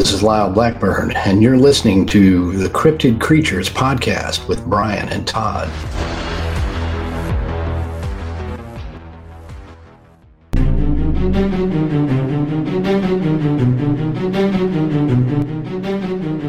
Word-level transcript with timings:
This 0.00 0.14
is 0.14 0.22
Lyle 0.22 0.50
Blackburn, 0.50 1.12
and 1.12 1.42
you're 1.42 1.58
listening 1.58 2.06
to 2.06 2.52
the 2.52 2.70
Cryptid 2.70 3.20
Creatures 3.20 3.68
podcast 3.68 4.48
with 4.48 4.64
Brian 4.64 5.06
and 5.10 5.26
Todd. 5.26 5.68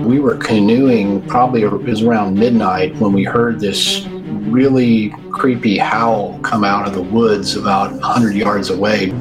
We 0.05 0.21
were 0.21 0.37
canoeing, 0.37 1.27
probably 1.27 1.63
it 1.63 1.73
was 1.73 2.03
around 2.03 2.39
midnight, 2.39 2.95
when 3.01 3.11
we 3.11 3.25
heard 3.25 3.59
this 3.59 4.07
really 4.07 5.09
creepy 5.33 5.77
howl 5.77 6.39
come 6.39 6.63
out 6.63 6.87
of 6.87 6.93
the 6.93 7.03
woods 7.03 7.57
about 7.57 7.91
100 7.91 8.33
yards 8.33 8.69
away. 8.69 9.11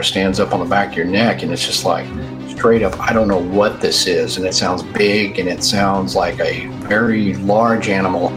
Hair 0.00 0.04
stands 0.04 0.40
up 0.40 0.54
on 0.54 0.60
the 0.60 0.66
back 0.66 0.92
of 0.92 0.96
your 0.96 1.04
neck 1.04 1.42
and 1.42 1.52
it's 1.52 1.66
just 1.66 1.84
like 1.84 2.06
straight 2.48 2.82
up 2.82 2.98
i 3.00 3.12
don't 3.12 3.28
know 3.28 3.36
what 3.36 3.82
this 3.82 4.06
is 4.06 4.38
and 4.38 4.46
it 4.46 4.54
sounds 4.54 4.82
big 4.82 5.38
and 5.38 5.46
it 5.46 5.62
sounds 5.62 6.16
like 6.16 6.40
a 6.40 6.66
very 6.88 7.34
large 7.34 7.90
animal. 7.90 8.30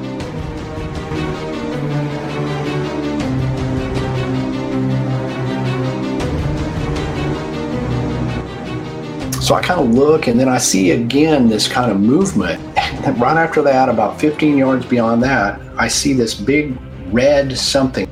So 9.41 9.55
i 9.55 9.61
kind 9.61 9.79
of 9.79 9.89
look 9.91 10.27
and 10.27 10.37
then 10.37 10.49
i 10.49 10.57
see 10.57 10.91
again 10.91 11.47
this 11.47 11.67
kind 11.67 11.89
of 11.89 11.99
movement. 11.99 12.61
And 12.77 13.17
right 13.21 13.37
after 13.37 13.61
that 13.61 13.87
about 13.87 14.19
15 14.19 14.57
yards 14.57 14.85
beyond 14.85 15.23
that 15.23 15.61
i 15.77 15.87
see 15.87 16.11
this 16.11 16.33
big 16.33 16.77
red 17.13 17.57
something 17.57 18.07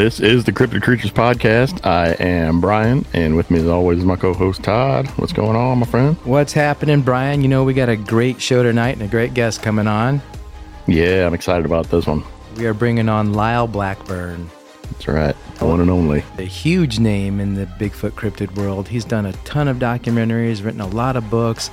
This 0.00 0.18
is 0.18 0.44
the 0.44 0.52
Cryptid 0.52 0.80
Creatures 0.80 1.10
Podcast. 1.10 1.84
I 1.84 2.12
am 2.12 2.58
Brian, 2.58 3.04
and 3.12 3.36
with 3.36 3.50
me 3.50 3.60
as 3.60 3.66
always 3.66 3.98
is 3.98 4.04
my 4.06 4.16
co-host 4.16 4.62
Todd. 4.62 5.06
What's 5.18 5.34
going 5.34 5.56
on, 5.56 5.80
my 5.80 5.84
friend? 5.84 6.16
What's 6.24 6.54
happening, 6.54 7.02
Brian? 7.02 7.42
You 7.42 7.48
know 7.48 7.64
we 7.64 7.74
got 7.74 7.90
a 7.90 7.98
great 7.98 8.40
show 8.40 8.62
tonight 8.62 8.92
and 8.92 9.02
a 9.02 9.08
great 9.08 9.34
guest 9.34 9.62
coming 9.62 9.86
on. 9.86 10.22
Yeah, 10.86 11.26
I'm 11.26 11.34
excited 11.34 11.66
about 11.66 11.90
this 11.90 12.06
one. 12.06 12.24
We 12.56 12.64
are 12.64 12.72
bringing 12.72 13.10
on 13.10 13.34
Lyle 13.34 13.66
Blackburn. 13.66 14.48
That's 14.84 15.06
right, 15.06 15.36
the 15.56 15.66
one 15.66 15.82
and 15.82 15.90
only. 15.90 16.24
A 16.38 16.44
huge 16.44 16.98
name 16.98 17.38
in 17.38 17.54
the 17.54 17.66
Bigfoot 17.66 18.12
cryptid 18.12 18.56
world. 18.56 18.88
He's 18.88 19.04
done 19.04 19.26
a 19.26 19.32
ton 19.44 19.68
of 19.68 19.76
documentaries, 19.76 20.64
written 20.64 20.80
a 20.80 20.88
lot 20.88 21.14
of 21.14 21.28
books, 21.28 21.70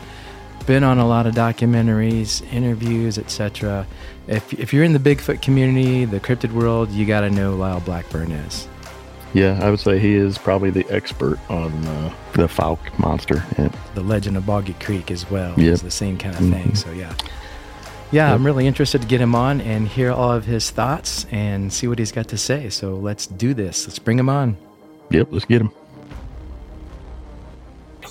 been 0.68 0.84
on 0.84 1.00
a 1.00 1.08
lot 1.08 1.26
of 1.26 1.34
documentaries, 1.34 2.44
interviews, 2.54 3.18
etc 3.18 3.88
if, 4.28 4.54
if 4.54 4.74
you're 4.74 4.84
in 4.84 4.94
the 4.94 5.00
Bigfoot 5.00 5.42
community, 5.42 6.06
the 6.06 6.20
cryptid 6.20 6.52
world, 6.52 6.90
you 6.92 7.06
got 7.06 7.22
to 7.22 7.30
know 7.30 7.56
Lyle 7.56 7.80
Blackburn 7.80 8.32
is. 8.32 8.68
Yeah, 9.34 9.60
I 9.62 9.70
would 9.70 9.80
say 9.80 10.00
he 10.00 10.16
is 10.16 10.38
probably 10.38 10.70
the 10.70 10.86
expert 10.90 11.40
on 11.50 11.72
uh, 11.86 12.14
the 12.34 12.48
Fouke 12.48 12.98
monster. 12.98 13.44
Yeah. 13.58 13.70
The 13.94 14.02
legend 14.02 14.38
of 14.38 14.46
Boggy 14.46 14.74
Creek 14.74 15.12
as 15.12 15.30
well. 15.30 15.54
Yeah, 15.58 15.74
It's 15.74 15.82
the 15.82 15.92
same 15.92 16.18
kind 16.18 16.36
of 16.36 16.42
mm-hmm. 16.42 16.54
thing. 16.54 16.76
So, 16.76 16.92
yeah. 16.92 17.14
Yeah, 18.10 18.30
yep. 18.30 18.36
I'm 18.36 18.46
really 18.46 18.68
interested 18.68 19.02
to 19.02 19.08
get 19.08 19.20
him 19.20 19.36
on 19.36 19.60
and 19.62 19.88
hear 19.88 20.12
all 20.12 20.32
of 20.32 20.46
his 20.46 20.70
thoughts 20.70 21.26
and 21.30 21.72
see 21.72 21.88
what 21.88 22.00
he's 22.00 22.14
got 22.14 22.30
to 22.30 22.38
say. 22.38 22.70
So 22.70 22.96
let's 22.96 23.28
do 23.28 23.54
this. 23.54 23.86
Let's 23.86 24.00
bring 24.00 24.18
him 24.18 24.30
on. 24.30 24.58
Yep, 25.10 25.28
let's 25.32 25.46
get 25.46 25.62
him. 25.62 25.72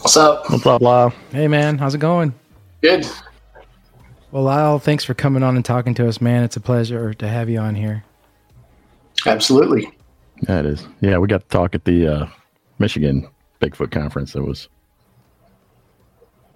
What's 0.00 0.18
up? 0.18 0.50
What's 0.50 0.66
up, 0.66 0.82
Lyle? 0.82 1.14
Hey, 1.30 1.48
man. 1.48 1.78
How's 1.78 1.94
it 1.94 1.98
going? 1.98 2.34
Good. 2.87 3.05
Well, 4.30 4.45
Lyle, 4.45 4.79
thanks 4.79 5.02
for 5.02 5.13
coming 5.13 5.42
on 5.42 5.57
and 5.57 5.64
talking 5.64 5.92
to 5.95 6.07
us, 6.07 6.20
man. 6.20 6.45
It's 6.45 6.55
a 6.55 6.61
pleasure 6.61 7.13
to 7.14 7.27
have 7.27 7.51
you 7.51 7.58
on 7.58 7.74
here. 7.74 8.05
Absolutely. 9.27 9.91
That 10.42 10.67
is. 10.67 10.86
Yeah, 11.01 11.19
we 11.19 11.27
got 11.27 11.41
to 11.41 11.48
talk 11.48 11.75
at 11.75 11.85
the 11.85 12.07
uh, 12.07 12.27
Michigan 12.79 13.29
Bigfoot 13.61 13.91
conference. 13.91 14.35
That 14.35 14.45
was 14.45 14.69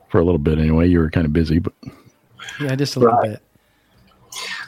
for 0.09 0.21
a 0.21 0.25
little 0.25 0.39
bit 0.39 0.61
anyway. 0.61 0.87
You 0.87 1.01
were 1.01 1.11
kind 1.11 1.27
of 1.27 1.33
busy, 1.33 1.59
but 1.59 1.73
yeah, 2.61 2.77
just 2.77 2.95
a 2.95 3.01
little 3.01 3.17
right. 3.17 3.31
bit. 3.31 3.43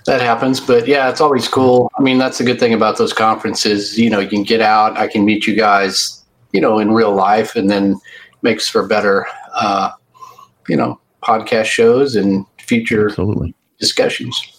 That 0.06 0.20
happens, 0.20 0.58
but 0.58 0.88
yeah, 0.88 1.08
it's 1.10 1.20
always 1.20 1.46
cool. 1.46 1.92
I 1.96 2.02
mean, 2.02 2.18
that's 2.18 2.38
the 2.38 2.44
good 2.44 2.58
thing 2.58 2.74
about 2.74 2.98
those 2.98 3.12
conferences. 3.12 3.96
You 3.96 4.10
know, 4.10 4.18
you 4.18 4.28
can 4.28 4.42
get 4.42 4.60
out. 4.60 4.98
I 4.98 5.06
can 5.06 5.24
meet 5.24 5.46
you 5.46 5.54
guys, 5.54 6.24
you 6.52 6.60
know, 6.60 6.80
in 6.80 6.90
real 6.90 7.14
life, 7.14 7.54
and 7.54 7.70
then 7.70 8.00
makes 8.42 8.68
for 8.68 8.84
better, 8.84 9.28
uh, 9.54 9.92
you 10.68 10.76
know, 10.76 10.98
podcast 11.22 11.66
shows 11.66 12.16
and 12.16 12.44
future 12.58 13.08
Absolutely. 13.08 13.54
discussions. 13.78 14.52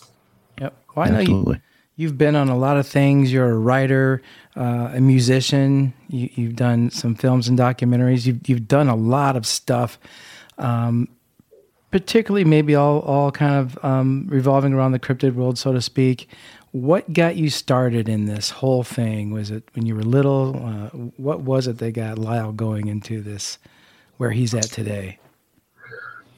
Yep. 0.59 0.75
Well, 0.95 1.05
I 1.05 1.09
know 1.09 1.19
Absolutely. 1.19 1.55
you, 1.55 1.61
you've 1.95 2.17
been 2.17 2.35
on 2.35 2.49
a 2.49 2.57
lot 2.57 2.77
of 2.77 2.87
things. 2.87 3.31
You're 3.31 3.49
a 3.49 3.57
writer, 3.57 4.21
uh, 4.55 4.91
a 4.93 5.01
musician. 5.01 5.93
You, 6.07 6.47
have 6.47 6.55
done 6.55 6.89
some 6.89 7.15
films 7.15 7.47
and 7.47 7.57
documentaries. 7.57 8.25
You've, 8.25 8.47
you've 8.47 8.67
done 8.67 8.87
a 8.87 8.95
lot 8.95 9.35
of 9.35 9.45
stuff, 9.45 9.99
um, 10.57 11.09
particularly 11.91 12.45
maybe 12.45 12.75
all, 12.75 12.99
all 12.99 13.31
kind 13.31 13.55
of 13.55 13.83
um, 13.83 14.25
revolving 14.29 14.73
around 14.73 14.93
the 14.93 14.99
cryptid 14.99 15.33
world, 15.33 15.57
so 15.57 15.73
to 15.73 15.81
speak. 15.81 16.29
What 16.71 17.13
got 17.13 17.35
you 17.35 17.51
started 17.51 18.09
in 18.09 18.25
this 18.25 18.49
whole 18.49 18.83
thing? 18.83 19.29
Was 19.29 19.51
it 19.51 19.63
when 19.73 19.85
you 19.85 19.95
were 19.95 20.01
little? 20.01 20.55
Uh, 20.55 20.87
what 21.17 21.41
was 21.41 21.67
it 21.67 21.77
that 21.77 21.91
got 21.91 22.17
Lyle 22.17 22.51
going 22.51 22.87
into 22.87 23.21
this, 23.21 23.59
where 24.17 24.31
he's 24.31 24.55
at 24.55 24.63
today? 24.63 25.19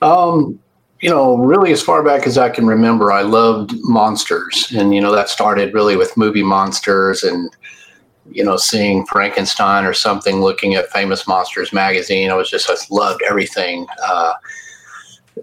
Um, 0.05 0.59
you 1.01 1.09
know, 1.09 1.37
really 1.37 1.71
as 1.71 1.81
far 1.81 2.03
back 2.03 2.25
as 2.25 2.37
I 2.37 2.49
can 2.49 2.67
remember, 2.67 3.11
I 3.11 3.21
loved 3.21 3.73
monsters. 3.83 4.71
And, 4.75 4.93
you 4.93 5.01
know, 5.01 5.11
that 5.11 5.29
started 5.29 5.73
really 5.73 5.97
with 5.97 6.15
movie 6.15 6.43
monsters 6.43 7.23
and, 7.23 7.49
you 8.31 8.43
know, 8.43 8.57
seeing 8.57 9.05
Frankenstein 9.05 9.85
or 9.85 9.93
something, 9.93 10.41
looking 10.41 10.75
at 10.75 10.89
Famous 10.91 11.27
Monsters 11.27 11.73
magazine. 11.73 12.31
I 12.31 12.35
was 12.35 12.49
just, 12.49 12.69
I 12.69 12.75
loved 12.89 13.21
everything 13.27 13.87
uh, 14.03 14.33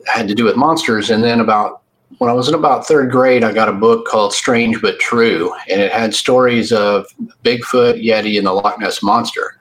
had 0.06 0.26
to 0.28 0.34
do 0.34 0.44
with 0.44 0.56
monsters. 0.56 1.10
And 1.10 1.22
then 1.22 1.40
about, 1.40 1.82
when 2.18 2.30
I 2.30 2.34
was 2.34 2.48
in 2.48 2.54
about 2.54 2.86
third 2.86 3.10
grade, 3.10 3.44
I 3.44 3.52
got 3.52 3.68
a 3.68 3.72
book 3.72 4.06
called 4.06 4.32
Strange 4.32 4.80
But 4.80 4.98
True, 5.00 5.52
and 5.68 5.80
it 5.80 5.92
had 5.92 6.14
stories 6.14 6.72
of 6.72 7.06
Bigfoot, 7.42 8.02
Yeti, 8.02 8.38
and 8.38 8.46
the 8.46 8.52
Loch 8.52 8.78
Ness 8.78 9.02
Monster 9.02 9.56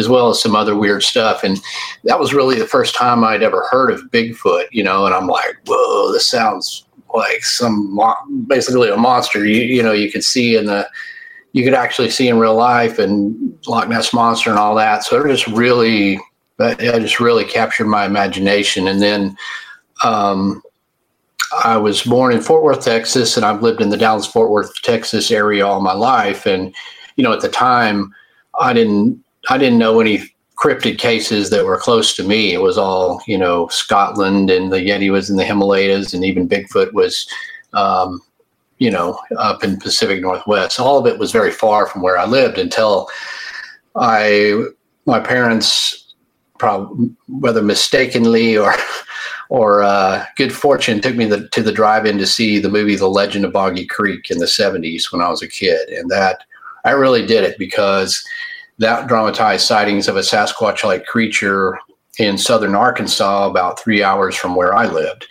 as 0.00 0.08
well 0.08 0.30
as 0.30 0.42
some 0.42 0.56
other 0.56 0.74
weird 0.74 1.04
stuff. 1.04 1.44
And 1.44 1.60
that 2.04 2.18
was 2.18 2.34
really 2.34 2.58
the 2.58 2.66
first 2.66 2.96
time 2.96 3.22
I'd 3.22 3.44
ever 3.44 3.68
heard 3.70 3.92
of 3.92 4.00
Bigfoot, 4.10 4.66
you 4.72 4.82
know, 4.82 5.06
and 5.06 5.14
I'm 5.14 5.28
like, 5.28 5.56
whoa, 5.66 6.10
this 6.12 6.26
sounds 6.26 6.84
like 7.14 7.44
some 7.44 7.96
basically 8.48 8.90
a 8.90 8.96
monster. 8.96 9.46
You, 9.46 9.62
you 9.62 9.82
know, 9.82 9.92
you 9.92 10.10
could 10.10 10.24
see 10.24 10.56
in 10.56 10.66
the, 10.66 10.88
you 11.52 11.62
could 11.62 11.74
actually 11.74 12.10
see 12.10 12.28
in 12.28 12.38
real 12.38 12.56
life 12.56 12.98
and 12.98 13.58
Loch 13.68 13.88
Ness 13.88 14.12
monster 14.12 14.50
and 14.50 14.58
all 14.58 14.74
that. 14.74 15.04
So 15.04 15.20
it 15.20 15.28
just 15.28 15.46
really, 15.48 16.18
it 16.58 17.00
just 17.00 17.20
really 17.20 17.44
captured 17.44 17.86
my 17.86 18.04
imagination. 18.04 18.88
And 18.88 19.00
then, 19.00 19.36
um, 20.04 20.62
I 21.64 21.76
was 21.78 22.04
born 22.04 22.32
in 22.32 22.40
Fort 22.40 22.62
Worth, 22.62 22.84
Texas, 22.84 23.36
and 23.36 23.44
I've 23.44 23.60
lived 23.60 23.80
in 23.80 23.90
the 23.90 23.96
Dallas 23.96 24.24
Fort 24.24 24.50
Worth, 24.50 24.72
Texas 24.82 25.32
area 25.32 25.66
all 25.66 25.80
my 25.80 25.92
life. 25.92 26.46
And, 26.46 26.72
you 27.16 27.24
know, 27.24 27.32
at 27.32 27.40
the 27.40 27.48
time, 27.48 28.14
I 28.60 28.72
didn't 28.72 29.20
I 29.48 29.58
didn't 29.58 29.78
know 29.78 30.00
any 30.00 30.22
cryptid 30.60 30.98
cases 30.98 31.48
that 31.50 31.64
were 31.64 31.78
close 31.78 32.14
to 32.14 32.22
me. 32.22 32.52
It 32.52 32.60
was 32.60 32.76
all, 32.76 33.22
you 33.26 33.38
know, 33.38 33.68
Scotland 33.68 34.50
and 34.50 34.70
the 34.70 34.76
Yeti 34.76 35.10
was 35.10 35.30
in 35.30 35.36
the 35.36 35.44
Himalayas 35.44 36.12
and 36.12 36.24
even 36.24 36.48
Bigfoot 36.48 36.92
was, 36.92 37.26
um, 37.72 38.20
you 38.78 38.90
know, 38.90 39.18
up 39.38 39.64
in 39.64 39.78
Pacific 39.78 40.20
Northwest. 40.20 40.78
All 40.78 40.98
of 40.98 41.06
it 41.06 41.18
was 41.18 41.32
very 41.32 41.50
far 41.50 41.86
from 41.86 42.02
where 42.02 42.18
I 42.18 42.26
lived 42.26 42.58
until 42.58 43.08
I, 43.96 44.64
my 45.06 45.18
parents, 45.18 46.14
probably 46.58 47.10
whether 47.28 47.62
mistakenly 47.62 48.58
or, 48.58 48.74
or 49.48 49.82
uh, 49.82 50.26
good 50.36 50.52
fortune, 50.52 51.00
took 51.00 51.16
me 51.16 51.24
the, 51.24 51.48
to 51.48 51.62
the 51.62 51.72
drive-in 51.72 52.18
to 52.18 52.26
see 52.26 52.58
the 52.58 52.68
movie 52.68 52.96
The 52.96 53.08
Legend 53.08 53.46
of 53.46 53.52
Boggy 53.54 53.86
Creek 53.86 54.30
in 54.30 54.38
the 54.38 54.46
'70s 54.46 55.10
when 55.10 55.22
I 55.22 55.30
was 55.30 55.42
a 55.42 55.48
kid, 55.48 55.88
and 55.88 56.10
that 56.10 56.44
I 56.84 56.90
really 56.90 57.26
did 57.26 57.44
it 57.44 57.58
because 57.58 58.22
that 58.80 59.06
dramatized 59.06 59.66
sightings 59.66 60.08
of 60.08 60.16
a 60.16 60.20
Sasquatch 60.20 60.82
like 60.82 61.04
creature 61.04 61.78
in 62.18 62.38
southern 62.38 62.74
Arkansas, 62.74 63.46
about 63.46 63.78
three 63.78 64.02
hours 64.02 64.34
from 64.34 64.54
where 64.54 64.74
I 64.74 64.86
lived. 64.86 65.26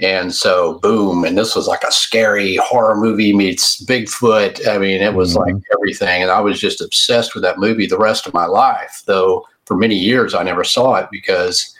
And 0.00 0.34
so, 0.34 0.78
boom, 0.80 1.24
and 1.24 1.36
this 1.36 1.54
was 1.54 1.68
like 1.68 1.82
a 1.82 1.92
scary 1.92 2.56
horror 2.56 2.96
movie 2.96 3.34
meets 3.34 3.82
Bigfoot. 3.84 4.66
I 4.66 4.78
mean, 4.78 5.00
it 5.02 5.14
was 5.14 5.34
mm-hmm. 5.36 5.54
like 5.54 5.62
everything. 5.72 6.22
And 6.22 6.30
I 6.30 6.40
was 6.40 6.58
just 6.58 6.80
obsessed 6.80 7.34
with 7.34 7.42
that 7.44 7.58
movie 7.58 7.86
the 7.86 7.98
rest 7.98 8.26
of 8.26 8.34
my 8.34 8.46
life, 8.46 9.02
though 9.06 9.46
for 9.66 9.76
many 9.76 9.94
years 9.94 10.34
I 10.34 10.42
never 10.42 10.64
saw 10.64 10.96
it 10.96 11.08
because, 11.10 11.74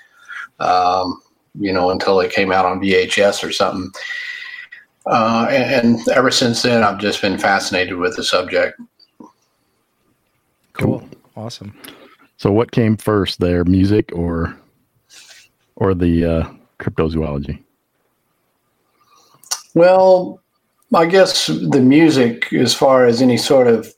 um, 0.61 1.21
you 1.59 1.73
know, 1.73 1.91
until 1.91 2.21
it 2.21 2.33
came 2.33 2.53
out 2.53 2.67
on 2.67 2.81
VHS 2.81 3.43
or 3.43 3.53
something. 3.53 3.91
Uh, 5.07 5.47
and, 5.51 5.99
and 5.99 6.09
ever 6.09 6.31
since 6.31 6.63
then, 6.63 6.83
I've 6.83 6.99
just 6.99 7.23
been 7.23 7.39
fascinated 7.39 7.97
with 7.97 8.17
the 8.17 8.25
subject. 8.25 8.79
Cool. 10.79 11.09
Awesome. 11.37 11.75
So, 12.37 12.53
what 12.53 12.73
came 12.73 12.97
first 12.97 13.41
there, 13.41 13.65
music 13.65 14.11
or? 14.15 14.57
or 15.77 15.95
the 15.95 16.25
uh, 16.25 16.51
cryptozoology? 16.79 17.63
Well, 19.75 20.41
I 20.95 21.07
guess 21.07 21.47
the 21.47 21.81
music, 21.81 22.53
as 22.53 22.75
far 22.75 23.05
as 23.05 23.21
any 23.21 23.37
sort 23.37 23.67
of, 23.67 23.93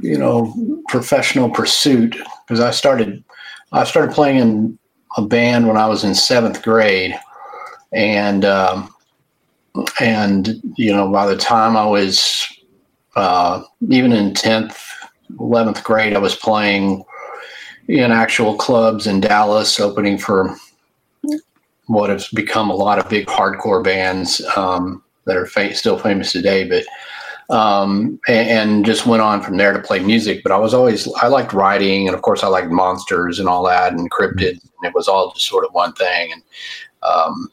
you 0.00 0.18
know, 0.18 0.82
professional 0.88 1.50
pursuit, 1.50 2.16
because 2.46 2.60
I 2.60 2.70
started, 2.70 3.22
I 3.72 3.84
started 3.84 4.14
playing 4.14 4.38
in 4.38 4.78
a 5.16 5.22
band 5.22 5.66
when 5.68 5.76
I 5.76 5.86
was 5.86 6.04
in 6.04 6.14
seventh 6.14 6.62
grade, 6.62 7.18
and 7.92 8.44
um, 8.44 8.94
and 10.00 10.60
you 10.76 10.92
know, 10.92 11.10
by 11.10 11.26
the 11.26 11.36
time 11.36 11.76
I 11.76 11.86
was 11.86 12.46
uh, 13.16 13.62
even 13.88 14.12
in 14.12 14.34
tenth, 14.34 14.78
eleventh 15.38 15.84
grade, 15.84 16.14
I 16.14 16.18
was 16.18 16.34
playing 16.34 17.04
in 17.88 18.12
actual 18.12 18.56
clubs 18.56 19.06
in 19.06 19.20
Dallas, 19.20 19.80
opening 19.80 20.18
for 20.18 20.54
what 21.86 22.10
has 22.10 22.28
become 22.28 22.70
a 22.70 22.76
lot 22.76 22.98
of 22.98 23.08
big 23.08 23.26
hardcore 23.26 23.82
bands 23.82 24.42
um, 24.56 25.02
that 25.24 25.36
are 25.36 25.46
fa- 25.46 25.74
still 25.74 25.98
famous 25.98 26.32
today. 26.32 26.68
But 26.68 26.84
um, 27.50 28.20
and, 28.28 28.48
and, 28.48 28.84
just 28.84 29.06
went 29.06 29.22
on 29.22 29.40
from 29.40 29.56
there 29.56 29.72
to 29.72 29.78
play 29.78 30.00
music. 30.00 30.42
But 30.42 30.52
I 30.52 30.58
was 30.58 30.74
always 30.74 31.08
I 31.22 31.28
liked 31.28 31.54
writing, 31.54 32.06
and 32.06 32.14
of 32.14 32.20
course 32.20 32.44
I 32.44 32.48
liked 32.48 32.70
monsters 32.70 33.38
and 33.38 33.48
all 33.48 33.64
that, 33.66 33.94
and 33.94 34.10
cryptid. 34.10 34.50
And 34.50 34.84
it 34.84 34.94
was 34.94 35.08
all 35.08 35.32
just 35.32 35.46
sort 35.46 35.64
of 35.64 35.72
one 35.72 35.94
thing. 35.94 36.32
And 36.32 36.42
um, 37.02 37.48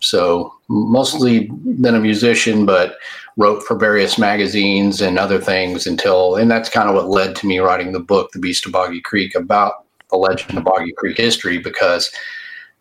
so 0.00 0.54
mostly 0.68 1.50
been 1.80 1.94
a 1.94 2.00
musician, 2.00 2.64
but 2.64 2.96
wrote 3.36 3.62
for 3.62 3.76
various 3.76 4.18
magazines 4.18 5.00
and 5.00 5.18
other 5.18 5.40
things 5.40 5.86
until, 5.86 6.36
and 6.36 6.50
that's 6.50 6.68
kind 6.68 6.88
of 6.88 6.94
what 6.94 7.08
led 7.08 7.34
to 7.36 7.46
me 7.46 7.58
writing 7.58 7.92
the 7.92 8.00
book, 8.00 8.30
The 8.32 8.38
Beast 8.38 8.66
of 8.66 8.72
Boggy 8.72 9.00
Creek, 9.00 9.34
about 9.34 9.86
the 10.10 10.16
legend 10.16 10.56
of 10.56 10.64
Boggy 10.64 10.92
Creek 10.92 11.16
history. 11.16 11.58
Because 11.58 12.10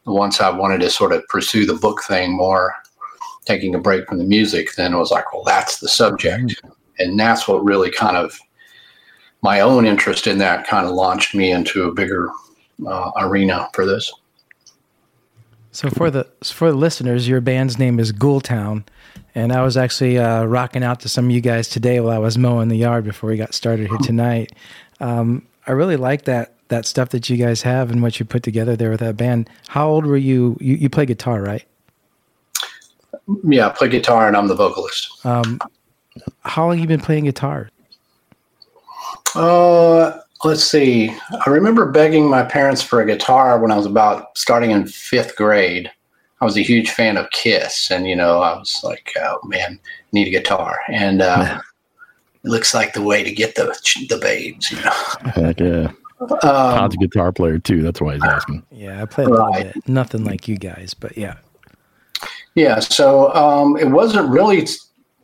once 0.06 0.40
I 0.40 0.50
wanted 0.50 0.82
to 0.82 0.90
sort 0.90 1.12
of 1.12 1.28
pursue 1.28 1.66
the 1.66 1.74
book 1.74 2.04
thing 2.04 2.36
more, 2.36 2.76
taking 3.46 3.76
a 3.76 3.80
break 3.80 4.08
from 4.08 4.20
the 4.20 4.24
music, 4.24 4.76
then 4.76 4.94
it 4.94 4.98
was 4.98 5.12
like, 5.12 5.34
well, 5.34 5.44
that's 5.44 5.80
the 5.80 5.90
subject. 5.90 6.62
And 7.00 7.20
that's 7.20 7.48
what 7.48 7.64
really 7.64 7.92
kind 7.92 8.16
of 8.16 8.40
my 9.42 9.60
own 9.60 9.86
interest 9.86 10.28
in 10.28 10.38
that 10.38 10.68
kind 10.68 10.88
of 10.88 10.94
launched 10.94 11.36
me 11.36 11.52
into 11.52 11.84
a 11.84 11.94
bigger 11.94 12.30
uh, 12.88 13.12
arena 13.18 13.70
for 13.74 13.86
this. 13.86 14.12
So 15.72 15.90
for 15.90 16.12
the 16.12 16.28
for 16.44 16.70
the 16.70 16.78
listeners, 16.78 17.28
your 17.28 17.42
band's 17.42 17.80
name 17.80 18.00
is 18.00 18.14
Ghoultown, 18.14 18.86
and 19.36 19.52
I 19.52 19.62
was 19.62 19.78
actually 19.78 20.18
uh, 20.18 20.46
rocking 20.46 20.84
out 20.84 21.00
to 21.02 21.10
some 21.10 21.26
of 21.26 21.32
you 21.32 21.42
guys 21.42 21.68
today 21.70 22.00
while 22.00 22.12
I 22.12 22.20
was 22.20 22.38
mowing 22.38 22.70
the 22.70 22.78
yard 22.78 23.04
before 23.04 23.30
we 23.30 23.38
got 23.38 23.54
started 23.54 23.90
here 23.90 23.98
tonight. 24.00 24.54
Um, 25.00 25.48
I 25.68 25.72
really 25.72 25.98
like 25.98 26.26
that 26.26 26.54
that 26.70 26.86
stuff 26.86 27.10
that 27.10 27.30
you 27.30 27.38
guys 27.38 27.62
have 27.62 27.92
and 27.92 28.02
what 28.02 28.20
you 28.20 28.26
put 28.26 28.42
together 28.42 28.76
there 28.76 28.90
with 28.90 29.02
that 29.02 29.18
band. 29.18 29.50
How 29.68 29.88
old 29.88 30.06
were 30.06 30.18
you? 30.18 30.58
You, 30.60 30.76
you 30.76 30.90
play 30.90 31.06
guitar, 31.06 31.42
right? 31.42 31.66
Yeah, 33.44 33.68
I 33.68 33.70
play 33.70 33.90
guitar 33.90 34.28
and 34.28 34.36
I'm 34.36 34.48
the 34.48 34.56
vocalist. 34.56 35.26
Um, 35.26 35.60
how 36.42 36.68
long 36.68 36.80
you 36.80 36.88
been 36.88 37.00
playing 37.00 37.26
guitar? 37.26 37.70
Uh, 39.36 40.20
let's 40.44 40.64
see. 40.64 41.16
I 41.46 41.50
remember 41.50 41.90
begging 41.92 42.30
my 42.30 42.44
parents 42.44 42.82
for 42.82 43.02
a 43.02 43.06
guitar 43.06 43.60
when 43.60 43.72
I 43.72 43.78
was 43.78 43.86
about 43.86 44.38
starting 44.38 44.72
in 44.72 44.88
fifth 44.88 45.36
grade. 45.36 45.92
I 46.44 46.46
was 46.46 46.58
a 46.58 46.62
huge 46.62 46.90
fan 46.90 47.16
of 47.16 47.30
Kiss, 47.30 47.90
and 47.90 48.06
you 48.06 48.18
know, 48.18 48.42
I 48.42 48.60
was 48.60 48.82
like, 48.84 49.14
"Oh 49.18 49.40
man, 49.46 49.80
need 50.12 50.28
a 50.28 50.30
guitar." 50.30 50.78
And 50.90 51.22
uh, 51.22 51.62
it 52.44 52.50
looks 52.50 52.74
like 52.74 52.92
the 52.92 53.02
way 53.02 53.24
to 53.24 53.32
get 53.32 53.56
the 53.56 53.68
the 54.10 54.18
babes, 54.18 54.70
you 54.70 54.82
know. 54.82 54.92
Heck 55.32 55.62
yeah. 55.62 55.92
Um, 56.20 56.40
Todd's 56.42 56.96
a 56.96 56.98
guitar 56.98 57.32
player 57.32 57.60
too. 57.60 57.82
That's 57.82 58.02
why 58.02 58.16
he's 58.16 58.24
asking. 58.26 58.62
Yeah, 58.72 59.02
I 59.02 59.06
play 59.06 59.24
a 59.24 59.30
little 59.30 59.48
right. 59.48 59.74
bit. 59.74 59.88
Nothing 59.88 60.26
like 60.26 60.50
you 60.50 60.58
guys, 60.58 60.94
but 60.94 61.18
yeah. 61.18 61.36
Yeah, 62.56 62.82
so 62.82 63.34
um, 63.34 63.78
it 63.78 63.88
wasn't 63.88 64.30
really 64.30 64.68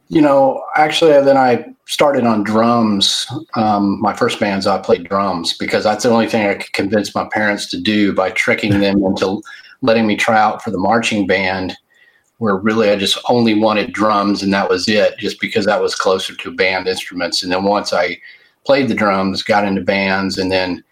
you 0.10 0.22
know, 0.22 0.64
actually, 0.76 1.12
then 1.22 1.38
I 1.38 1.66
started 1.86 2.26
on 2.26 2.44
drums. 2.44 3.28
Um, 3.56 4.02
my 4.02 4.14
first 4.14 4.40
bands, 4.40 4.66
I 4.66 4.80
played 4.80 5.08
drums 5.08 5.56
because 5.56 5.84
that's 5.84 6.04
the 6.04 6.10
only 6.10 6.28
thing 6.28 6.48
I 6.48 6.56
could 6.56 6.74
convince 6.74 7.14
my 7.14 7.28
parents 7.32 7.70
to 7.70 7.80
do 7.80 8.14
by 8.14 8.32
tricking 8.32 8.80
them 8.80 9.04
into 9.04 9.42
letting 9.82 10.08
me 10.08 10.16
try 10.16 10.38
out 10.38 10.62
for 10.64 10.72
the 10.72 10.78
marching 10.78 11.28
band, 11.28 11.76
where 12.38 12.56
really 12.56 12.90
I 12.90 12.96
just 12.96 13.18
only 13.30 13.54
wanted 13.54 13.94
drums 13.94 14.42
and 14.44 14.54
that 14.54 14.70
was 14.70 14.88
it, 14.88 15.18
just 15.18 15.40
because 15.40 15.66
that 15.66 15.82
was 15.82 15.96
closer 15.96 16.36
to 16.36 16.56
band 16.56 16.88
instruments. 16.88 17.44
And 17.44 17.52
then 17.52 17.64
once 17.64 17.94
I 17.94 18.20
played 18.66 18.88
the 18.88 18.96
drums, 18.96 19.44
got 19.44 19.66
into 19.66 19.82
bands, 19.82 20.38
and 20.38 20.52
then 20.52 20.84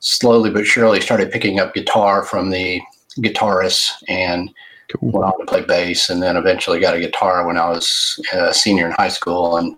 slowly 0.00 0.50
but 0.50 0.66
surely 0.66 1.00
started 1.00 1.30
picking 1.30 1.60
up 1.60 1.74
guitar 1.74 2.22
from 2.22 2.50
the 2.50 2.80
guitarists 3.18 3.92
and 4.08 4.50
Cool. 4.98 5.12
Went 5.12 5.24
on 5.24 5.40
to 5.40 5.46
play 5.46 5.62
bass, 5.62 6.10
and 6.10 6.22
then 6.22 6.36
eventually 6.36 6.78
got 6.78 6.94
a 6.94 7.00
guitar 7.00 7.46
when 7.46 7.56
I 7.56 7.70
was 7.70 8.20
a 8.34 8.52
senior 8.52 8.86
in 8.86 8.92
high 8.92 9.08
school, 9.08 9.56
and 9.56 9.74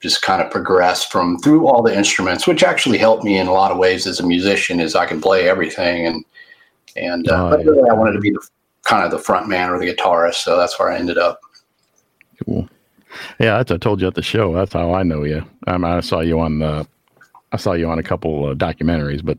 just 0.00 0.20
kind 0.20 0.42
of 0.42 0.50
progressed 0.50 1.10
from 1.10 1.38
through 1.38 1.66
all 1.66 1.82
the 1.82 1.96
instruments, 1.96 2.46
which 2.46 2.62
actually 2.62 2.98
helped 2.98 3.24
me 3.24 3.38
in 3.38 3.46
a 3.46 3.52
lot 3.52 3.70
of 3.70 3.78
ways 3.78 4.06
as 4.06 4.20
a 4.20 4.26
musician, 4.26 4.80
is 4.80 4.94
I 4.94 5.06
can 5.06 5.20
play 5.20 5.48
everything, 5.48 6.06
and 6.06 6.24
and 6.96 7.28
uh, 7.28 7.46
oh, 7.46 7.50
but 7.50 7.64
really 7.64 7.88
I 7.88 7.94
wanted 7.94 8.12
to 8.12 8.20
be 8.20 8.30
the 8.30 8.46
kind 8.82 9.04
of 9.04 9.10
the 9.10 9.18
front 9.18 9.48
man 9.48 9.70
or 9.70 9.78
the 9.78 9.92
guitarist, 9.92 10.36
so 10.36 10.56
that's 10.56 10.78
where 10.78 10.90
I 10.90 10.98
ended 10.98 11.18
up. 11.18 11.40
Cool. 12.44 12.68
Yeah, 13.38 13.58
I 13.58 13.62
told 13.62 14.00
you 14.00 14.06
at 14.06 14.14
the 14.14 14.22
show. 14.22 14.54
That's 14.54 14.72
how 14.72 14.94
I 14.94 15.02
know 15.02 15.24
you. 15.24 15.44
I, 15.66 15.76
mean, 15.76 15.84
I 15.84 16.00
saw 16.00 16.20
you 16.20 16.40
on 16.40 16.60
the, 16.60 16.86
I 17.52 17.56
saw 17.56 17.72
you 17.72 17.88
on 17.90 17.98
a 17.98 18.02
couple 18.02 18.48
of 18.48 18.58
documentaries, 18.58 19.24
but 19.24 19.38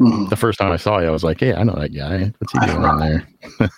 Mm-hmm. 0.00 0.28
The 0.28 0.36
first 0.36 0.58
time 0.58 0.72
I 0.72 0.76
saw 0.76 0.98
you, 0.98 1.06
I 1.06 1.10
was 1.10 1.22
like, 1.22 1.38
"Hey, 1.38 1.54
I 1.54 1.62
know 1.62 1.76
that 1.76 1.94
guy. 1.94 2.32
What's 2.38 2.52
he 2.52 2.58
doing 2.66 2.84
on 2.84 2.98
there?" 2.98 3.28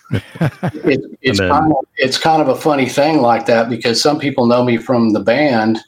it, 0.84 1.19
it's 1.20 1.38
then, 1.38 1.50
kind 1.50 1.72
of, 1.72 1.84
it's 1.96 2.16
kind 2.16 2.40
of 2.40 2.49
a 2.49 2.56
funny 2.56 2.88
thing 2.88 3.20
like 3.20 3.44
that 3.46 3.69
because 3.69 4.00
some 4.00 4.19
people 4.19 4.46
know 4.46 4.64
me 4.64 4.78
from 4.78 5.10
the 5.10 5.20
band, 5.20 5.78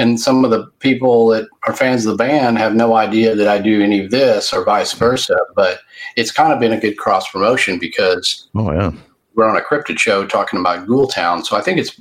and 0.00 0.18
some 0.18 0.46
of 0.46 0.50
the 0.50 0.64
people 0.78 1.26
that 1.26 1.46
are 1.66 1.76
fans 1.76 2.06
of 2.06 2.16
the 2.16 2.24
band 2.24 2.56
have 2.56 2.74
no 2.74 2.96
idea 2.96 3.34
that 3.34 3.46
I 3.46 3.58
do 3.58 3.82
any 3.82 4.02
of 4.02 4.10
this, 4.10 4.50
or 4.50 4.64
vice 4.64 4.94
versa. 4.94 5.36
But 5.54 5.80
it's 6.16 6.32
kind 6.32 6.54
of 6.54 6.58
been 6.58 6.72
a 6.72 6.80
good 6.80 6.96
cross 6.96 7.30
promotion 7.30 7.78
because 7.78 8.48
oh 8.54 8.72
yeah, 8.72 8.92
we're 9.34 9.48
on 9.48 9.58
a 9.58 9.60
cryptid 9.60 9.98
show 9.98 10.26
talking 10.26 10.58
about 10.58 10.86
Ghoultown, 10.86 11.44
so 11.44 11.56
I 11.56 11.60
think 11.60 11.78
it's 11.78 12.00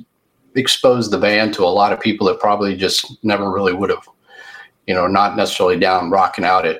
exposed 0.55 1.11
the 1.11 1.17
band 1.17 1.53
to 1.55 1.63
a 1.63 1.75
lot 1.81 1.91
of 1.91 1.99
people 1.99 2.25
that 2.27 2.39
probably 2.39 2.75
just 2.75 3.23
never 3.23 3.51
really 3.51 3.73
would 3.73 3.89
have, 3.89 4.07
you 4.87 4.93
know, 4.93 5.05
not 5.05 5.35
necessarily 5.35 5.77
down 5.77 6.09
rocking 6.09 6.45
out 6.45 6.65
at 6.65 6.79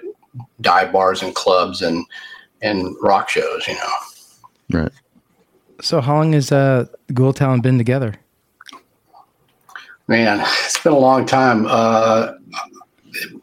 dive 0.61 0.93
bars 0.93 1.21
and 1.21 1.35
clubs 1.35 1.81
and 1.81 2.05
and 2.61 2.95
rock 3.01 3.27
shows, 3.27 3.67
you 3.67 3.73
know. 3.73 4.79
Right. 4.81 4.91
So 5.81 5.99
how 5.99 6.15
long 6.15 6.31
has 6.31 6.53
uh 6.53 6.85
Ghoultown 7.11 7.61
been 7.61 7.77
together? 7.77 8.15
Man, 10.09 10.39
it's 10.65 10.79
been 10.79 10.91
a 10.91 10.97
long 10.97 11.27
time. 11.27 11.67
Uh 11.67 12.33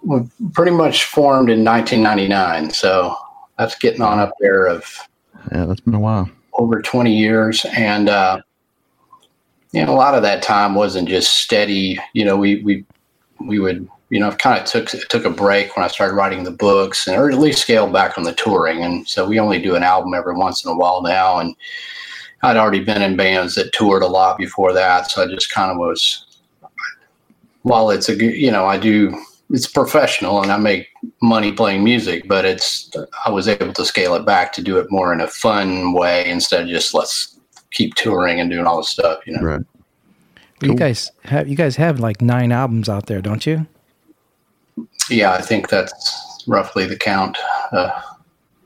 we 0.02 0.20
pretty 0.52 0.73
much 0.73 1.04
formed 1.04 1.49
in 1.49 1.64
1999, 1.64 2.70
so 2.70 3.16
that's 3.56 3.76
getting 3.76 4.02
on 4.02 4.18
up 4.18 4.32
there 4.40 4.66
of 4.66 4.99
yeah, 5.52 5.64
that's 5.64 5.80
been 5.80 5.94
a 5.94 6.00
while. 6.00 6.28
Over 6.54 6.82
20 6.82 7.16
years 7.16 7.64
and 7.76 8.08
uh 8.08 8.40
you 9.70 9.85
know, 9.85 9.92
a 9.92 9.94
lot 9.94 10.14
of 10.14 10.23
that 10.23 10.42
time 10.42 10.75
wasn't 10.75 11.08
just 11.08 11.35
steady. 11.35 12.00
You 12.14 12.25
know, 12.25 12.37
we 12.37 12.62
we 12.64 12.85
we 13.38 13.61
would 13.61 13.88
you 14.11 14.18
know, 14.18 14.32
kind 14.32 14.61
of 14.61 14.66
took 14.66 14.88
took 15.08 15.25
a 15.25 15.30
break 15.30 15.76
when 15.76 15.85
I 15.85 15.88
started 15.88 16.14
writing 16.14 16.42
the 16.42 16.50
books, 16.50 17.06
and 17.06 17.16
or 17.16 17.30
at 17.30 17.38
least 17.38 17.62
scaled 17.62 17.92
back 17.92 18.18
on 18.18 18.25
the 18.25 18.35
touring. 18.35 18.82
And 18.82 19.08
so 19.08 19.28
we 19.28 19.38
only 19.38 19.62
do 19.62 19.76
an 19.76 19.85
album 19.85 20.14
every 20.14 20.35
once 20.35 20.64
in 20.64 20.70
a 20.70 20.76
while 20.76 21.00
now. 21.02 21.38
And 21.38 21.54
I'd 22.42 22.56
already 22.56 22.80
been 22.80 23.02
in 23.02 23.16
bands 23.16 23.54
that 23.54 23.73
toured 23.73 24.02
a 24.02 24.08
lot 24.08 24.37
before 24.37 24.73
that, 24.73 25.11
so 25.11 25.23
I 25.23 25.26
just 25.26 25.52
kind 25.52 25.70
of 25.70 25.78
was. 25.78 26.25
While 27.66 27.90
it's 27.90 28.08
a 28.08 28.14
you 28.14 28.52
know, 28.52 28.66
I 28.66 28.78
do 28.78 29.12
it's 29.50 29.66
professional 29.66 30.40
and 30.40 30.52
I 30.52 30.56
make 30.56 30.88
money 31.20 31.50
playing 31.50 31.82
music, 31.82 32.28
but 32.28 32.44
it's 32.44 32.90
I 33.25 33.30
was 33.30 33.49
able 33.49 33.73
to 33.73 33.85
scale 33.85 34.14
it 34.14 34.25
back 34.25 34.52
to 34.52 34.62
do 34.62 34.78
it 34.78 34.87
more 34.88 35.12
in 35.12 35.20
a 35.20 35.26
fun 35.26 35.92
way 35.92 36.28
instead 36.28 36.62
of 36.62 36.68
just 36.68 36.94
let's 36.94 37.37
keep 37.73 37.94
touring 37.94 38.38
and 38.38 38.49
doing 38.50 38.66
all 38.66 38.76
this 38.76 38.88
stuff, 38.88 39.26
you 39.26 39.32
know. 39.32 39.42
Right. 39.42 39.61
Cool. 40.61 40.70
You 40.70 40.75
guys 40.76 41.11
have 41.25 41.49
you 41.49 41.56
guys 41.56 41.75
have 41.75 41.99
like 41.99 42.23
nine 42.23 42.52
albums 42.52 42.88
out 42.88 43.06
there, 43.06 43.20
don't 43.20 43.44
you? 43.44 43.66
Yeah, 45.11 45.32
I 45.32 45.42
think 45.42 45.68
that's 45.68 46.44
roughly 46.46 46.87
the 46.87 46.96
count, 46.96 47.37
uh, 47.73 48.00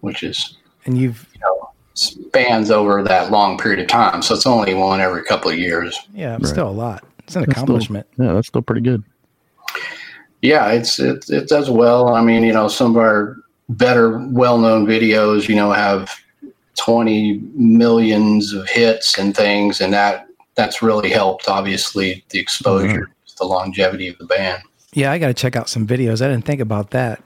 which 0.00 0.23
is 0.23 0.59
and 0.85 0.99
you've 0.99 1.26
you 1.33 1.40
know, 1.40 1.71
spans 1.95 2.71
over 2.71 3.02
that 3.02 3.30
long 3.30 3.57
period 3.57 3.80
of 3.80 3.88
time. 3.88 4.21
So 4.21 4.35
it's 4.35 4.47
only 4.47 4.75
one 4.75 5.00
every 5.00 5.25
couple 5.25 5.50
of 5.50 5.59
years. 5.59 5.99
Yeah, 6.12 6.35
right. 6.35 6.47
still 6.47 6.69
a 6.69 6.71
lot. 6.71 7.02
It's 7.30 7.37
an 7.37 7.42
that's 7.42 7.52
accomplishment. 7.52 8.08
Still, 8.12 8.26
yeah, 8.26 8.32
that's 8.32 8.49
still 8.49 8.62
pretty 8.62 8.80
good. 8.80 9.04
Yeah, 10.42 10.72
it's 10.72 10.99
it 10.99 11.30
it 11.30 11.49
does 11.49 11.70
well. 11.70 12.08
I 12.08 12.22
mean, 12.22 12.42
you 12.42 12.52
know, 12.52 12.66
some 12.66 12.90
of 12.90 12.96
our 12.96 13.37
better 13.68 14.18
well-known 14.30 14.84
videos, 14.84 15.49
you 15.49 15.54
know, 15.54 15.70
have 15.70 16.10
20 16.76 17.40
millions 17.54 18.52
of 18.52 18.68
hits 18.68 19.16
and 19.16 19.37
things 19.37 19.80
and 19.80 19.92
that 19.92 20.26
that's 20.56 20.82
really 20.82 21.08
helped 21.10 21.49
obviously 21.49 22.25
the 22.30 22.40
exposure, 22.40 23.02
mm-hmm. 23.02 23.34
the 23.38 23.44
longevity 23.44 24.08
of 24.08 24.18
the 24.18 24.25
band. 24.25 24.64
Yeah, 24.92 25.12
I 25.12 25.18
got 25.18 25.28
to 25.28 25.34
check 25.34 25.54
out 25.54 25.68
some 25.68 25.87
videos. 25.87 26.20
I 26.20 26.28
didn't 26.28 26.44
think 26.44 26.60
about 26.60 26.90
that. 26.90 27.22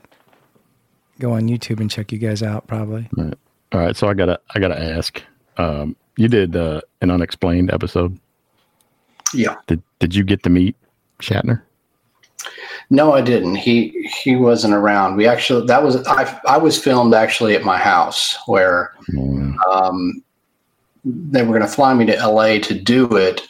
Go 1.19 1.31
on 1.31 1.47
YouTube 1.47 1.79
and 1.79 1.89
check 1.89 2.11
you 2.11 2.19
guys 2.19 2.43
out, 2.43 2.67
probably. 2.67 3.09
Right. 3.17 3.33
All 3.71 3.79
right, 3.79 3.95
so 3.95 4.07
I 4.07 4.13
gotta 4.13 4.39
I 4.53 4.59
gotta 4.59 4.79
ask. 4.79 5.23
Um, 5.57 5.95
you 6.15 6.27
did 6.27 6.55
uh, 6.55 6.81
an 7.01 7.09
unexplained 7.09 7.73
episode. 7.73 8.19
Yeah. 9.33 9.55
Did 9.67 9.81
Did 9.99 10.15
you 10.15 10.23
get 10.23 10.43
to 10.43 10.49
meet 10.49 10.75
Shatner? 11.19 11.61
No, 12.89 13.13
I 13.13 13.21
didn't. 13.21 13.55
He 13.55 14.09
he 14.23 14.35
wasn't 14.35 14.73
around. 14.73 15.15
We 15.15 15.27
actually 15.27 15.65
that 15.67 15.83
was 15.83 16.05
I 16.07 16.39
I 16.47 16.57
was 16.57 16.81
filmed 16.81 17.13
actually 17.13 17.55
at 17.55 17.63
my 17.63 17.77
house 17.77 18.37
where 18.45 18.93
um, 19.71 20.23
they 21.03 21.41
were 21.41 21.57
going 21.57 21.61
to 21.61 21.67
fly 21.67 21.93
me 21.93 22.05
to 22.05 22.17
L.A. 22.17 22.59
to 22.59 22.79
do 22.79 23.15
it, 23.15 23.41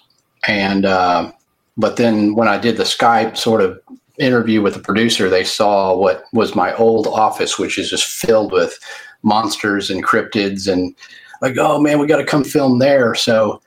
and 0.47 0.85
uh, 0.85 1.31
but 1.77 1.97
then 1.97 2.35
when 2.35 2.47
I 2.47 2.57
did 2.57 2.77
the 2.77 2.83
Skype 2.83 3.35
sort 3.35 3.61
of 3.61 3.79
interview 4.17 4.61
with 4.61 4.73
the 4.73 4.79
producer, 4.79 5.29
they 5.29 5.43
saw 5.43 5.95
what 5.95 6.23
was 6.31 6.55
my 6.55 6.73
old 6.75 7.07
office, 7.07 7.59
which 7.59 7.77
is 7.77 7.89
just 7.89 8.05
filled 8.05 8.53
with 8.53 8.79
monsters 9.23 9.89
and 9.89 10.05
cryptids, 10.05 10.71
and 10.71 10.95
like, 11.41 11.57
oh 11.59 11.81
man, 11.81 11.99
we 11.99 12.07
got 12.07 12.17
to 12.17 12.25
come 12.25 12.43
film 12.43 12.79
there. 12.79 13.15
So. 13.15 13.61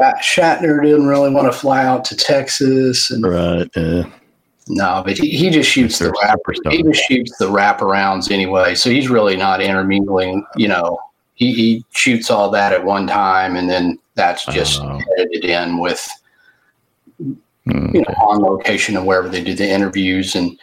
Shatner 0.00 0.82
didn't 0.82 1.06
really 1.06 1.30
want 1.30 1.50
to 1.52 1.58
fly 1.58 1.84
out 1.84 2.04
to 2.06 2.16
Texas, 2.16 3.10
and 3.10 3.24
Right. 3.24 3.68
Yeah. 3.76 4.04
no, 4.68 5.02
but 5.04 5.18
he, 5.18 5.30
he 5.30 5.50
just 5.50 5.68
shoots 5.70 5.98
the 5.98 6.12
wrap. 6.22 6.38
He 6.70 6.82
just 6.82 7.02
shoots 7.08 7.36
the 7.38 7.46
wraparounds 7.50 8.30
anyway. 8.30 8.74
So 8.74 8.90
he's 8.90 9.08
really 9.08 9.36
not 9.36 9.60
intermingling. 9.60 10.44
You 10.56 10.68
know, 10.68 10.98
he, 11.34 11.52
he 11.52 11.84
shoots 11.90 12.30
all 12.30 12.50
that 12.50 12.72
at 12.72 12.84
one 12.84 13.06
time, 13.06 13.56
and 13.56 13.68
then 13.68 13.98
that's 14.14 14.44
just 14.46 14.80
Oh. 14.82 15.00
edited 15.18 15.44
in 15.44 15.78
with 15.78 16.08
you 17.18 17.36
know 18.00 18.14
on 18.22 18.40
location 18.40 18.96
and 18.96 19.06
wherever 19.06 19.28
they 19.28 19.42
do 19.42 19.54
the 19.54 19.68
interviews. 19.68 20.34
And 20.34 20.58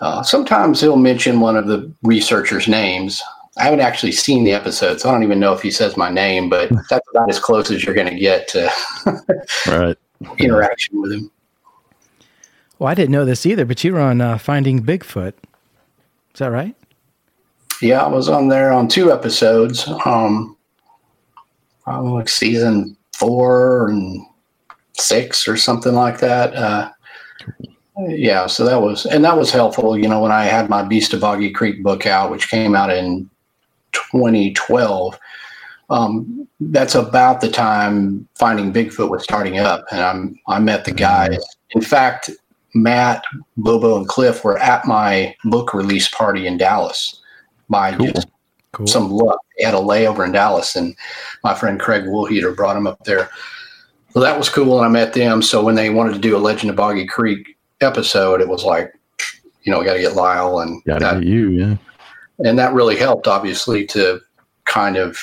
uh, 0.00 0.22
sometimes 0.22 0.80
he'll 0.80 0.96
mention 0.96 1.40
one 1.40 1.56
of 1.56 1.66
the 1.66 1.90
researchers' 2.02 2.68
names. 2.68 3.22
I 3.58 3.64
haven't 3.64 3.80
actually 3.80 4.12
seen 4.12 4.44
the 4.44 4.52
episode, 4.52 5.00
so 5.00 5.08
I 5.08 5.12
don't 5.12 5.24
even 5.24 5.40
know 5.40 5.52
if 5.52 5.60
he 5.62 5.70
says 5.70 5.96
my 5.96 6.10
name. 6.10 6.48
But 6.48 6.70
that's 6.90 7.06
about 7.10 7.28
as 7.30 7.38
close 7.38 7.70
as 7.70 7.84
you're 7.84 7.94
going 7.94 8.08
to 8.08 8.18
get 8.18 8.48
to 8.48 8.70
Right. 9.66 9.96
interaction 10.38 11.00
with 11.00 11.12
him. 11.12 11.30
Well, 12.78 12.88
I 12.88 12.94
didn't 12.94 13.10
know 13.10 13.24
this 13.24 13.44
either, 13.44 13.64
but 13.64 13.82
you 13.82 13.92
were 13.92 14.00
on 14.00 14.20
uh, 14.20 14.38
Finding 14.38 14.82
Bigfoot. 14.82 15.32
Is 16.34 16.38
that 16.38 16.52
right? 16.52 16.74
Yeah, 17.82 18.02
I 18.04 18.08
was 18.08 18.28
on 18.28 18.48
there 18.48 18.72
on 18.72 18.86
two 18.88 19.12
episodes. 19.12 19.88
Um, 20.04 20.56
probably 21.82 22.10
like 22.12 22.28
season 22.28 22.96
four 23.16 23.88
and 23.88 24.24
six 24.96 25.48
or 25.48 25.56
something 25.56 25.94
like 25.94 26.18
that. 26.20 26.54
Uh, 26.54 26.90
yeah, 28.08 28.46
so 28.46 28.64
that 28.64 28.80
was 28.80 29.06
and 29.06 29.24
that 29.24 29.36
was 29.36 29.50
helpful. 29.50 29.98
You 29.98 30.08
know, 30.08 30.20
when 30.20 30.30
I 30.32 30.44
had 30.44 30.68
my 30.68 30.82
Beast 30.82 31.12
of 31.14 31.20
Boggy 31.20 31.50
Creek 31.50 31.82
book 31.82 32.06
out, 32.06 32.30
which 32.30 32.48
came 32.48 32.76
out 32.76 32.90
in 32.90 33.28
2012. 33.92 35.18
Um, 35.90 36.46
that's 36.60 36.94
about 36.94 37.40
the 37.40 37.48
time 37.50 38.28
Finding 38.38 38.72
Bigfoot 38.72 39.10
was 39.10 39.24
starting 39.24 39.58
up, 39.58 39.84
and 39.90 40.00
I'm 40.00 40.38
I 40.46 40.58
met 40.58 40.84
the 40.84 40.92
guys. 40.92 41.38
In 41.70 41.80
fact, 41.80 42.30
Matt, 42.74 43.24
Bobo, 43.56 43.96
and 43.96 44.06
Cliff 44.08 44.44
were 44.44 44.58
at 44.58 44.84
my 44.86 45.34
book 45.44 45.72
release 45.72 46.08
party 46.08 46.46
in 46.46 46.58
Dallas 46.58 47.20
by 47.70 47.94
Cool. 47.94 48.12
just 48.12 48.28
Cool. 48.72 48.86
some 48.86 49.10
luck. 49.10 49.38
They 49.58 49.64
had 49.64 49.74
a 49.74 49.78
layover 49.78 50.24
in 50.26 50.32
Dallas, 50.32 50.76
and 50.76 50.94
my 51.42 51.54
friend 51.54 51.80
Craig 51.80 52.04
Woolheater 52.04 52.54
brought 52.54 52.76
him 52.76 52.86
up 52.86 53.02
there. 53.04 53.30
So 54.10 54.20
that 54.20 54.36
was 54.36 54.48
cool, 54.50 54.76
and 54.76 54.84
I 54.86 54.88
met 54.88 55.14
them. 55.14 55.40
So 55.42 55.64
when 55.64 55.74
they 55.74 55.90
wanted 55.90 56.12
to 56.14 56.18
do 56.18 56.36
a 56.36 56.38
Legend 56.38 56.70
of 56.70 56.76
Boggy 56.76 57.06
Creek 57.06 57.56
episode, 57.80 58.40
it 58.40 58.48
was 58.48 58.64
like, 58.64 58.92
you 59.62 59.72
know, 59.72 59.78
we 59.78 59.84
got 59.86 59.94
to 59.94 60.00
get 60.00 60.14
Lyle, 60.16 60.60
and 60.60 60.82
Got 60.84 61.00
that, 61.00 61.20
to 61.20 61.26
you. 61.26 61.48
Yeah. 61.50 61.76
And 62.44 62.58
that 62.58 62.72
really 62.72 62.96
helped, 62.96 63.26
obviously, 63.26 63.84
to 63.86 64.20
kind 64.64 64.96
of 64.96 65.18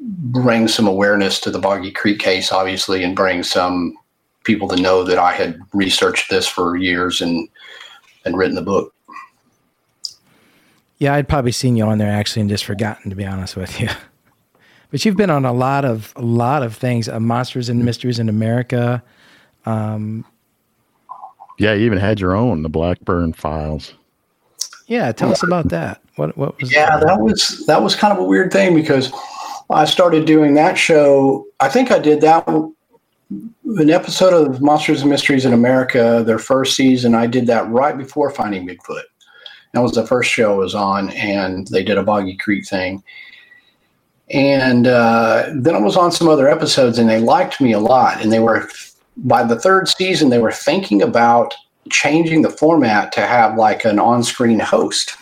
bring 0.00 0.68
some 0.68 0.86
awareness 0.86 1.40
to 1.40 1.50
the 1.50 1.58
Boggy 1.58 1.90
Creek 1.90 2.18
case, 2.18 2.52
obviously, 2.52 3.02
and 3.04 3.16
bring 3.16 3.42
some 3.42 3.96
people 4.44 4.68
to 4.68 4.76
know 4.76 5.04
that 5.04 5.18
I 5.18 5.32
had 5.32 5.60
researched 5.72 6.28
this 6.30 6.46
for 6.48 6.76
years 6.76 7.20
and 7.20 7.48
and 8.24 8.36
written 8.36 8.54
the 8.54 8.62
book. 8.62 8.94
Yeah, 10.98 11.14
I'd 11.14 11.28
probably 11.28 11.50
seen 11.52 11.76
you 11.76 11.84
on 11.84 11.98
there 11.98 12.10
actually 12.10 12.42
and 12.42 12.50
just 12.50 12.64
forgotten 12.64 13.10
to 13.10 13.16
be 13.16 13.26
honest 13.26 13.56
with 13.56 13.80
you. 13.80 13.88
But 14.90 15.06
you've 15.06 15.16
been 15.16 15.30
on 15.30 15.46
a 15.46 15.54
lot 15.54 15.86
of 15.86 16.12
a 16.16 16.20
lot 16.20 16.62
of 16.62 16.76
things, 16.76 17.08
uh, 17.08 17.18
Monsters 17.18 17.70
and 17.70 17.82
Mysteries 17.82 18.18
in 18.18 18.28
America. 18.28 19.02
Um, 19.64 20.26
Yeah. 21.58 21.72
You 21.72 21.86
even 21.86 21.96
had 21.96 22.20
your 22.20 22.36
own, 22.36 22.62
the 22.62 22.68
Blackburn 22.68 23.32
Files. 23.32 23.94
yeah, 24.86 25.10
tell 25.12 25.32
us 25.32 25.42
about 25.42 25.70
that. 25.70 26.01
What 26.16 26.36
what 26.36 26.60
was 26.60 26.72
Yeah, 26.72 26.98
that 26.98 27.20
was 27.20 27.64
that 27.66 27.82
was 27.82 27.94
kind 27.94 28.12
of 28.12 28.18
a 28.18 28.24
weird 28.24 28.52
thing 28.52 28.74
because 28.74 29.12
I 29.70 29.84
started 29.84 30.26
doing 30.26 30.54
that 30.54 30.76
show. 30.76 31.46
I 31.60 31.68
think 31.68 31.90
I 31.90 31.98
did 31.98 32.20
that 32.20 32.46
an 32.48 33.90
episode 33.90 34.34
of 34.34 34.60
Monsters 34.60 35.00
and 35.00 35.10
Mysteries 35.10 35.46
in 35.46 35.52
America, 35.52 36.22
their 36.26 36.38
first 36.38 36.76
season. 36.76 37.14
I 37.14 37.26
did 37.26 37.46
that 37.46 37.68
right 37.70 37.96
before 37.96 38.30
Finding 38.30 38.66
Bigfoot. 38.66 39.04
That 39.72 39.80
was 39.80 39.92
the 39.92 40.06
first 40.06 40.30
show 40.30 40.52
I 40.52 40.56
was 40.56 40.74
on, 40.74 41.10
and 41.10 41.66
they 41.68 41.82
did 41.82 41.96
a 41.96 42.02
Boggy 42.02 42.36
Creek 42.36 42.66
thing. 42.66 43.02
And 44.30 44.86
uh, 44.86 45.50
then 45.54 45.74
I 45.74 45.78
was 45.78 45.96
on 45.96 46.12
some 46.12 46.28
other 46.28 46.48
episodes, 46.48 46.98
and 46.98 47.08
they 47.08 47.20
liked 47.20 47.60
me 47.60 47.72
a 47.72 47.78
lot. 47.78 48.20
And 48.20 48.30
they 48.30 48.40
were 48.40 48.68
by 49.16 49.44
the 49.44 49.58
third 49.58 49.88
season, 49.88 50.30
they 50.30 50.38
were 50.38 50.52
thinking 50.52 51.02
about 51.02 51.54
changing 51.90 52.42
the 52.42 52.50
format 52.50 53.12
to 53.12 53.20
have 53.22 53.56
like 53.56 53.84
an 53.84 53.98
on-screen 53.98 54.58
host 54.58 55.16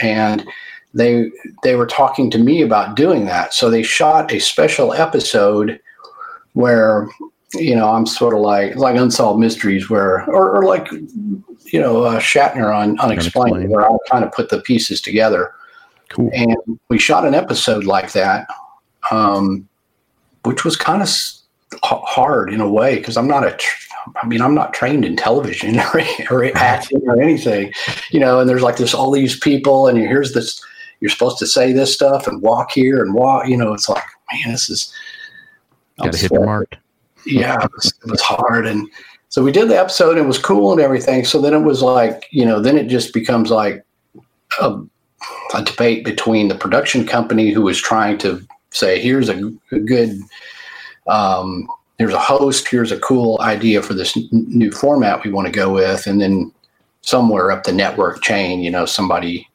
and 0.00 0.46
they 0.94 1.30
they 1.62 1.76
were 1.76 1.86
talking 1.86 2.30
to 2.30 2.38
me 2.38 2.62
about 2.62 2.96
doing 2.96 3.24
that 3.26 3.54
so 3.54 3.70
they 3.70 3.82
shot 3.82 4.32
a 4.32 4.40
special 4.40 4.92
episode 4.92 5.80
where 6.54 7.08
you 7.54 7.74
know 7.74 7.88
i'm 7.90 8.06
sort 8.06 8.34
of 8.34 8.40
like 8.40 8.74
like 8.76 8.96
unsolved 8.96 9.40
mysteries 9.40 9.88
where 9.88 10.24
or, 10.28 10.50
or 10.56 10.64
like 10.64 10.90
you 10.92 11.80
know 11.80 12.02
uh, 12.02 12.18
shatner 12.18 12.74
on 12.74 12.98
unexplained 13.00 13.54
Unexplained. 13.54 13.70
where 13.70 13.88
i 13.90 13.96
kind 14.10 14.24
of 14.24 14.32
put 14.32 14.48
the 14.48 14.60
pieces 14.60 15.00
together 15.00 15.54
Cool. 16.10 16.28
and 16.34 16.56
we 16.88 16.98
shot 16.98 17.24
an 17.24 17.34
episode 17.34 17.84
like 17.84 18.12
that 18.12 18.48
um, 19.12 19.68
which 20.44 20.64
was 20.64 20.76
kind 20.76 21.02
of 21.02 21.08
hard 21.82 22.52
in 22.52 22.60
a 22.60 22.68
way 22.68 22.96
because 22.96 23.16
i'm 23.16 23.28
not 23.28 23.46
a 23.46 23.52
tr- 23.52 23.88
i 24.22 24.26
mean 24.26 24.40
i'm 24.40 24.54
not 24.54 24.74
trained 24.74 25.04
in 25.04 25.16
television 25.16 25.78
or, 25.94 26.02
or 26.30 26.44
acting 26.56 27.00
or 27.06 27.20
anything 27.20 27.72
you 28.10 28.20
know 28.20 28.40
and 28.40 28.48
there's 28.48 28.62
like 28.62 28.76
this 28.76 28.94
all 28.94 29.10
these 29.10 29.38
people 29.38 29.88
and 29.88 29.98
here's 29.98 30.32
this 30.32 30.62
you're 31.00 31.10
supposed 31.10 31.38
to 31.38 31.46
say 31.46 31.72
this 31.72 31.92
stuff 31.92 32.26
and 32.26 32.42
walk 32.42 32.70
here 32.70 33.02
and 33.02 33.14
walk 33.14 33.48
you 33.48 33.56
know 33.56 33.72
it's 33.72 33.88
like 33.88 34.04
man 34.32 34.52
this 34.52 34.68
is 34.68 34.92
Got 36.02 36.12
to 36.12 36.18
hit 36.18 36.32
the 36.32 36.40
mark. 36.40 36.76
yeah, 37.26 37.64
it 37.64 37.70
was, 37.74 37.92
it 38.04 38.10
was 38.10 38.20
hard. 38.20 38.66
And 38.66 38.88
so 39.28 39.42
we 39.42 39.52
did 39.52 39.68
the 39.68 39.78
episode. 39.78 40.16
It 40.16 40.26
was 40.26 40.38
cool 40.38 40.72
and 40.72 40.80
everything. 40.80 41.24
So 41.24 41.40
then 41.40 41.54
it 41.54 41.60
was 41.60 41.82
like, 41.82 42.26
you 42.30 42.44
know, 42.44 42.60
then 42.60 42.76
it 42.76 42.86
just 42.86 43.12
becomes 43.12 43.50
like 43.50 43.84
a, 44.60 44.80
a 45.54 45.62
debate 45.62 46.04
between 46.04 46.48
the 46.48 46.54
production 46.54 47.06
company 47.06 47.50
who 47.50 47.62
was 47.62 47.78
trying 47.78 48.18
to 48.18 48.46
say, 48.70 49.00
here's 49.00 49.28
a, 49.28 49.52
a 49.72 49.78
good, 49.78 50.18
um, 51.10 51.68
here's 51.98 52.14
a 52.14 52.18
host, 52.18 52.68
here's 52.68 52.92
a 52.92 53.00
cool 53.00 53.38
idea 53.40 53.82
for 53.82 53.94
this 53.94 54.16
n- 54.16 54.28
new 54.30 54.70
format 54.70 55.24
we 55.24 55.30
want 55.30 55.46
to 55.46 55.52
go 55.52 55.72
with. 55.72 56.06
And 56.06 56.20
then 56.20 56.52
somewhere 57.02 57.50
up 57.50 57.64
the 57.64 57.72
network 57.72 58.22
chain, 58.22 58.60
you 58.60 58.70
know, 58.70 58.86
somebody 58.86 59.46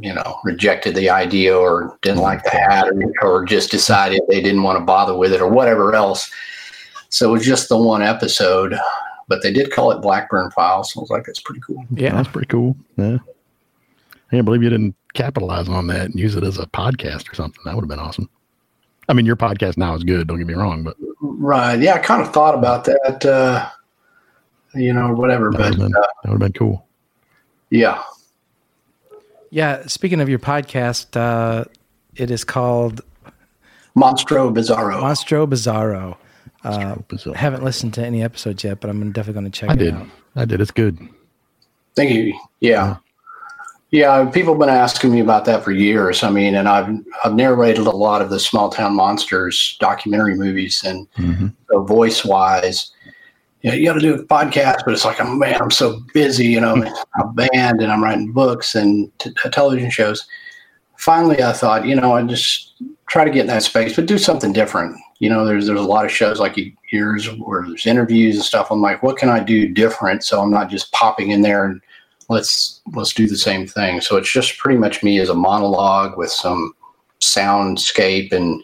you 0.00 0.12
know, 0.12 0.40
rejected 0.44 0.94
the 0.94 1.10
idea 1.10 1.56
or 1.56 1.96
didn't 2.02 2.20
like 2.20 2.42
the 2.44 2.50
hat 2.50 2.88
or, 2.88 3.12
or 3.22 3.44
just 3.44 3.70
decided 3.70 4.20
they 4.28 4.40
didn't 4.40 4.62
want 4.62 4.78
to 4.78 4.84
bother 4.84 5.16
with 5.16 5.32
it 5.32 5.40
or 5.40 5.48
whatever 5.48 5.94
else. 5.94 6.30
So 7.10 7.28
it 7.28 7.32
was 7.32 7.46
just 7.46 7.68
the 7.68 7.76
one 7.76 8.02
episode, 8.02 8.74
but 9.28 9.42
they 9.42 9.52
did 9.52 9.70
call 9.70 9.92
it 9.92 10.00
Blackburn 10.00 10.50
Files. 10.50 10.92
So 10.92 11.00
I 11.00 11.02
was 11.02 11.10
like, 11.10 11.24
that's 11.26 11.40
pretty 11.40 11.60
cool. 11.60 11.84
Yeah. 11.94 12.12
That's 12.14 12.28
pretty 12.28 12.48
cool. 12.48 12.76
Yeah. 12.96 13.18
I 14.12 14.30
can't 14.30 14.44
believe 14.44 14.62
you 14.62 14.70
didn't 14.70 14.96
capitalize 15.12 15.68
on 15.68 15.86
that 15.88 16.06
and 16.06 16.18
use 16.18 16.34
it 16.34 16.42
as 16.42 16.58
a 16.58 16.66
podcast 16.66 17.30
or 17.30 17.34
something. 17.34 17.60
That 17.64 17.74
would 17.76 17.82
have 17.82 17.88
been 17.88 18.00
awesome. 18.00 18.28
I 19.08 19.12
mean, 19.12 19.26
your 19.26 19.36
podcast 19.36 19.76
now 19.76 19.94
is 19.94 20.02
good. 20.04 20.26
Don't 20.28 20.38
get 20.38 20.46
me 20.46 20.54
wrong, 20.54 20.82
but 20.82 20.96
Right. 21.20 21.78
Yeah. 21.80 21.94
I 21.94 21.98
kind 21.98 22.22
of 22.22 22.32
thought 22.32 22.54
about 22.54 22.84
that, 22.84 23.24
uh, 23.24 23.68
you 24.74 24.92
know, 24.92 25.12
whatever, 25.14 25.50
that 25.50 25.58
but 25.58 25.70
would 25.70 25.78
have 25.80 25.88
been, 25.90 25.96
uh, 25.96 26.00
that 26.00 26.30
would 26.32 26.42
have 26.42 26.52
been 26.52 26.52
cool. 26.52 26.86
yeah. 27.70 28.02
Yeah, 29.50 29.86
speaking 29.86 30.20
of 30.20 30.28
your 30.28 30.40
podcast, 30.40 31.16
uh, 31.16 31.64
it 32.16 32.28
is 32.32 32.42
called 32.42 33.02
Monstro 33.96 34.52
Bizarro. 34.52 35.00
Monstro 35.00 35.46
Bizarro. 35.46 36.16
Uh, 36.64 36.96
Bizarre. 37.06 37.34
haven't 37.36 37.62
listened 37.62 37.94
to 37.94 38.04
any 38.04 38.20
episodes 38.22 38.64
yet, 38.64 38.80
but 38.80 38.90
I'm 38.90 39.12
definitely 39.12 39.40
going 39.40 39.52
to 39.52 39.56
check 39.56 39.70
I 39.70 39.74
it 39.74 39.76
did. 39.78 39.94
out. 39.94 40.06
I 40.34 40.44
did. 40.44 40.60
It's 40.60 40.72
good. 40.72 40.98
Thank 41.94 42.10
you. 42.10 42.36
Yeah. 42.58 42.96
Yeah, 43.94 44.28
people 44.28 44.54
have 44.54 44.58
been 44.58 44.68
asking 44.68 45.12
me 45.12 45.20
about 45.20 45.44
that 45.44 45.62
for 45.62 45.70
years. 45.70 46.24
I 46.24 46.30
mean, 46.30 46.56
and 46.56 46.68
I've 46.68 46.92
I've 47.22 47.34
narrated 47.34 47.86
a 47.86 47.92
lot 47.92 48.22
of 48.22 48.28
the 48.28 48.40
small 48.40 48.68
town 48.68 48.96
monsters 48.96 49.76
documentary 49.78 50.34
movies, 50.34 50.82
and 50.82 51.06
hmm 51.14 51.46
so 51.70 51.84
voice 51.84 52.24
wise, 52.24 52.90
you 53.62 53.70
know, 53.70 53.76
you 53.76 53.86
got 53.86 53.92
to 53.92 54.00
do 54.00 54.14
a 54.16 54.24
podcast, 54.24 54.78
but 54.84 54.94
it's 54.94 55.04
like, 55.04 55.20
oh 55.20 55.36
man, 55.36 55.62
I'm 55.62 55.70
so 55.70 56.00
busy, 56.12 56.46
you 56.46 56.60
know, 56.60 56.74
I'm 56.74 57.28
a 57.28 57.32
band 57.34 57.80
and 57.80 57.92
I'm 57.92 58.02
writing 58.02 58.32
books 58.32 58.74
and 58.74 59.16
t- 59.20 59.32
television 59.52 59.90
shows. 59.90 60.26
finally 60.96 61.40
I 61.40 61.52
thought, 61.52 61.86
you 61.86 61.94
know, 61.94 62.14
I 62.14 62.24
just 62.24 62.72
try 63.06 63.24
to 63.24 63.30
get 63.30 63.42
in 63.42 63.46
that 63.46 63.62
space, 63.62 63.94
but 63.94 64.06
do 64.06 64.18
something 64.18 64.52
different. 64.52 64.96
You 65.20 65.28
know, 65.30 65.46
there's 65.46 65.68
there's 65.68 65.78
a 65.78 65.84
lot 65.84 66.04
of 66.04 66.10
shows 66.10 66.40
like 66.40 66.58
yours 66.90 67.30
where 67.38 67.64
there's 67.64 67.86
interviews 67.86 68.34
and 68.34 68.44
stuff. 68.44 68.72
I'm 68.72 68.82
like, 68.82 69.04
what 69.04 69.18
can 69.18 69.28
I 69.28 69.38
do 69.38 69.68
different 69.68 70.24
so 70.24 70.42
I'm 70.42 70.50
not 70.50 70.68
just 70.68 70.90
popping 70.90 71.30
in 71.30 71.42
there 71.42 71.64
and 71.64 71.80
let's 72.28 72.80
let's 72.92 73.12
do 73.12 73.26
the 73.26 73.36
same 73.36 73.66
thing. 73.66 74.00
So 74.00 74.16
it's 74.16 74.32
just 74.32 74.58
pretty 74.58 74.78
much 74.78 75.02
me 75.02 75.18
as 75.20 75.28
a 75.28 75.34
monologue 75.34 76.16
with 76.16 76.30
some 76.30 76.74
soundscape 77.20 78.32
and 78.32 78.62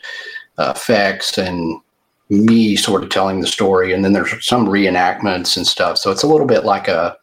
uh, 0.59 0.73
effects 0.77 1.39
and 1.39 1.81
me 2.29 2.77
sort 2.77 3.03
of 3.03 3.11
telling 3.11 3.41
the 3.41 3.47
story. 3.47 3.93
And 3.93 4.05
then 4.05 4.13
there's 4.13 4.45
some 4.45 4.67
reenactments 4.67 5.57
and 5.57 5.67
stuff. 5.67 5.99
So 5.99 6.11
it's 6.11 6.23
a 6.23 6.29
little 6.29 6.47
bit 6.47 6.65
like 6.65 6.89
a 6.89 7.17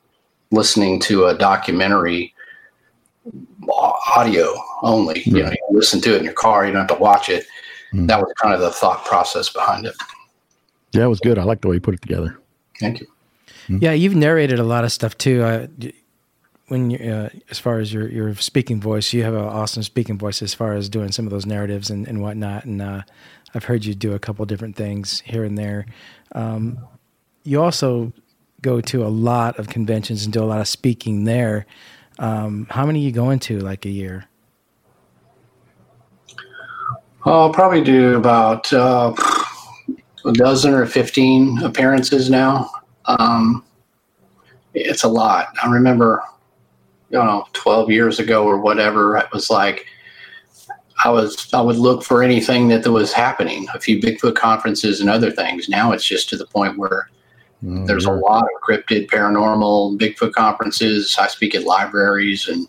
listening 0.51 0.99
to 1.01 1.25
a 1.25 1.37
documentary 1.37 2.33
audio 3.69 4.53
only. 4.81 5.21
You 5.25 5.43
know 5.43 5.49
you 5.49 5.57
listen 5.71 6.01
to 6.01 6.15
it 6.15 6.19
in 6.19 6.23
your 6.23 6.33
car 6.33 6.65
you 6.65 6.71
don't 6.71 6.87
have 6.87 6.97
to 6.97 7.03
watch 7.03 7.29
it. 7.29 7.45
Mm. 7.93 8.07
that 8.07 8.19
was 8.19 8.31
kind 8.41 8.53
of 8.53 8.59
the 8.59 8.71
thought 8.71 9.05
process 9.05 9.49
behind 9.49 9.85
it. 9.85 9.95
Yeah 10.93 11.05
it 11.05 11.07
was 11.07 11.19
good. 11.19 11.37
I 11.37 11.43
like 11.43 11.61
the 11.61 11.67
way 11.67 11.75
you 11.75 11.81
put 11.81 11.93
it 11.93 12.01
together. 12.01 12.37
Thank 12.79 13.01
you. 13.01 13.07
Yeah 13.67 13.91
you've 13.91 14.15
narrated 14.15 14.59
a 14.59 14.63
lot 14.63 14.83
of 14.83 14.91
stuff 14.91 15.17
too. 15.17 15.43
Uh, 15.43 15.67
when 16.67 16.89
you 16.89 16.97
uh, 17.11 17.29
as 17.49 17.59
far 17.59 17.79
as 17.79 17.93
your 17.93 18.09
your 18.09 18.35
speaking 18.35 18.81
voice 18.81 19.13
you 19.13 19.23
have 19.23 19.33
an 19.33 19.41
awesome 19.41 19.83
speaking 19.83 20.17
voice 20.17 20.41
as 20.41 20.53
far 20.53 20.73
as 20.73 20.89
doing 20.89 21.11
some 21.11 21.25
of 21.25 21.31
those 21.31 21.45
narratives 21.45 21.89
and, 21.89 22.07
and 22.07 22.21
whatnot 22.21 22.65
and 22.65 22.81
uh, 22.81 23.01
I've 23.55 23.63
heard 23.63 23.85
you 23.85 23.95
do 23.95 24.13
a 24.13 24.19
couple 24.19 24.45
different 24.45 24.75
things 24.75 25.21
here 25.21 25.43
and 25.43 25.57
there. 25.57 25.85
Um, 26.33 26.79
you 27.43 27.61
also 27.61 28.11
go 28.61 28.81
to 28.81 29.05
a 29.05 29.07
lot 29.07 29.57
of 29.57 29.69
conventions 29.69 30.25
and 30.25 30.33
do 30.33 30.43
a 30.43 30.45
lot 30.45 30.59
of 30.59 30.67
speaking 30.67 31.23
there. 31.23 31.65
Um, 32.19 32.67
how 32.69 32.85
many 32.85 32.99
you 32.99 33.11
going 33.11 33.39
to 33.39 33.59
like 33.59 33.85
a 33.85 33.89
year? 33.89 34.25
I'll 37.25 37.51
probably 37.51 37.83
do 37.83 38.15
about 38.15 38.71
uh, 38.73 39.13
a 40.25 40.31
dozen 40.33 40.73
or 40.73 40.85
15 40.85 41.63
appearances 41.63 42.29
now. 42.29 42.69
Um, 43.05 43.63
it's 44.73 45.03
a 45.03 45.07
lot. 45.07 45.47
I 45.63 45.71
remember, 45.71 46.23
you 47.09 47.17
know, 47.17 47.45
12 47.53 47.91
years 47.91 48.19
ago 48.19 48.45
or 48.45 48.59
whatever, 48.59 49.17
it 49.17 49.27
was 49.31 49.49
like, 49.49 49.87
I 51.03 51.09
was 51.09 51.53
I 51.53 51.61
would 51.61 51.75
look 51.75 52.03
for 52.03 52.23
anything 52.23 52.69
that 52.69 52.87
was 52.87 53.13
happening, 53.13 53.67
a 53.73 53.79
few 53.79 53.99
Bigfoot 53.99 54.35
conferences 54.35 54.99
and 54.99 55.09
other 55.09 55.29
things. 55.29 55.69
Now 55.69 55.91
it's 55.91 56.05
just 56.05 56.27
to 56.29 56.37
the 56.37 56.47
point 56.47 56.77
where 56.77 57.09
mm-hmm. 57.63 57.85
there's 57.85 58.05
a 58.05 58.11
lot 58.11 58.43
of 58.43 58.61
cryptid, 58.67 59.07
paranormal, 59.07 59.99
Bigfoot 59.99 60.33
conferences. 60.33 61.15
I 61.19 61.27
speak 61.27 61.53
at 61.53 61.63
libraries 61.63 62.47
and 62.47 62.67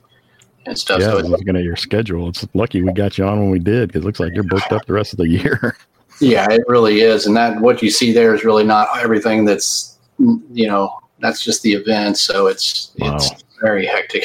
and 0.67 0.79
stuff. 0.79 1.01
Yeah, 1.01 1.13
so 1.13 1.19
it's, 1.19 1.29
looking 1.29 1.57
at 1.57 1.65
your 1.65 1.77
schedule, 1.77 2.29
it's 2.29 2.47
lucky 2.53 2.83
we 2.83 2.93
got 2.93 3.17
you 3.17 3.25
on 3.25 3.39
when 3.41 3.51
we 3.51 3.59
did 3.59 3.89
because 3.89 4.03
it 4.03 4.05
looks 4.05 4.21
like 4.21 4.35
you're 4.35 4.45
booked 4.45 4.73
up 4.73 4.85
the 4.85 4.93
rest 4.93 5.15
of 5.15 5.17
the 5.17 5.29
year. 5.29 5.77
yeah, 6.21 6.47
it 6.51 6.63
really 6.69 7.01
is, 7.01 7.27
and 7.27 7.35
that 7.37 7.61
what 7.61 7.83
you 7.83 7.91
see 7.91 8.13
there 8.13 8.35
is 8.35 8.45
really 8.45 8.65
not 8.65 8.89
everything 8.99 9.47
that's 9.47 9.99
you 10.19 10.67
know 10.67 10.95
that's 11.21 11.43
just 11.43 11.63
the 11.63 11.73
event. 11.73 12.19
So 12.19 12.47
it's 12.47 12.93
wow. 12.99 13.17
it's 13.17 13.31
very 13.61 13.87
hectic. 13.87 14.25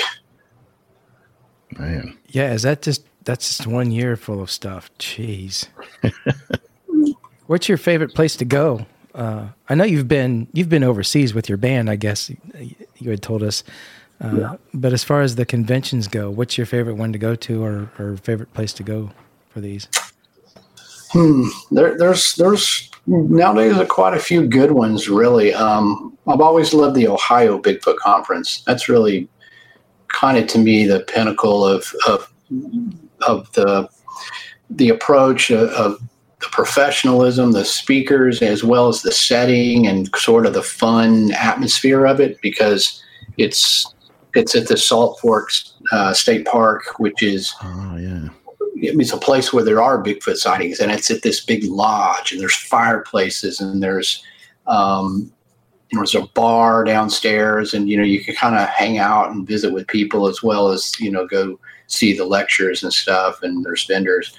Man. 1.78 2.18
Yeah, 2.28 2.54
is 2.54 2.62
that 2.63 2.82
just 2.82 3.06
that's 3.24 3.58
just 3.58 3.68
one 3.68 3.92
year 3.92 4.16
full 4.16 4.42
of 4.42 4.52
stuff. 4.52 4.90
Jeez. 5.00 5.68
What's 7.48 7.68
your 7.68 7.78
favorite 7.78 8.13
place 8.13 8.36
to 8.38 8.46
go? 8.46 8.86
Uh, 9.13 9.50
I 9.70 9.75
know 9.75 9.84
you've 9.84 10.08
been 10.08 10.48
you've 10.54 10.70
been 10.70 10.84
overseas 10.84 11.34
with 11.34 11.50
your 11.50 11.58
band. 11.58 11.90
I 11.90 11.96
guess 11.96 12.32
you 12.98 13.10
had 13.10 13.22
told 13.22 13.44
us. 13.44 13.63
Uh, 14.22 14.36
yeah. 14.36 14.56
But 14.74 14.94
as 14.94 15.04
far 15.04 15.22
as 15.22 15.36
the 15.36 15.46
conventions 15.46 16.08
go, 16.08 16.30
what's 16.30 16.58
your 16.58 16.66
favorite 16.66 16.96
one 16.96 17.12
to 17.12 17.20
go 17.20 17.36
to, 17.36 17.63
or, 17.63 17.92
or 18.00 18.16
favorite 18.18 18.53
place 18.53 18.72
to 18.74 18.84
go 18.84 19.12
for 19.50 19.60
these? 19.60 19.88
Hmm. 21.12 21.48
There, 21.72 21.98
there's 21.98 22.36
there's 22.36 22.90
nowadays 23.05 23.75
quite 23.90 24.16
a 24.16 24.20
few 24.20 24.48
good 24.48 24.72
ones. 24.72 25.10
Really, 25.10 25.53
um, 25.53 26.18
I've 26.25 26.42
always 26.42 26.74
loved 26.74 26.96
the 26.96 27.07
Ohio 27.07 27.60
Bigfoot 27.60 27.98
Conference. 27.98 28.64
That's 28.66 28.90
really 28.90 29.27
kind 30.14 30.38
of 30.38 30.48
to 30.48 30.60
me 30.60 30.86
the 30.86 31.02
pinnacle 31.02 31.66
of 31.66 31.94
of 32.08 32.32
of 33.28 33.52
the 33.54 33.90
the 34.70 34.90
approach 34.90 35.52
of, 35.52 35.70
of 35.72 36.00
the 36.40 36.48
professionalism, 36.52 37.52
the 37.52 37.66
speakers, 37.66 38.42
as 38.42 38.64
well 38.64 38.88
as 38.88 39.02
the 39.02 39.12
setting 39.12 39.88
and 39.88 40.10
sort 40.16 40.46
of 40.46 40.54
the 40.54 40.64
fun 40.64 41.32
atmosphere 41.34 42.06
of 42.06 42.20
it, 42.20 42.40
because 42.42 43.02
it's 43.38 43.94
it's 44.36 44.56
at 44.56 44.68
the 44.68 44.78
Salt 44.78 45.20
Forks 45.20 45.74
uh, 45.92 46.14
State 46.14 46.46
Park, 46.46 47.00
which 47.00 47.22
is 47.22 47.54
oh 47.64 47.98
yeah, 47.98 48.28
it's 48.76 49.14
a 49.14 49.18
place 49.18 49.54
where 49.54 49.64
there 49.64 49.82
are 49.82 50.04
Bigfoot 50.04 50.38
sightings, 50.38 50.80
and 50.80 50.92
it's 50.92 51.12
at 51.12 51.22
this 51.22 51.46
big 51.46 51.64
lodge, 51.66 52.32
and 52.32 52.42
there's 52.42 52.56
fireplaces, 52.56 53.60
and 53.60 53.82
there's 53.82 54.24
um, 54.68 55.32
there's 55.94 56.16
a 56.16 56.27
bar 56.27 56.84
downstairs, 56.84 57.74
and 57.74 57.90
you 57.90 57.98
know 57.98 58.03
you 58.03 58.24
can 58.24 58.36
kind 58.36 58.56
of 58.56 58.68
hang 58.70 58.98
out 58.98 59.32
and 59.32 59.48
visit 59.48 59.74
with 59.74 59.88
people 59.88 60.27
as 60.27 60.44
well 60.44 60.70
as 60.70 61.00
you 61.00 61.12
know 61.12 61.25
go 61.27 61.60
see 61.88 62.16
the 62.16 62.25
lectures 62.25 62.84
and 62.84 62.94
stuff, 62.94 63.42
and 63.44 63.64
there's 63.64 63.86
vendors. 63.86 64.36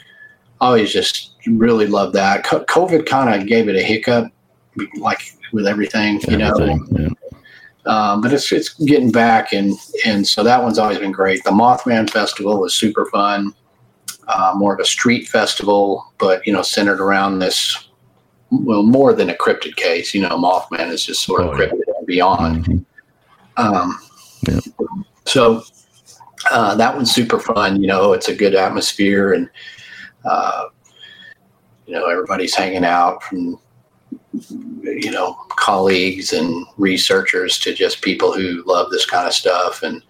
I 0.60 0.66
always 0.66 0.92
just 0.92 1.32
really 1.46 1.86
love 1.86 2.12
that. 2.14 2.44
COVID 2.44 3.06
kind 3.06 3.40
of 3.40 3.46
gave 3.46 3.68
it 3.68 3.76
a 3.76 3.82
hiccup, 3.82 4.32
like 4.96 5.20
with 5.52 5.66
everything, 5.66 6.20
you 6.28 6.38
everything, 6.38 6.86
know. 6.90 7.00
Yeah. 7.00 7.08
Um, 7.86 8.22
but 8.22 8.32
it's 8.32 8.50
it's 8.50 8.70
getting 8.84 9.12
back, 9.12 9.52
and 9.52 9.74
and 10.06 10.26
so 10.26 10.42
that 10.42 10.62
one's 10.62 10.78
always 10.78 10.98
been 10.98 11.12
great. 11.12 11.44
The 11.44 11.50
Mothman 11.50 12.08
Festival 12.08 12.58
was 12.60 12.74
super 12.74 13.06
fun, 13.06 13.52
uh, 14.28 14.54
more 14.56 14.72
of 14.72 14.80
a 14.80 14.84
street 14.84 15.28
festival, 15.28 16.12
but 16.18 16.46
you 16.46 16.52
know 16.52 16.62
centered 16.62 17.00
around 17.00 17.38
this. 17.40 17.83
Well, 18.62 18.82
more 18.82 19.12
than 19.12 19.30
a 19.30 19.34
cryptid 19.34 19.76
case, 19.76 20.14
you 20.14 20.22
know, 20.22 20.38
Mothman 20.38 20.90
is 20.90 21.04
just 21.04 21.22
sort 21.22 21.42
of 21.42 21.48
oh, 21.48 21.52
cryptid 21.52 21.80
yeah. 21.86 21.94
and 21.98 22.06
beyond. 22.06 22.64
Mm-hmm. 22.66 22.78
Um, 23.56 23.98
yeah. 24.48 24.60
So 25.24 25.62
uh, 26.50 26.74
that 26.74 26.94
one's 26.94 27.12
super 27.12 27.38
fun. 27.38 27.80
You 27.80 27.88
know, 27.88 28.12
it's 28.12 28.28
a 28.28 28.34
good 28.34 28.54
atmosphere, 28.54 29.32
and 29.32 29.48
uh, 30.24 30.66
you 31.86 31.94
know 31.94 32.06
everybody's 32.06 32.54
hanging 32.54 32.84
out 32.84 33.22
from 33.22 33.58
you 34.82 35.10
know 35.10 35.34
colleagues 35.50 36.32
and 36.32 36.66
researchers 36.76 37.58
to 37.60 37.72
just 37.72 38.02
people 38.02 38.32
who 38.32 38.62
love 38.66 38.90
this 38.90 39.06
kind 39.06 39.26
of 39.26 39.32
stuff 39.32 39.82
and 39.82 40.02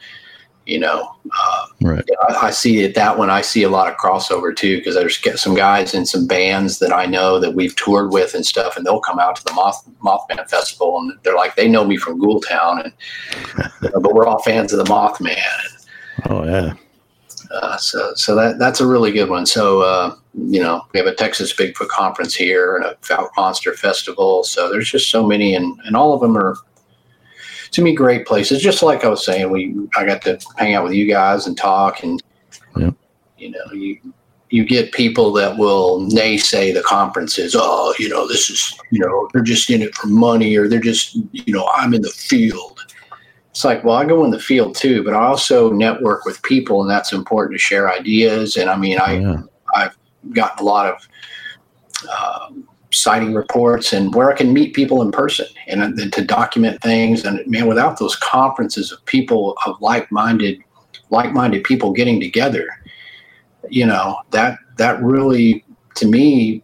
you 0.66 0.78
know, 0.78 1.14
uh, 1.38 1.66
right. 1.82 2.04
I, 2.28 2.46
I, 2.46 2.50
see 2.50 2.80
it 2.80 2.94
that 2.94 3.18
one. 3.18 3.30
I 3.30 3.42
see 3.42 3.62
a 3.62 3.68
lot 3.68 3.90
of 3.90 3.98
crossover 3.98 4.54
too 4.54 4.78
because 4.78 4.94
there's 4.94 5.20
some 5.40 5.54
guys 5.54 5.94
in 5.94 6.06
some 6.06 6.26
bands 6.26 6.78
that 6.78 6.92
I 6.92 7.06
know 7.06 7.38
that 7.38 7.54
we've 7.54 7.76
toured 7.76 8.12
with 8.12 8.34
and 8.34 8.44
stuff, 8.44 8.76
and 8.76 8.86
they'll 8.86 9.00
come 9.00 9.18
out 9.18 9.36
to 9.36 9.44
the 9.44 9.52
Moth 9.52 9.86
Mothman 10.02 10.48
Festival 10.48 10.98
and 10.98 11.12
they're 11.22 11.36
like 11.36 11.56
they 11.56 11.68
know 11.68 11.84
me 11.84 11.96
from 11.96 12.20
Ghoultown, 12.20 12.84
and 12.84 12.92
you 13.82 13.90
know, 13.90 14.00
but 14.00 14.14
we're 14.14 14.26
all 14.26 14.42
fans 14.42 14.72
of 14.72 14.78
the 14.78 14.84
Mothman. 14.84 15.38
Oh 16.28 16.44
yeah. 16.44 16.74
Uh, 17.50 17.76
so 17.76 18.12
so 18.14 18.34
that 18.34 18.58
that's 18.58 18.80
a 18.80 18.86
really 18.86 19.12
good 19.12 19.28
one. 19.28 19.46
So 19.46 19.82
uh, 19.82 20.16
you 20.34 20.60
know 20.60 20.82
we 20.92 20.98
have 20.98 21.06
a 21.06 21.14
Texas 21.14 21.52
Bigfoot 21.52 21.88
conference 21.88 22.34
here 22.34 22.76
and 22.76 22.84
a 22.84 22.96
Monster 23.36 23.74
Festival. 23.74 24.44
So 24.44 24.70
there's 24.70 24.90
just 24.90 25.10
so 25.10 25.26
many, 25.26 25.54
and 25.54 25.78
and 25.84 25.96
all 25.96 26.14
of 26.14 26.20
them 26.20 26.36
are 26.36 26.56
to 27.74 27.82
me 27.82 27.94
great 27.94 28.26
places. 28.26 28.62
Just 28.62 28.82
like 28.82 29.04
I 29.04 29.08
was 29.08 29.24
saying, 29.24 29.50
we 29.50 29.74
I 29.96 30.04
got 30.04 30.22
to 30.22 30.38
hang 30.56 30.74
out 30.74 30.84
with 30.84 30.94
you 30.94 31.06
guys 31.06 31.46
and 31.46 31.56
talk, 31.56 32.02
and 32.02 32.22
yeah. 32.76 32.90
you 33.38 33.50
know 33.50 33.72
you 33.72 33.98
you 34.50 34.64
get 34.64 34.92
people 34.92 35.32
that 35.32 35.58
will 35.58 36.00
naysay 36.00 36.72
the 36.72 36.82
conferences. 36.82 37.54
Oh, 37.56 37.94
you 37.98 38.08
know 38.08 38.26
this 38.26 38.50
is 38.50 38.78
you 38.90 39.00
know 39.00 39.28
they're 39.32 39.42
just 39.42 39.70
in 39.70 39.82
it 39.82 39.94
for 39.94 40.06
money, 40.06 40.56
or 40.56 40.68
they're 40.68 40.80
just 40.80 41.14
you 41.32 41.52
know 41.52 41.68
I'm 41.74 41.94
in 41.94 42.02
the 42.02 42.10
field 42.10 42.80
it's 43.54 43.64
like, 43.64 43.84
well, 43.84 43.94
I 43.94 44.04
go 44.04 44.24
in 44.24 44.32
the 44.32 44.40
field 44.40 44.74
too, 44.74 45.04
but 45.04 45.14
I 45.14 45.26
also 45.26 45.70
network 45.70 46.24
with 46.24 46.42
people, 46.42 46.80
and 46.82 46.90
that's 46.90 47.12
important 47.12 47.54
to 47.54 47.58
share 47.62 47.88
ideas. 47.88 48.56
And 48.56 48.68
I 48.68 48.76
mean, 48.76 48.98
I 48.98 49.18
yeah. 49.20 49.42
I've 49.76 49.96
gotten 50.32 50.58
a 50.58 50.66
lot 50.66 50.86
of 50.86 51.08
um, 52.10 52.68
sighting 52.94 53.34
reports 53.34 53.92
and 53.92 54.14
where 54.14 54.30
I 54.30 54.36
can 54.36 54.52
meet 54.52 54.74
people 54.74 55.02
in 55.02 55.10
person 55.12 55.46
and, 55.66 55.82
and 55.82 56.12
to 56.12 56.24
document 56.24 56.80
things. 56.82 57.24
And 57.24 57.46
man, 57.46 57.66
without 57.66 57.98
those 57.98 58.16
conferences 58.16 58.92
of 58.92 59.04
people 59.06 59.56
of 59.66 59.80
like-minded 59.80 60.60
like-minded 61.10 61.64
people 61.64 61.92
getting 61.92 62.20
together, 62.20 62.68
you 63.68 63.86
know 63.86 64.18
that 64.30 64.58
that 64.78 65.02
really 65.02 65.64
to 65.96 66.06
me 66.06 66.62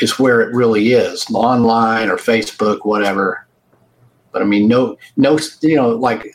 is 0.00 0.18
where 0.18 0.40
it 0.40 0.54
really 0.54 0.92
is 0.92 1.26
online 1.32 2.08
or 2.08 2.16
Facebook, 2.16 2.84
whatever 2.84 3.48
but 4.32 4.42
I 4.42 4.44
mean, 4.44 4.68
no, 4.68 4.96
no, 5.16 5.38
you 5.62 5.76
know, 5.76 5.90
like 5.90 6.34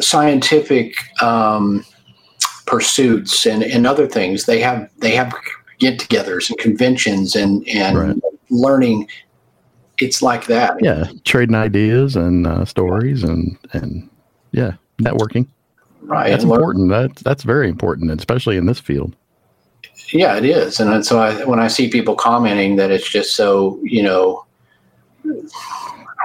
scientific 0.00 0.94
um, 1.22 1.84
pursuits 2.66 3.46
and, 3.46 3.62
and 3.62 3.86
other 3.86 4.06
things. 4.06 4.44
They 4.44 4.60
have 4.60 4.90
they 4.98 5.12
have 5.12 5.34
get-togethers 5.78 6.50
and 6.50 6.58
conventions 6.58 7.34
and 7.34 7.66
and 7.68 7.98
right. 7.98 8.16
Learning. 8.50 9.08
It's 9.98 10.22
like 10.22 10.46
that. 10.46 10.76
Yeah, 10.80 11.10
trading 11.24 11.54
ideas 11.54 12.16
and 12.16 12.46
uh, 12.46 12.64
stories 12.64 13.22
and 13.22 13.56
and 13.72 14.08
yeah, 14.52 14.72
networking. 14.98 15.46
Right, 16.02 16.30
that's 16.30 16.44
important. 16.44 16.88
That's 16.88 17.22
that's 17.22 17.42
very 17.42 17.68
important, 17.68 18.10
especially 18.10 18.56
in 18.56 18.66
this 18.66 18.80
field. 18.80 19.14
Yeah, 20.12 20.36
it 20.36 20.44
is, 20.44 20.80
and 20.80 21.04
so 21.06 21.20
I, 21.20 21.44
when 21.44 21.60
I 21.60 21.68
see 21.68 21.88
people 21.88 22.16
commenting 22.16 22.76
that 22.76 22.90
it's 22.90 23.08
just 23.08 23.36
so 23.36 23.78
you 23.82 24.02
know 24.02 24.44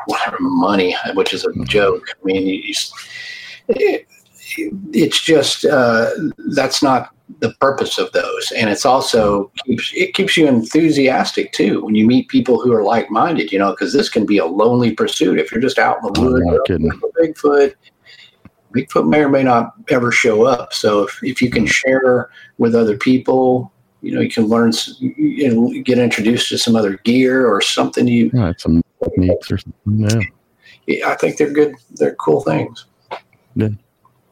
whatever 0.06 0.38
money, 0.40 0.96
which 1.14 1.34
is 1.34 1.44
a 1.46 1.50
mm-hmm. 1.50 1.64
joke. 1.66 2.04
I 2.10 2.26
mean, 2.26 2.48
you, 2.48 2.74
it, 3.68 4.08
it's 4.94 5.24
just 5.24 5.66
uh, 5.66 6.10
that's 6.56 6.82
not 6.82 7.15
the 7.40 7.54
purpose 7.60 7.98
of 7.98 8.12
those, 8.12 8.52
and 8.56 8.70
it's 8.70 8.86
also 8.86 9.52
keeps 9.66 9.92
it 9.96 10.14
keeps 10.14 10.38
you 10.38 10.48
enthusiastic 10.48 11.52
too 11.52 11.84
when 11.84 11.96
you 11.96 12.06
meet 12.06 12.28
people 12.28 12.62
who 12.62 12.72
are 12.74 12.84
like 12.84 13.10
minded. 13.10 13.52
You 13.52 13.60
know, 13.60 13.72
because 13.72 13.94
this 13.94 14.10
can 14.10 14.26
be 14.26 14.38
a 14.38 14.46
lonely 14.46 14.92
pursuit 14.92 15.40
if 15.40 15.52
you're 15.52 15.62
just 15.62 15.80
out 15.80 15.98
in 15.98 16.14
the 16.14 16.20
oh, 16.20 16.32
woods. 16.32 17.02
Oh, 17.02 17.12
Bigfoot, 17.20 17.74
Bigfoot 18.76 19.08
may 19.08 19.24
or 19.24 19.30
may 19.30 19.44
not 19.44 19.74
ever 19.90 20.12
show 20.12 20.44
up. 20.44 20.74
So 20.74 21.04
if, 21.04 21.20
if 21.24 21.42
you 21.42 21.50
can 21.50 21.66
share 21.66 22.30
with 22.58 22.76
other 22.76 22.98
people, 22.98 23.72
you 24.02 24.14
know, 24.14 24.22
you 24.22 24.30
can 24.30 24.46
learn, 24.46 24.72
you 25.00 25.54
know, 25.54 25.82
get 25.84 25.98
introduced 25.98 26.50
to 26.50 26.58
some 26.58 26.76
other 26.76 26.98
gear 26.98 27.48
or 27.48 27.62
something. 27.62 28.08
You 28.08 28.30
yeah, 28.34 28.54
some 28.58 28.84
techniques 29.04 29.52
or 29.52 29.58
something. 29.58 30.32
Yeah. 30.88 31.10
I 31.10 31.16
think 31.16 31.38
they're 31.38 31.52
good. 31.52 31.76
They're 31.96 32.16
cool 32.16 32.42
things. 32.42 32.86
Yeah. 33.56 33.70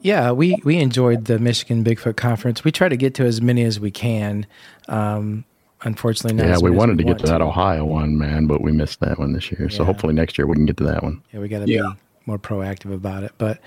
Yeah, 0.03 0.31
we, 0.31 0.59
we 0.65 0.77
enjoyed 0.79 1.25
the 1.25 1.39
Michigan 1.39 1.83
Bigfoot 1.83 2.17
Conference. 2.17 2.63
We 2.63 2.71
try 2.71 2.89
to 2.89 2.97
get 2.97 3.15
to 3.15 3.25
as 3.25 3.41
many 3.41 3.63
as 3.63 3.79
we 3.79 3.89
can. 3.89 4.45
Um, 4.89 5.45
unfortunately, 5.81 6.37
not. 6.37 6.47
Yeah, 6.47 6.57
we 6.61 6.71
wanted 6.71 6.97
we 6.97 7.05
to 7.05 7.13
get 7.13 7.19
to 7.19 7.25
that 7.27 7.41
Ohio 7.41 7.85
one, 7.85 8.17
man, 8.17 8.45
but 8.45 8.61
we 8.61 8.73
missed 8.73 8.99
that 8.99 9.17
one 9.17 9.31
this 9.31 9.49
year. 9.49 9.69
Yeah. 9.69 9.77
So 9.77 9.85
hopefully 9.85 10.13
next 10.13 10.37
year 10.37 10.45
we 10.45 10.55
can 10.55 10.65
get 10.65 10.75
to 10.77 10.83
that 10.83 11.03
one. 11.03 11.23
Yeah, 11.31 11.39
we 11.39 11.47
got 11.47 11.59
to 11.65 11.71
yeah. 11.71 11.81
be 11.93 11.99
more 12.25 12.37
proactive 12.37 12.93
about 12.93 13.23
it. 13.23 13.31
But 13.37 13.59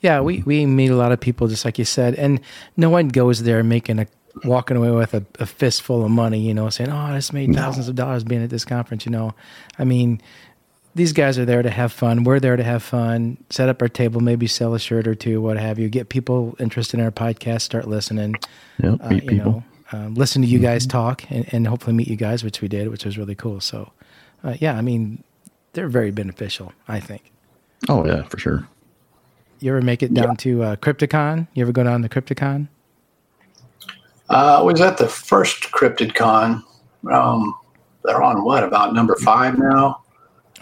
yeah, 0.00 0.20
we, 0.20 0.42
we 0.42 0.64
meet 0.64 0.90
a 0.90 0.96
lot 0.96 1.12
of 1.12 1.20
people, 1.20 1.46
just 1.46 1.66
like 1.66 1.78
you 1.78 1.84
said, 1.84 2.14
and 2.14 2.40
no 2.74 2.88
one 2.88 3.08
goes 3.08 3.42
there 3.42 3.62
making 3.62 3.98
a 3.98 4.06
walking 4.44 4.78
away 4.78 4.90
with 4.90 5.12
a, 5.12 5.24
a 5.38 5.46
fistful 5.46 6.04
of 6.04 6.10
money, 6.10 6.40
you 6.40 6.54
know, 6.54 6.70
saying, 6.70 6.90
"Oh, 6.90 6.96
I 6.96 7.16
just 7.16 7.34
made 7.34 7.54
thousands 7.54 7.88
of 7.88 7.94
dollars 7.96 8.24
being 8.24 8.42
at 8.42 8.50
this 8.50 8.64
conference." 8.64 9.04
You 9.04 9.12
know, 9.12 9.34
I 9.78 9.84
mean, 9.84 10.22
these 10.94 11.12
guys 11.12 11.38
are 11.38 11.44
there 11.44 11.62
to 11.62 11.70
have 11.70 11.92
fun. 11.92 12.24
We're 12.24 12.40
there 12.40 12.56
to 12.56 12.62
have 12.62 12.82
fun. 12.82 13.38
Set 13.50 13.68
up 13.68 13.80
our 13.80 13.88
table, 13.88 14.20
maybe 14.20 14.46
sell 14.46 14.74
a 14.74 14.78
shirt 14.78 15.06
or 15.06 15.14
two, 15.14 15.40
what 15.40 15.56
have 15.58 15.78
you. 15.78 15.88
Get 15.88 16.08
people 16.08 16.54
interested 16.58 17.00
in 17.00 17.04
our 17.04 17.10
podcast, 17.10 17.62
start 17.62 17.88
listening. 17.88 18.36
Yeah, 18.82 18.96
uh, 19.00 19.08
meet 19.08 19.26
people. 19.26 19.52
Know, 19.52 19.64
um, 19.92 20.14
listen 20.14 20.42
to 20.42 20.48
you 20.48 20.58
mm-hmm. 20.58 20.66
guys 20.66 20.86
talk, 20.86 21.30
and, 21.30 21.52
and, 21.52 21.66
hopefully 21.66 21.94
meet 21.94 22.08
you 22.08 22.16
guys, 22.16 22.42
which 22.42 22.62
we 22.62 22.68
did, 22.68 22.88
which 22.88 23.04
was 23.04 23.18
really 23.18 23.34
cool. 23.34 23.60
So, 23.60 23.92
uh, 24.42 24.54
yeah, 24.58 24.76
I 24.76 24.80
mean, 24.80 25.22
they're 25.74 25.88
very 25.88 26.10
beneficial. 26.10 26.72
I 26.88 27.00
think. 27.00 27.30
Oh 27.88 28.06
yeah, 28.06 28.22
for 28.24 28.38
sure. 28.38 28.68
You 29.60 29.72
ever 29.72 29.82
make 29.82 30.02
it 30.02 30.12
down 30.12 30.30
yeah. 30.30 30.34
to 30.38 30.62
uh, 30.62 30.76
Crypticon? 30.76 31.46
You 31.54 31.62
ever 31.62 31.72
go 31.72 31.84
down 31.84 32.02
to 32.02 32.08
Crypticon? 32.08 32.68
Uh, 34.28 34.58
I 34.58 34.62
was 34.62 34.80
at 34.80 34.98
the 34.98 35.08
first 35.08 35.70
CryptidCon. 35.70 36.62
Um, 37.10 37.54
they're 38.04 38.22
on 38.22 38.44
what 38.44 38.64
about 38.64 38.94
number 38.94 39.14
five 39.16 39.58
now? 39.58 40.01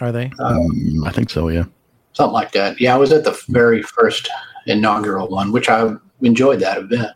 Are 0.01 0.11
they? 0.11 0.31
Um, 0.39 1.03
I 1.05 1.11
think 1.11 1.29
so. 1.29 1.47
Yeah, 1.47 1.65
something 2.13 2.33
like 2.33 2.51
that. 2.53 2.81
Yeah, 2.81 2.95
I 2.95 2.97
was 2.97 3.11
at 3.11 3.23
the 3.23 3.39
very 3.49 3.83
first 3.83 4.29
inaugural 4.65 5.29
one, 5.29 5.51
which 5.51 5.69
I 5.69 5.95
enjoyed 6.21 6.59
that 6.59 6.79
event. 6.79 7.11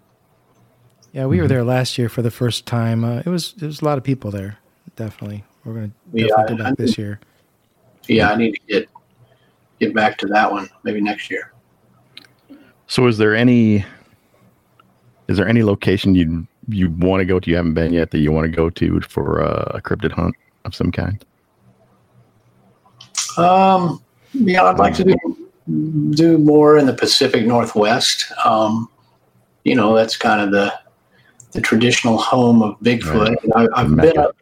Yeah, 1.12 1.26
we 1.26 1.41
were 1.41 1.48
there 1.48 1.63
last 1.63 1.98
year 1.98 2.10
for 2.10 2.21
the 2.21 2.32
first 2.32 2.65
time. 2.65 3.04
Uh, 3.04 3.24
it 3.26 3.28
was 3.28 3.56
it 3.62 3.65
was 3.65 3.82
a 3.82 3.86
lot 3.86 3.98
of 3.98 4.04
people 4.04 4.30
there. 4.30 4.58
Definitely, 4.95 5.43
we're 5.63 5.74
going 5.74 5.89
to 5.89 6.19
yeah, 6.19 6.28
go 6.48 6.56
back 6.56 6.67
I, 6.67 6.76
this 6.78 6.98
year. 6.98 7.19
Yeah, 8.08 8.32
I 8.32 8.36
need 8.36 8.54
to 8.54 8.60
get 8.67 8.89
get 9.80 9.95
back 9.95 10.17
to 10.19 10.28
that 10.28 10.52
one 10.52 10.69
maybe 10.84 11.02
next 11.02 11.32
year. 11.32 11.54
So, 12.88 13.08
is 13.08 13.17
there 13.17 13.36
any 13.36 13.84
is 15.28 15.38
there 15.38 15.48
any 15.48 15.63
location 15.63 16.13
you 16.13 16.45
you 16.67 16.91
want 16.91 17.21
to 17.21 17.26
go 17.26 17.39
to 17.39 17.50
you 17.50 17.56
haven't 17.56 17.74
been 17.74 17.93
yet 17.93 18.12
that 18.12 18.19
you 18.19 18.32
want 18.32 18.45
to 18.45 18.56
go 18.56 18.69
to 18.69 19.02
for 19.02 19.39
a 19.39 19.82
cryptid 19.82 20.12
hunt 20.12 20.36
of 20.65 20.76
some 20.76 20.91
kind? 20.91 21.26
Um, 23.38 24.04
yeah, 24.34 24.63
I'd 24.63 24.80
like 24.80 24.93
to 24.95 25.04
do 25.04 25.48
do 26.12 26.38
more 26.38 26.78
in 26.78 26.86
the 26.86 26.93
Pacific 26.93 27.45
Northwest. 27.45 28.32
Um, 28.43 28.89
you 29.63 29.76
know, 29.76 29.95
that's 29.95 30.17
kind 30.17 30.41
of 30.41 30.52
the 30.52 30.74
the 31.52 31.62
traditional 31.62 32.17
home 32.17 32.62
of 32.62 32.80
Bigfoot. 32.80 33.36
Right. 33.56 33.69
I, 33.76 33.82
have 33.82 33.95
been 33.95 34.17
up, 34.17 34.36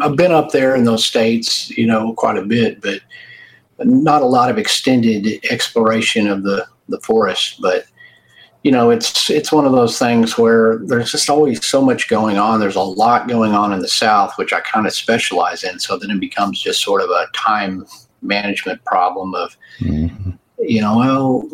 I've 0.00 0.16
been 0.16 0.32
up 0.32 0.50
there 0.50 0.74
in 0.74 0.84
those 0.84 1.04
states, 1.04 1.70
you 1.70 1.86
know, 1.86 2.14
quite 2.14 2.38
a 2.38 2.42
bit, 2.42 2.80
but 2.80 3.00
not 3.78 4.22
a 4.22 4.26
lot 4.26 4.50
of 4.50 4.58
extended 4.58 5.44
exploration 5.50 6.26
of 6.26 6.42
the 6.42 6.66
the 6.88 7.00
forest. 7.00 7.60
But 7.60 7.84
you 8.62 8.72
know, 8.72 8.90
it's 8.90 9.28
it's 9.30 9.52
one 9.52 9.66
of 9.66 9.72
those 9.72 9.98
things 9.98 10.38
where 10.38 10.78
there's 10.84 11.12
just 11.12 11.28
always 11.28 11.64
so 11.66 11.82
much 11.82 12.08
going 12.08 12.38
on. 12.38 12.60
There's 12.60 12.76
a 12.76 12.80
lot 12.80 13.28
going 13.28 13.52
on 13.52 13.72
in 13.72 13.80
the 13.80 13.88
South, 13.88 14.32
which 14.36 14.52
I 14.52 14.60
kind 14.60 14.86
of 14.86 14.94
specialize 14.94 15.62
in. 15.62 15.78
So 15.78 15.98
then 15.98 16.10
it 16.10 16.18
becomes 16.18 16.60
just 16.60 16.82
sort 16.82 17.02
of 17.02 17.10
a 17.10 17.26
time 17.34 17.86
management 18.24 18.84
problem 18.84 19.34
of, 19.34 19.56
mm-hmm. 19.78 20.30
you 20.58 20.80
know, 20.80 20.96
well, 20.96 21.48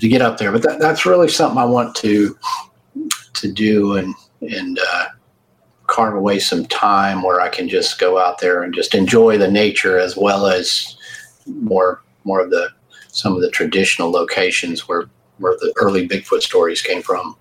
to 0.00 0.08
get 0.08 0.20
up 0.20 0.38
there. 0.38 0.52
But 0.52 0.62
that, 0.62 0.78
that's 0.78 1.06
really 1.06 1.28
something 1.28 1.58
I 1.58 1.64
want 1.64 1.94
to 1.96 2.36
to 3.34 3.52
do 3.52 3.96
and 3.96 4.14
and 4.40 4.78
uh, 4.78 5.06
carve 5.86 6.14
away 6.14 6.38
some 6.38 6.66
time 6.66 7.22
where 7.22 7.40
I 7.40 7.48
can 7.48 7.68
just 7.68 7.98
go 7.98 8.18
out 8.18 8.40
there 8.40 8.62
and 8.62 8.74
just 8.74 8.94
enjoy 8.94 9.38
the 9.38 9.50
nature 9.50 9.98
as 9.98 10.16
well 10.16 10.46
as 10.46 10.96
more 11.46 12.02
more 12.24 12.40
of 12.40 12.50
the 12.50 12.70
some 13.08 13.34
of 13.34 13.40
the 13.40 13.50
traditional 13.50 14.10
locations 14.10 14.88
where 14.88 15.08
where 15.38 15.56
the 15.60 15.72
early 15.76 16.08
Bigfoot 16.08 16.42
stories 16.42 16.80
came 16.80 17.02
from. 17.02 17.36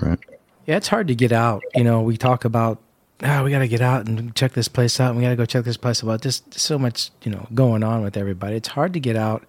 Right. 0.00 0.18
Yeah, 0.66 0.76
it's 0.76 0.88
hard 0.88 1.06
to 1.08 1.14
get 1.14 1.30
out. 1.30 1.62
You 1.74 1.84
know, 1.84 2.02
we 2.02 2.16
talk 2.16 2.44
about, 2.44 2.81
oh, 3.22 3.44
we 3.44 3.50
got 3.50 3.60
to 3.60 3.68
get 3.68 3.80
out 3.80 4.06
and 4.06 4.34
check 4.34 4.52
this 4.52 4.68
place 4.68 4.98
out. 5.00 5.10
And 5.10 5.18
we 5.18 5.22
got 5.22 5.30
to 5.30 5.36
go 5.36 5.46
check 5.46 5.64
this 5.64 5.76
place 5.76 6.02
out. 6.04 6.20
Just 6.20 6.58
so 6.58 6.78
much, 6.78 7.10
you 7.22 7.30
know, 7.30 7.46
going 7.54 7.82
on 7.82 8.02
with 8.02 8.16
everybody. 8.16 8.56
It's 8.56 8.68
hard 8.68 8.92
to 8.94 9.00
get 9.00 9.16
out 9.16 9.44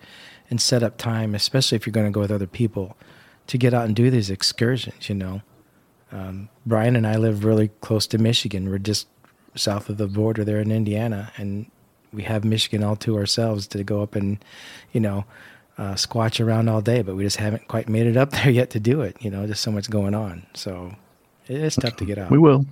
and 0.49 0.61
set 0.61 0.83
up 0.83 0.97
time, 0.97 1.35
especially 1.35 1.75
if 1.75 1.85
you're 1.85 1.93
going 1.93 2.05
to 2.05 2.11
go 2.11 2.19
with 2.19 2.31
other 2.31 2.47
people, 2.47 2.97
to 3.47 3.57
get 3.57 3.73
out 3.73 3.85
and 3.85 3.95
do 3.95 4.09
these 4.09 4.29
excursions. 4.29 5.09
You 5.09 5.15
know, 5.15 5.41
um, 6.11 6.49
Brian 6.65 6.95
and 6.95 7.07
I 7.07 7.17
live 7.17 7.43
really 7.43 7.69
close 7.81 8.07
to 8.07 8.17
Michigan. 8.17 8.69
We're 8.69 8.77
just 8.77 9.07
south 9.55 9.89
of 9.89 9.97
the 9.97 10.07
border 10.07 10.43
there 10.43 10.59
in 10.59 10.71
Indiana, 10.71 11.31
and 11.37 11.65
we 12.11 12.23
have 12.23 12.43
Michigan 12.43 12.83
all 12.83 12.95
to 12.97 13.17
ourselves 13.17 13.67
to 13.67 13.83
go 13.83 14.01
up 14.01 14.15
and, 14.15 14.43
you 14.91 14.99
know, 14.99 15.25
uh, 15.77 15.93
squatch 15.93 16.43
around 16.43 16.69
all 16.69 16.81
day, 16.81 17.01
but 17.01 17.15
we 17.15 17.23
just 17.23 17.37
haven't 17.37 17.67
quite 17.67 17.89
made 17.89 18.05
it 18.05 18.15
up 18.15 18.31
there 18.43 18.51
yet 18.51 18.69
to 18.71 18.79
do 18.79 19.01
it. 19.01 19.17
You 19.19 19.31
know, 19.31 19.47
just 19.47 19.61
so 19.61 19.71
much 19.71 19.89
going 19.89 20.13
on. 20.13 20.45
So 20.53 20.93
it 21.47 21.59
is 21.61 21.75
tough 21.75 21.95
to 21.97 22.05
get 22.05 22.17
out. 22.17 22.31
We 22.31 22.37
will. 22.37 22.65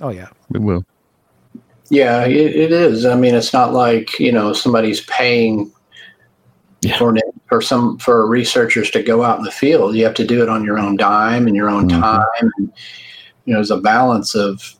Oh 0.00 0.10
yeah, 0.10 0.28
we 0.50 0.58
will. 0.58 0.84
Yeah, 1.90 2.24
it, 2.24 2.56
it 2.56 2.72
is. 2.72 3.04
I 3.04 3.14
mean, 3.16 3.34
it's 3.34 3.52
not 3.52 3.72
like 3.72 4.18
you 4.18 4.32
know 4.32 4.52
somebody's 4.52 5.02
paying 5.02 5.72
yeah. 6.82 6.96
for 6.98 7.14
for 7.48 7.60
some 7.60 7.98
for 7.98 8.26
researchers 8.26 8.90
to 8.92 9.02
go 9.02 9.22
out 9.22 9.38
in 9.38 9.44
the 9.44 9.50
field. 9.50 9.94
You 9.94 10.04
have 10.04 10.14
to 10.14 10.26
do 10.26 10.42
it 10.42 10.48
on 10.48 10.64
your 10.64 10.78
own 10.78 10.96
dime 10.96 11.46
and 11.46 11.54
your 11.56 11.68
own 11.68 11.88
mm-hmm. 11.88 12.00
time. 12.00 12.50
And, 12.58 12.72
you 13.44 13.52
know, 13.52 13.58
there's 13.58 13.70
a 13.70 13.78
balance 13.78 14.34
of 14.34 14.74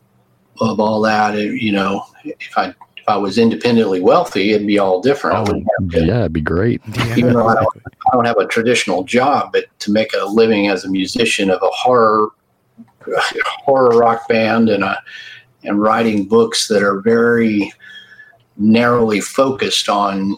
of 0.59 0.79
all 0.79 1.01
that. 1.01 1.37
You 1.37 1.71
know, 1.71 2.05
if 2.23 2.57
I 2.57 2.73
if 3.03 3.09
I 3.09 3.17
was 3.17 3.37
independently 3.37 3.99
wealthy, 3.99 4.51
it'd 4.51 4.65
be 4.65 4.79
all 4.79 5.01
different. 5.01 5.49
Oh, 5.49 5.89
to, 5.91 6.05
yeah, 6.05 6.21
it'd 6.21 6.33
be 6.33 6.41
gret. 6.41 6.79
Even 7.17 7.33
though 7.33 7.47
I 7.47 7.55
don't, 7.61 7.77
I 7.85 8.15
don't 8.15 8.25
have 8.25 8.37
a 8.37 8.47
traditional 8.47 9.03
job, 9.03 9.51
but 9.51 9.65
to 9.79 9.91
make 9.91 10.13
a 10.13 10.25
living 10.25 10.67
as 10.67 10.85
a 10.85 10.89
musician 10.89 11.49
of 11.49 11.61
a 11.61 11.69
horror 11.69 12.29
horror 13.63 13.97
rock 13.97 14.27
band 14.27 14.69
and 14.69 14.83
a 14.83 15.01
and 15.63 15.81
writing 15.81 16.25
books 16.25 16.67
that 16.67 16.83
are 16.83 16.99
very 17.01 17.71
narrowly 18.57 19.21
focused 19.21 19.89
on 19.89 20.35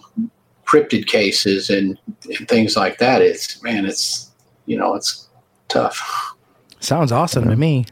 cryptid 0.66 1.08
cases 1.08 1.70
and, 1.70 2.00
and 2.38 2.48
things 2.48 2.76
like 2.76 2.98
that. 3.00 3.22
It's 3.22 3.62
man, 3.64 3.86
it's 3.86 4.32
you 4.66 4.78
know, 4.78 4.96
it's 4.96 5.30
tough. 5.68 6.36
Sounds 6.80 7.12
awesome 7.12 7.50
to 7.50 7.56
me. 7.56 7.86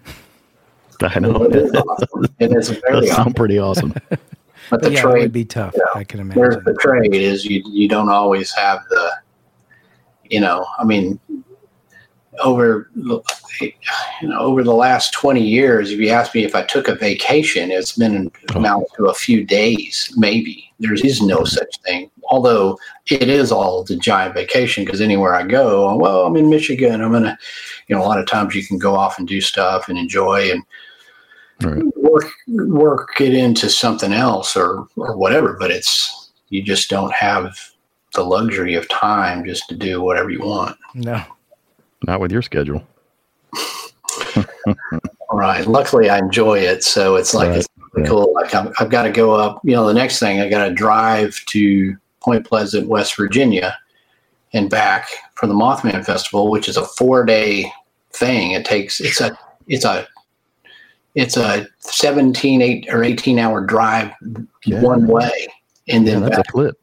I 1.01 1.19
know. 1.19 1.43
It 1.43 1.55
is 1.55 1.73
awesome. 1.73 2.35
It 2.39 2.51
is 2.53 2.69
very 2.87 3.09
awesome. 3.09 3.33
pretty 3.33 3.59
awesome. 3.59 3.93
But 4.69 4.81
the 4.81 4.91
yeah, 4.91 5.01
trade 5.01 5.21
would 5.23 5.33
be 5.33 5.45
tough. 5.45 5.73
You 5.73 5.79
know, 5.79 5.99
I 5.99 6.03
can 6.03 6.19
imagine. 6.19 6.41
There's 6.41 6.63
the 6.63 6.73
trade 6.75 7.13
is 7.13 7.45
you 7.45 7.61
you 7.65 7.87
don't 7.89 8.09
always 8.09 8.53
have 8.53 8.83
the, 8.89 9.11
you 10.29 10.39
know, 10.39 10.65
I 10.77 10.85
mean, 10.85 11.19
over 12.39 12.89
you 13.61 13.73
know 14.23 14.39
over 14.39 14.63
the 14.63 14.73
last 14.73 15.13
20 15.13 15.41
years 15.41 15.91
if 15.91 15.99
you 15.99 16.09
ask 16.09 16.33
me 16.33 16.43
if 16.43 16.55
i 16.55 16.63
took 16.63 16.87
a 16.87 16.95
vacation 16.95 17.71
it's 17.71 17.97
been 17.97 18.31
oh. 18.51 18.57
amount 18.57 18.85
to 18.95 19.05
a 19.05 19.13
few 19.13 19.43
days 19.43 20.11
maybe 20.17 20.71
there 20.79 20.93
is 20.93 21.21
no 21.21 21.43
such 21.43 21.77
thing 21.85 22.09
although 22.29 22.77
it 23.09 23.29
is 23.29 23.51
all 23.51 23.83
the 23.83 23.95
giant 23.95 24.33
vacation 24.33 24.83
because 24.83 25.01
anywhere 25.01 25.35
i 25.35 25.43
go 25.43 25.95
well 25.95 26.25
i'm 26.25 26.35
in 26.35 26.49
michigan 26.49 27.01
i'm 27.01 27.11
gonna 27.11 27.37
you 27.87 27.95
know 27.95 28.01
a 28.01 28.05
lot 28.05 28.19
of 28.19 28.25
times 28.25 28.55
you 28.55 28.65
can 28.65 28.77
go 28.77 28.95
off 28.95 29.19
and 29.19 29.27
do 29.27 29.39
stuff 29.39 29.89
and 29.89 29.97
enjoy 29.97 30.51
and 30.51 30.63
right. 31.61 31.83
work 31.97 32.25
work 32.47 33.21
it 33.21 33.33
into 33.33 33.69
something 33.69 34.13
else 34.13 34.55
or 34.55 34.87
or 34.95 35.17
whatever. 35.17 35.55
But 35.59 35.71
it's 35.71 36.31
you 36.49 36.63
just 36.63 36.89
don't 36.89 37.13
have 37.13 37.57
the 38.13 38.23
luxury 38.23 38.75
of 38.75 38.87
time 38.89 39.45
just 39.45 39.67
to 39.69 39.75
do 39.75 40.01
whatever 40.01 40.29
you 40.29 40.41
want. 40.41 40.77
No, 40.93 41.23
not 42.03 42.19
with 42.19 42.31
your 42.31 42.41
schedule. 42.41 42.85
Right. 45.33 45.65
Luckily, 45.65 46.09
I 46.09 46.19
enjoy 46.19 46.59
it, 46.59 46.83
so 46.83 47.15
it's 47.15 47.33
like 47.33 47.49
right. 47.49 47.57
it's 47.57 47.67
yeah. 47.97 48.05
cool. 48.05 48.31
Like 48.33 48.53
i 48.53 48.71
have 48.77 48.89
got 48.89 49.03
to 49.03 49.11
go 49.11 49.33
up. 49.33 49.59
You 49.63 49.73
know, 49.73 49.87
the 49.87 49.93
next 49.93 50.19
thing 50.19 50.39
I 50.39 50.47
got 50.47 50.67
to 50.67 50.73
drive 50.73 51.35
to 51.47 51.97
Point 52.21 52.45
Pleasant, 52.45 52.87
West 52.87 53.15
Virginia, 53.15 53.75
and 54.53 54.69
back 54.69 55.07
for 55.33 55.47
the 55.47 55.55
Mothman 55.55 56.05
Festival, 56.05 56.51
which 56.51 56.69
is 56.69 56.77
a 56.77 56.85
four 56.85 57.25
day 57.25 57.71
thing. 58.11 58.51
It 58.51 58.63
takes 58.63 58.99
it's 58.99 59.21
a 59.21 59.37
it's 59.67 59.85
a 59.85 60.07
it's 61.15 61.37
a 61.37 61.67
17 61.79 62.61
8 62.61 62.87
or 62.91 63.03
18 63.03 63.39
hour 63.39 63.65
drive 63.65 64.11
yeah. 64.65 64.81
one 64.81 65.07
way 65.07 65.47
and 65.87 66.07
then 66.07 66.23
yeah, 66.23 66.29
that's 66.29 66.37
back. 66.37 66.47
a 66.47 66.51
clip 66.51 66.77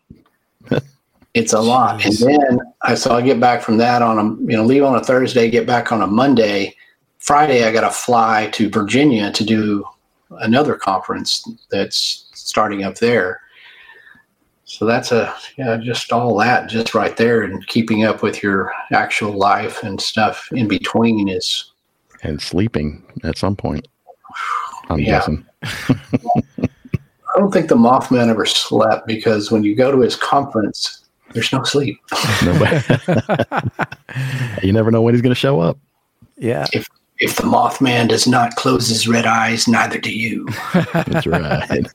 it's 1.34 1.52
a 1.52 1.60
lot 1.60 2.04
and 2.04 2.16
then 2.16 2.58
i 2.82 2.94
so 2.94 3.14
i 3.14 3.22
get 3.22 3.38
back 3.38 3.62
from 3.62 3.76
that 3.76 4.02
on 4.02 4.18
a 4.18 4.24
you 4.50 4.56
know 4.56 4.64
leave 4.64 4.82
on 4.82 4.96
a 4.96 5.04
thursday 5.04 5.48
get 5.48 5.66
back 5.66 5.92
on 5.92 6.02
a 6.02 6.06
monday 6.06 6.74
friday 7.18 7.64
i 7.64 7.72
got 7.72 7.82
to 7.82 7.90
fly 7.90 8.48
to 8.52 8.68
virginia 8.68 9.30
to 9.30 9.44
do 9.44 9.84
another 10.40 10.74
conference 10.74 11.48
that's 11.70 12.28
starting 12.34 12.82
up 12.82 12.96
there 12.96 13.40
so 14.64 14.84
that's 14.84 15.12
a 15.12 15.34
yeah 15.56 15.76
just 15.76 16.12
all 16.12 16.36
that 16.36 16.68
just 16.68 16.94
right 16.94 17.16
there 17.16 17.42
and 17.42 17.66
keeping 17.68 18.04
up 18.04 18.22
with 18.22 18.42
your 18.42 18.72
actual 18.92 19.32
life 19.32 19.82
and 19.82 20.00
stuff 20.00 20.48
in 20.52 20.66
between 20.66 21.28
is 21.28 21.72
and 22.22 22.40
sleeping 22.40 23.04
at 23.22 23.38
some 23.38 23.54
point 23.54 23.86
I'm 24.90 24.98
yeah. 24.98 25.06
guessing. 25.06 25.46
I 25.62 27.38
don't 27.38 27.52
think 27.52 27.68
the 27.68 27.76
Mothman 27.76 28.28
ever 28.28 28.44
slept 28.44 29.06
because 29.06 29.50
when 29.50 29.62
you 29.62 29.74
go 29.74 29.92
to 29.92 30.00
his 30.00 30.16
conference, 30.16 31.08
there's 31.32 31.52
no 31.52 31.62
sleep. 31.62 32.00
you 34.62 34.72
never 34.72 34.90
know 34.90 35.02
when 35.02 35.14
he's 35.14 35.22
going 35.22 35.30
to 35.30 35.34
show 35.34 35.60
up. 35.60 35.78
Yeah. 36.36 36.66
If 36.72 36.88
if 37.20 37.36
the 37.36 37.42
Mothman 37.42 38.08
does 38.08 38.26
not 38.26 38.56
close 38.56 38.88
his 38.88 39.06
red 39.06 39.26
eyes, 39.26 39.68
neither 39.68 39.98
do 39.98 40.10
you. 40.10 40.48
That's 40.94 41.26
right. 41.26 41.86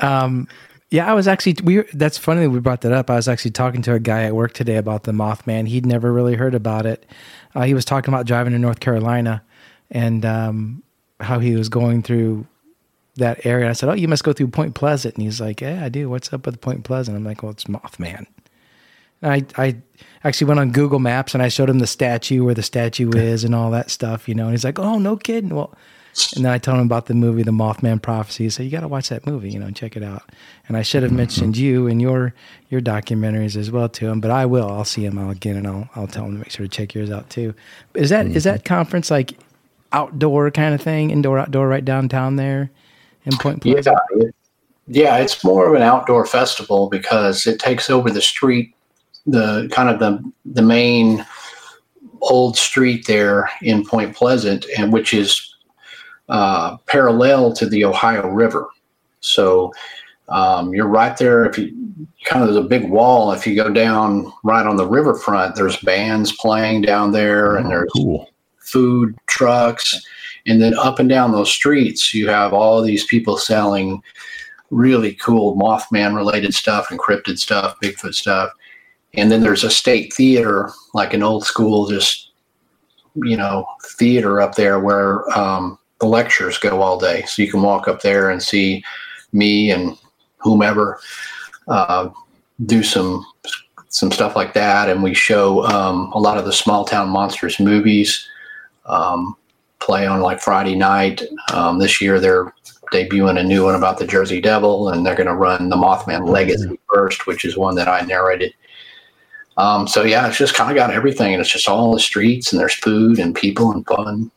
um, 0.00 0.48
yeah, 0.90 1.10
I 1.10 1.12
was 1.12 1.28
actually 1.28 1.56
we. 1.62 1.82
That's 1.92 2.16
funny 2.16 2.42
that 2.42 2.50
we 2.50 2.60
brought 2.60 2.80
that 2.80 2.92
up. 2.92 3.10
I 3.10 3.16
was 3.16 3.28
actually 3.28 3.50
talking 3.50 3.82
to 3.82 3.92
a 3.92 4.00
guy 4.00 4.24
at 4.24 4.34
work 4.34 4.54
today 4.54 4.76
about 4.76 5.02
the 5.02 5.12
Mothman. 5.12 5.68
He'd 5.68 5.84
never 5.84 6.10
really 6.10 6.34
heard 6.34 6.54
about 6.54 6.86
it. 6.86 7.04
Uh, 7.54 7.62
he 7.62 7.74
was 7.74 7.84
talking 7.84 8.12
about 8.12 8.26
driving 8.26 8.54
to 8.54 8.58
North 8.58 8.80
Carolina, 8.80 9.42
and 9.90 10.24
um, 10.24 10.82
how 11.20 11.38
he 11.38 11.54
was 11.54 11.68
going 11.68 12.02
through 12.02 12.46
that 13.18 13.44
area. 13.44 13.64
And 13.64 13.70
I 13.70 13.74
said, 13.74 13.88
"Oh, 13.88 13.94
you 13.94 14.08
must 14.08 14.24
go 14.24 14.32
through 14.32 14.48
Point 14.48 14.74
Pleasant," 14.74 15.14
and 15.14 15.24
he's 15.24 15.40
like, 15.40 15.60
"Yeah, 15.60 15.84
I 15.84 15.88
do. 15.88 16.08
What's 16.08 16.32
up 16.32 16.46
with 16.46 16.60
Point 16.60 16.84
Pleasant?" 16.84 17.16
I'm 17.16 17.24
like, 17.24 17.42
"Well, 17.42 17.52
it's 17.52 17.64
Mothman." 17.64 18.26
And 19.22 19.32
I 19.56 19.62
I 19.62 19.76
actually 20.24 20.46
went 20.48 20.60
on 20.60 20.70
Google 20.70 20.98
Maps 20.98 21.34
and 21.34 21.42
I 21.42 21.48
showed 21.48 21.70
him 21.70 21.78
the 21.78 21.86
statue 21.86 22.44
where 22.44 22.54
the 22.54 22.62
statue 22.62 23.10
is 23.10 23.44
and 23.44 23.54
all 23.54 23.70
that 23.72 23.90
stuff, 23.90 24.28
you 24.28 24.34
know. 24.34 24.44
And 24.44 24.52
he's 24.52 24.64
like, 24.64 24.78
"Oh, 24.78 24.98
no 24.98 25.16
kidding." 25.16 25.54
Well, 25.54 25.74
and 26.34 26.44
then 26.44 26.52
I 26.52 26.58
told 26.58 26.78
him 26.78 26.86
about 26.86 27.06
the 27.06 27.14
movie, 27.14 27.42
The 27.42 27.52
Mothman 27.52 28.02
Prophecy. 28.02 28.50
So 28.50 28.62
you 28.62 28.70
got 28.70 28.80
to 28.80 28.88
watch 28.88 29.08
that 29.08 29.26
movie, 29.26 29.50
you 29.50 29.58
know, 29.58 29.66
and 29.66 29.76
check 29.76 29.96
it 29.96 30.02
out. 30.02 30.30
And 30.66 30.76
I 30.76 30.82
should 30.82 31.02
have 31.04 31.12
mentioned 31.12 31.56
you 31.56 31.86
and 31.86 32.02
your 32.02 32.34
your 32.70 32.80
documentaries 32.80 33.56
as 33.56 33.70
well 33.70 33.88
to 33.90 34.08
him, 34.08 34.20
but 34.20 34.30
I 34.30 34.46
will. 34.46 34.68
I'll 34.68 34.84
see 34.84 35.04
him 35.04 35.18
again, 35.18 35.56
and 35.56 35.66
I'll 35.66 35.88
I'll 35.94 36.06
tell 36.06 36.24
him 36.24 36.32
to 36.32 36.38
make 36.38 36.50
sure 36.50 36.66
to 36.66 36.70
check 36.70 36.94
yours 36.94 37.10
out 37.10 37.30
too. 37.30 37.54
Is 37.94 38.10
that 38.10 38.26
mm-hmm. 38.26 38.36
is 38.36 38.44
that 38.44 38.64
conference 38.64 39.10
like 39.10 39.38
outdoor 39.92 40.50
kind 40.50 40.74
of 40.74 40.80
thing, 40.80 41.10
indoor 41.10 41.38
outdoor, 41.38 41.68
right 41.68 41.84
downtown 41.84 42.36
there 42.36 42.70
in 43.28 43.38
Point 43.38 43.62
Pleasant? 43.62 43.96
Yeah, 44.16 44.28
yeah, 44.86 45.16
it's 45.18 45.44
more 45.44 45.68
of 45.68 45.74
an 45.74 45.82
outdoor 45.82 46.26
festival 46.26 46.88
because 46.88 47.46
it 47.46 47.60
takes 47.60 47.90
over 47.90 48.10
the 48.10 48.22
street, 48.22 48.74
the 49.26 49.68
kind 49.70 49.88
of 49.88 49.98
the 49.98 50.32
the 50.44 50.62
main 50.62 51.24
old 52.22 52.56
street 52.56 53.06
there 53.06 53.50
in 53.62 53.84
Point 53.84 54.16
Pleasant, 54.16 54.66
and 54.76 54.92
which 54.92 55.12
is 55.12 55.54
uh, 56.28 56.76
parallel 56.86 57.52
to 57.54 57.66
the 57.66 57.84
Ohio 57.84 58.28
River. 58.28 58.68
So 59.20 59.72
um, 60.28 60.74
you're 60.74 60.86
right 60.86 61.16
there. 61.16 61.44
If 61.44 61.58
you 61.58 61.74
kind 62.24 62.42
of 62.42 62.52
there's 62.52 62.64
a 62.64 62.68
big 62.68 62.88
wall. 62.88 63.32
If 63.32 63.46
you 63.46 63.54
go 63.54 63.70
down 63.70 64.32
right 64.42 64.66
on 64.66 64.76
the 64.76 64.86
riverfront, 64.86 65.54
there's 65.54 65.76
bands 65.78 66.32
playing 66.32 66.82
down 66.82 67.12
there, 67.12 67.56
and 67.56 67.66
oh, 67.66 67.70
there's 67.70 67.90
cool 67.94 68.28
food 68.68 69.16
trucks. 69.26 70.04
And 70.48 70.62
then 70.62 70.74
up 70.78 70.98
and 70.98 71.08
down 71.08 71.32
those 71.32 71.50
streets, 71.50 72.14
you 72.14 72.28
have 72.28 72.52
all 72.52 72.82
these 72.82 73.04
people 73.04 73.36
selling 73.36 74.02
really 74.70 75.14
cool 75.14 75.56
Mothman 75.56 76.16
related 76.16 76.54
stuff, 76.54 76.88
encrypted 76.88 77.38
stuff, 77.38 77.76
Bigfoot 77.82 78.14
stuff. 78.14 78.50
And 79.14 79.30
then 79.30 79.42
there's 79.42 79.64
a 79.64 79.70
state 79.70 80.12
theater, 80.12 80.70
like 80.94 81.14
an 81.14 81.22
old 81.22 81.44
school, 81.44 81.86
just, 81.86 82.30
you 83.16 83.36
know, 83.36 83.66
theater 83.98 84.40
up 84.40 84.54
there 84.54 84.80
where 84.80 85.28
um, 85.38 85.78
the 86.00 86.06
lectures 86.06 86.58
go 86.58 86.80
all 86.80 86.98
day. 86.98 87.22
So 87.26 87.42
you 87.42 87.50
can 87.50 87.62
walk 87.62 87.88
up 87.88 88.02
there 88.02 88.30
and 88.30 88.42
see 88.42 88.82
me 89.32 89.70
and 89.70 89.96
whomever 90.38 91.00
uh, 91.68 92.10
do 92.66 92.82
some 92.82 93.24
some 93.90 94.12
stuff 94.12 94.36
like 94.36 94.52
that. 94.52 94.90
And 94.90 95.02
we 95.02 95.14
show 95.14 95.64
um, 95.64 96.12
a 96.12 96.18
lot 96.18 96.36
of 96.36 96.44
the 96.44 96.52
small 96.52 96.84
town 96.84 97.08
monsters 97.08 97.58
movies 97.58 98.28
um, 98.84 99.34
play 99.88 100.06
on 100.06 100.20
like 100.20 100.38
Friday 100.38 100.74
night. 100.74 101.22
Um, 101.54 101.78
this 101.78 101.98
year 101.98 102.20
they're 102.20 102.52
debuting 102.92 103.40
a 103.40 103.42
new 103.42 103.64
one 103.64 103.74
about 103.74 103.98
the 103.98 104.06
Jersey 104.06 104.38
Devil, 104.38 104.90
and 104.90 105.04
they're 105.04 105.16
going 105.16 105.28
to 105.28 105.34
run 105.34 105.70
the 105.70 105.76
Mothman 105.76 106.28
Legacy 106.28 106.78
first, 106.92 107.26
which 107.26 107.46
is 107.46 107.56
one 107.56 107.74
that 107.76 107.88
I 107.88 108.02
narrated. 108.02 108.52
Um, 109.56 109.88
so 109.88 110.04
yeah, 110.04 110.28
it's 110.28 110.36
just 110.36 110.54
kind 110.54 110.70
of 110.70 110.76
got 110.76 110.90
everything, 110.90 111.32
and 111.32 111.40
it's 111.40 111.50
just 111.50 111.68
all 111.68 111.94
the 111.94 112.00
streets, 112.00 112.52
and 112.52 112.60
there's 112.60 112.74
food 112.74 113.18
and 113.18 113.34
people 113.34 113.72
and 113.72 113.84
fun. 113.86 114.30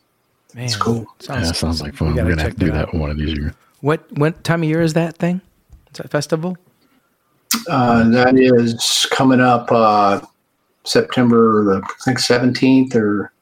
Man, 0.54 0.64
it's 0.64 0.74
cool. 0.74 1.06
Sounds, 1.20 1.46
yeah, 1.46 1.52
sounds 1.52 1.82
like 1.82 1.94
fun. 1.94 2.14
We 2.14 2.20
are 2.20 2.28
gonna 2.28 2.42
have 2.42 2.54
to 2.54 2.58
do 2.58 2.72
that 2.72 2.94
one 2.94 3.10
of 3.10 3.18
these 3.18 3.38
years. 3.38 3.52
What 3.82 4.10
what 4.18 4.42
time 4.44 4.62
of 4.62 4.68
year 4.70 4.80
is 4.80 4.94
that 4.94 5.18
thing? 5.18 5.42
Is 5.92 5.98
that 5.98 6.10
festival? 6.10 6.56
Uh, 7.68 8.08
that 8.08 8.38
is 8.38 9.06
coming 9.10 9.40
up 9.40 9.70
uh, 9.70 10.20
September 10.84 11.64
the 11.64 11.82
I 11.84 12.04
think 12.04 12.18
seventeenth 12.18 12.96
or 12.96 13.32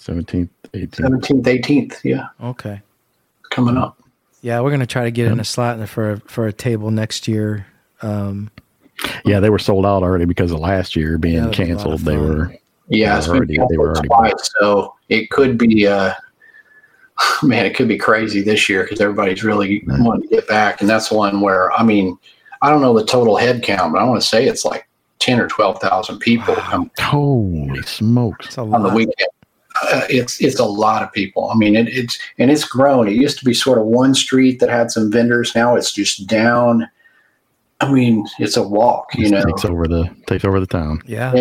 17th, 0.00 0.48
18th. 0.72 1.42
17th, 1.42 1.42
18th. 1.42 2.04
Yeah. 2.04 2.28
Okay. 2.42 2.80
Coming 3.50 3.76
up. 3.76 3.98
Yeah, 4.42 4.60
we're 4.60 4.70
going 4.70 4.80
to 4.80 4.86
try 4.86 5.04
to 5.04 5.10
get 5.10 5.30
in 5.30 5.38
a 5.38 5.44
slot 5.44 5.86
for 5.88 6.22
for 6.26 6.46
a 6.46 6.52
table 6.52 6.90
next 6.90 7.28
year. 7.28 7.66
Um, 8.00 8.50
yeah, 9.24 9.40
they 9.40 9.50
were 9.50 9.58
sold 9.58 9.84
out 9.84 10.02
already 10.02 10.24
because 10.24 10.50
of 10.50 10.60
last 10.60 10.96
year 10.96 11.18
being 11.18 11.44
yeah, 11.44 11.50
canceled. 11.50 12.00
They 12.00 12.16
were 12.16 12.54
yeah, 12.88 13.18
it's 13.18 13.28
already, 13.28 13.56
they 13.68 13.76
were 13.76 13.90
already 13.90 14.08
twice, 14.08 14.50
so 14.58 14.94
it 15.08 15.30
could 15.30 15.58
be 15.58 15.86
uh 15.86 16.14
man, 17.42 17.66
it 17.66 17.74
could 17.74 17.88
be 17.88 17.98
crazy 17.98 18.40
this 18.40 18.68
year 18.68 18.82
because 18.82 19.00
everybody's 19.00 19.44
really 19.44 19.82
right. 19.86 20.00
wanting 20.00 20.28
to 20.28 20.34
get 20.34 20.48
back, 20.48 20.80
and 20.80 20.88
that's 20.88 21.10
one 21.10 21.40
where 21.40 21.72
I 21.72 21.82
mean, 21.82 22.18
I 22.62 22.70
don't 22.70 22.80
know 22.80 22.96
the 22.96 23.04
total 23.04 23.36
head 23.36 23.62
count, 23.62 23.92
but 23.92 24.00
I 24.00 24.04
want 24.04 24.20
to 24.20 24.26
say 24.26 24.46
it's 24.46 24.64
like 24.64 24.88
ten 25.18 25.38
or 25.38 25.48
twelve 25.48 25.80
thousand 25.80 26.18
people 26.18 26.54
wow. 26.54 26.60
come. 26.68 26.90
Holy 26.98 27.82
smokes! 27.82 28.56
On 28.58 28.82
the 28.82 28.90
weekend, 28.90 29.30
uh, 29.82 30.06
it's 30.08 30.40
it's 30.40 30.58
a 30.58 30.64
lot 30.64 31.02
of 31.02 31.12
people. 31.12 31.50
I 31.50 31.54
mean, 31.56 31.76
it, 31.76 31.88
it's 31.88 32.18
and 32.38 32.50
it's 32.50 32.64
grown. 32.64 33.08
It 33.08 33.14
used 33.14 33.38
to 33.38 33.44
be 33.44 33.54
sort 33.54 33.78
of 33.78 33.86
one 33.86 34.14
street 34.14 34.60
that 34.60 34.68
had 34.68 34.90
some 34.90 35.10
vendors. 35.10 35.54
Now 35.54 35.76
it's 35.76 35.92
just 35.92 36.26
down. 36.26 36.88
I 37.80 37.90
mean, 37.90 38.26
it's 38.38 38.56
a 38.56 38.62
walk. 38.62 39.14
You 39.14 39.30
know, 39.30 39.42
takes 39.42 39.64
over 39.64 39.86
the 39.88 40.14
takes 40.26 40.44
over 40.44 40.60
the 40.60 40.66
town. 40.66 41.02
Yeah. 41.06 41.32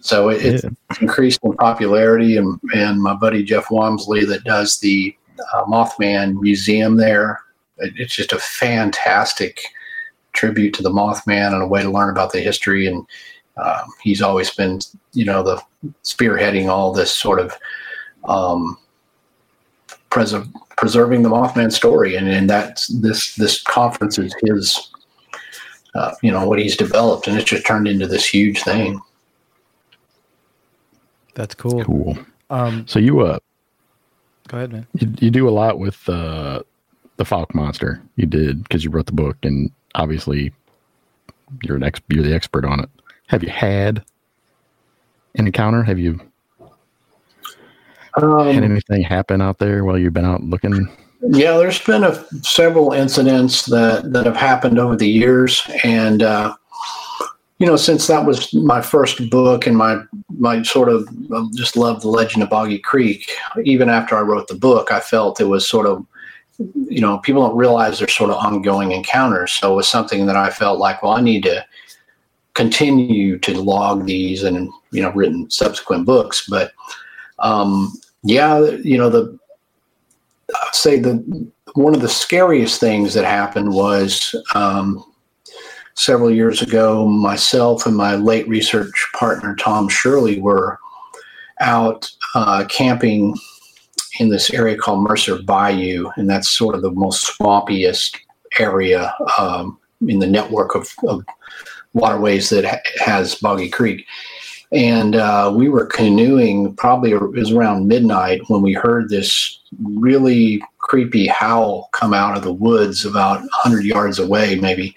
So 0.00 0.28
it, 0.28 0.44
it's 0.44 0.64
yeah. 0.64 0.70
increased 1.00 1.40
in 1.42 1.54
popularity, 1.54 2.36
and 2.36 2.60
and 2.74 3.02
my 3.02 3.14
buddy 3.14 3.42
Jeff 3.42 3.66
Wamsley 3.66 4.26
that 4.28 4.44
does 4.44 4.78
the 4.78 5.14
uh, 5.52 5.64
Mothman 5.64 6.40
Museum 6.40 6.96
there. 6.96 7.40
It, 7.78 7.94
it's 7.96 8.14
just 8.14 8.32
a 8.32 8.38
fantastic 8.38 9.60
tribute 10.34 10.74
to 10.74 10.82
the 10.82 10.90
Mothman 10.90 11.52
and 11.52 11.62
a 11.62 11.66
way 11.66 11.82
to 11.82 11.90
learn 11.90 12.10
about 12.10 12.32
the 12.32 12.40
history 12.40 12.86
and. 12.86 13.06
Um, 13.56 13.92
he's 14.00 14.22
always 14.22 14.54
been, 14.54 14.78
you 15.14 15.24
know, 15.24 15.42
the 15.42 15.60
spearheading 16.04 16.68
all 16.68 16.92
this 16.92 17.12
sort 17.12 17.40
of 17.40 17.58
um, 18.24 18.76
pres- 20.10 20.34
preserving 20.76 21.22
the 21.22 21.28
Mothman 21.28 21.72
story, 21.72 22.16
and 22.16 22.28
and 22.28 22.48
that 22.50 22.80
this 23.00 23.34
this 23.34 23.62
conference 23.62 24.18
is 24.18 24.34
his, 24.42 24.90
uh, 25.94 26.14
you 26.22 26.30
know, 26.30 26.46
what 26.46 26.58
he's 26.58 26.76
developed, 26.76 27.26
and 27.26 27.36
it's 27.36 27.50
just 27.50 27.66
turned 27.66 27.88
into 27.88 28.06
this 28.06 28.26
huge 28.26 28.62
thing. 28.62 29.00
That's 31.34 31.54
cool. 31.54 31.84
Cool. 31.84 32.18
Um, 32.50 32.86
so 32.88 32.98
you 32.98 33.20
uh, 33.20 33.38
go 34.48 34.56
ahead, 34.56 34.72
man. 34.72 34.86
You, 34.94 35.14
you 35.20 35.30
do 35.30 35.48
a 35.48 35.50
lot 35.50 35.78
with 35.78 36.08
uh, 36.08 36.62
the 37.16 37.24
Fouke 37.24 37.54
monster. 37.54 38.02
You 38.16 38.26
did 38.26 38.62
because 38.62 38.84
you 38.84 38.90
wrote 38.90 39.06
the 39.06 39.12
book, 39.12 39.36
and 39.42 39.70
obviously 39.94 40.52
you're 41.62 41.76
an 41.76 41.82
ex- 41.82 42.00
you're 42.08 42.24
the 42.24 42.34
expert 42.34 42.64
on 42.64 42.80
it. 42.80 42.90
Have 43.28 43.42
you 43.42 43.50
had 43.50 44.02
an 45.34 45.46
encounter? 45.46 45.82
Have 45.82 45.98
you 45.98 46.20
um, 48.24 48.54
had 48.54 48.64
anything 48.64 49.02
happen 49.02 49.40
out 49.40 49.58
there 49.58 49.84
while 49.84 49.98
you've 49.98 50.12
been 50.12 50.24
out 50.24 50.42
looking? 50.42 50.88
Yeah, 51.22 51.56
there's 51.56 51.80
been 51.84 52.04
a, 52.04 52.24
several 52.42 52.92
incidents 52.92 53.66
that, 53.66 54.12
that 54.12 54.24
have 54.26 54.36
happened 54.36 54.78
over 54.78 54.96
the 54.96 55.08
years, 55.08 55.62
and 55.82 56.22
uh, 56.22 56.54
you 57.58 57.66
know, 57.66 57.76
since 57.76 58.06
that 58.06 58.24
was 58.24 58.54
my 58.54 58.80
first 58.80 59.28
book 59.30 59.66
and 59.66 59.76
my 59.76 60.00
my 60.38 60.62
sort 60.62 60.88
of 60.88 61.08
um, 61.34 61.50
just 61.56 61.76
loved 61.76 62.02
the 62.02 62.08
legend 62.08 62.42
of 62.42 62.50
Boggy 62.50 62.78
Creek, 62.78 63.30
even 63.64 63.88
after 63.88 64.16
I 64.16 64.20
wrote 64.20 64.46
the 64.46 64.54
book, 64.54 64.92
I 64.92 65.00
felt 65.00 65.40
it 65.40 65.44
was 65.44 65.68
sort 65.68 65.86
of, 65.86 66.06
you 66.88 67.00
know, 67.00 67.18
people 67.18 67.42
don't 67.42 67.56
realize 67.56 67.98
they're 67.98 68.06
sort 68.06 68.30
of 68.30 68.36
ongoing 68.36 68.92
encounters. 68.92 69.52
So 69.52 69.72
it 69.72 69.76
was 69.76 69.88
something 69.88 70.26
that 70.26 70.36
I 70.36 70.50
felt 70.50 70.78
like, 70.78 71.02
well, 71.02 71.12
I 71.12 71.20
need 71.20 71.42
to 71.44 71.64
continue 72.54 73.38
to 73.38 73.60
log 73.60 74.04
these 74.04 74.42
and 74.42 74.68
you 74.90 75.02
know 75.02 75.12
written 75.12 75.50
subsequent 75.50 76.06
books. 76.06 76.46
But 76.48 76.72
um, 77.40 77.92
yeah, 78.22 78.60
you 78.60 78.98
know 78.98 79.10
the 79.10 79.38
I'd 80.50 80.74
say 80.74 80.98
the 80.98 81.50
one 81.74 81.94
of 81.94 82.00
the 82.00 82.08
scariest 82.08 82.80
things 82.80 83.14
that 83.14 83.24
happened 83.24 83.72
was 83.72 84.34
um, 84.54 85.04
several 85.94 86.30
years 86.30 86.62
ago. 86.62 87.06
Myself 87.06 87.86
and 87.86 87.96
my 87.96 88.14
late 88.16 88.48
research 88.48 89.08
partner 89.14 89.54
Tom 89.56 89.88
Shirley 89.88 90.40
were 90.40 90.78
out 91.60 92.10
uh, 92.34 92.64
camping 92.68 93.34
in 94.18 94.28
this 94.28 94.50
area 94.50 94.76
called 94.76 95.06
Mercer 95.06 95.42
Bayou, 95.42 96.10
and 96.16 96.28
that's 96.28 96.48
sort 96.48 96.74
of 96.74 96.82
the 96.82 96.90
most 96.90 97.38
swampiest 97.38 98.16
area 98.58 99.14
um, 99.38 99.78
in 100.06 100.18
the 100.18 100.26
network 100.26 100.74
of, 100.74 100.88
of 101.06 101.24
waterways 101.92 102.50
that 102.50 102.64
ha- 102.64 103.04
has 103.04 103.34
Boggy 103.36 103.68
Creek. 103.68 104.06
And 104.70 105.16
uh, 105.16 105.52
we 105.54 105.68
were 105.68 105.86
canoeing 105.86 106.74
probably 106.76 107.12
it 107.12 107.20
was 107.20 107.52
around 107.52 107.88
midnight 107.88 108.42
when 108.48 108.60
we 108.60 108.74
heard 108.74 109.08
this 109.08 109.60
really 109.82 110.62
creepy 110.78 111.26
howl 111.26 111.88
come 111.92 112.12
out 112.12 112.36
of 112.36 112.42
the 112.42 112.52
woods 112.52 113.04
about 113.04 113.40
100 113.40 113.84
yards 113.84 114.18
away, 114.18 114.56
maybe. 114.56 114.94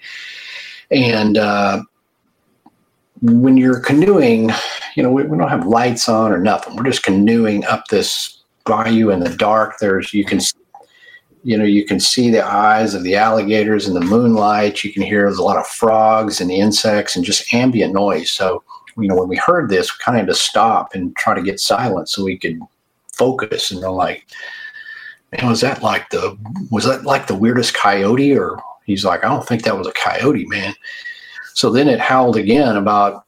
And 0.90 1.38
uh, 1.38 1.82
when 3.22 3.56
you're 3.56 3.80
canoeing, 3.80 4.50
you 4.94 5.02
know, 5.02 5.10
we, 5.10 5.22
we, 5.22 5.38
don't 5.38 5.48
have 5.48 5.66
lights 5.66 6.06
on 6.08 6.32
or 6.32 6.38
nothing. 6.38 6.76
We're 6.76 6.84
just 6.84 7.02
canoeing 7.02 7.64
up 7.64 7.88
this 7.88 8.42
bayou 8.64 9.10
in 9.10 9.20
the 9.20 9.34
dark. 9.36 9.78
There's, 9.78 10.12
you 10.12 10.24
can 10.24 10.40
you 11.44 11.58
know, 11.58 11.64
you 11.64 11.84
can 11.84 11.98
see 11.98 12.30
the 12.30 12.44
eyes 12.44 12.94
of 12.94 13.02
the 13.02 13.16
alligators 13.16 13.88
in 13.88 13.94
the 13.94 14.00
moonlight. 14.00 14.84
You 14.84 14.92
can 14.92 15.02
hear 15.02 15.26
a 15.26 15.42
lot 15.42 15.56
of 15.56 15.66
frogs 15.66 16.40
and 16.40 16.48
the 16.48 16.60
insects 16.60 17.16
and 17.16 17.24
just 17.24 17.52
ambient 17.52 17.92
noise. 17.92 18.30
So, 18.30 18.62
you 18.96 19.08
know, 19.08 19.16
when 19.16 19.28
we 19.28 19.36
heard 19.36 19.68
this, 19.68 19.92
we 19.92 20.02
kind 20.02 20.16
of 20.16 20.20
had 20.20 20.28
to 20.28 20.34
stop 20.34 20.94
and 20.94 21.14
try 21.16 21.34
to 21.34 21.42
get 21.42 21.60
silent 21.60 22.08
so 22.08 22.24
we 22.24 22.38
could 22.38 22.60
focus. 23.12 23.70
And 23.70 23.82
they're 23.82 23.90
like, 23.90 24.26
man, 25.32 25.48
was 25.48 25.60
that 25.60 25.82
like 25.82 26.10
the, 26.10 26.36
was 26.70 26.84
that 26.84 27.04
like 27.04 27.26
the 27.26 27.34
weirdest 27.34 27.74
coyote? 27.74 28.36
Or 28.36 28.62
he's 28.84 29.04
like, 29.04 29.24
I 29.24 29.28
don't 29.28 29.46
think 29.46 29.62
that 29.64 29.78
was 29.78 29.86
a 29.86 29.92
coyote, 29.92 30.46
man. 30.46 30.74
So 31.54 31.70
then 31.70 31.88
it 31.88 32.00
howled 32.00 32.36
again 32.36 32.76
about 32.76 33.24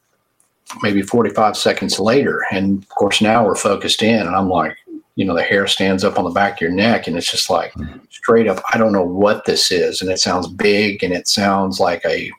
maybe 0.82 1.02
45 1.02 1.56
seconds 1.56 1.98
later. 1.98 2.42
And 2.50 2.82
of 2.82 2.88
course, 2.90 3.20
now 3.20 3.44
we're 3.44 3.54
focused 3.54 4.02
in. 4.02 4.26
And 4.26 4.34
I'm 4.34 4.48
like, 4.48 4.76
you 5.16 5.24
know 5.24 5.34
the 5.34 5.42
hair 5.42 5.66
stands 5.66 6.04
up 6.04 6.18
on 6.18 6.24
the 6.24 6.30
back 6.30 6.54
of 6.54 6.60
your 6.60 6.70
neck 6.70 7.06
and 7.06 7.16
it's 7.16 7.30
just 7.30 7.48
like 7.48 7.72
hmm. 7.74 7.84
straight 8.10 8.48
up 8.48 8.62
i 8.72 8.78
don't 8.78 8.92
know 8.92 9.04
what 9.04 9.44
this 9.44 9.70
is 9.70 10.00
and 10.00 10.10
it 10.10 10.18
sounds 10.18 10.48
big 10.48 11.02
and 11.02 11.12
it 11.12 11.28
sounds 11.28 11.80
like 11.80 12.04
a 12.04 12.30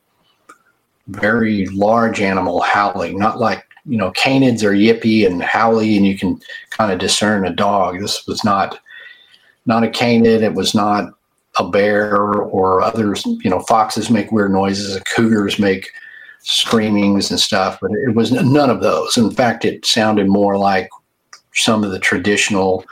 very 1.08 1.68
large 1.68 2.20
animal 2.20 2.62
howling 2.62 3.18
not 3.18 3.39
like 3.39 3.63
you 3.86 3.98
know 3.98 4.12
canids 4.12 4.63
are 4.63 4.74
yippy 4.74 5.26
and 5.26 5.44
howly 5.44 5.96
and 5.96 6.06
you 6.06 6.18
can 6.18 6.39
kind 6.72 6.91
of 6.91 7.00
discern 7.00 7.46
a 7.46 7.54
dog. 7.54 8.00
This 8.00 8.26
was 8.28 8.44
not 8.44 8.80
not 9.65 9.84
a 9.84 9.89
canid. 9.89 10.41
It 10.41 10.54
was 10.54 10.74
not 10.74 11.12
a 11.58 11.70
bear 11.70 12.15
or 12.15 12.82
others 12.82 13.26
you 13.26 13.50
know 13.50 13.62
foxes 13.62 14.10
make 14.10 14.32
weird 14.32 14.52
noises 14.52 15.02
cougars 15.04 15.58
make 15.58 15.89
screamings 16.39 17.32
and 17.32 17.39
stuff 17.39 17.80
but 17.82 17.91
it 17.91 18.15
was 18.15 18.32
none 18.32 18.70
of 18.70 18.82
those. 18.82 19.18
In 19.18 19.32
fact 19.32 19.65
it 19.65 19.86
sounded 19.86 20.28
more 20.28 20.58
like 20.58 20.89
some 21.54 21.84
of 21.84 21.91
the 21.91 22.00
traditional 22.00 22.84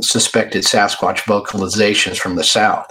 suspected 0.00 0.64
Sasquatch 0.64 1.18
vocalizations 1.20 2.16
from 2.16 2.36
the 2.36 2.44
South. 2.44 2.90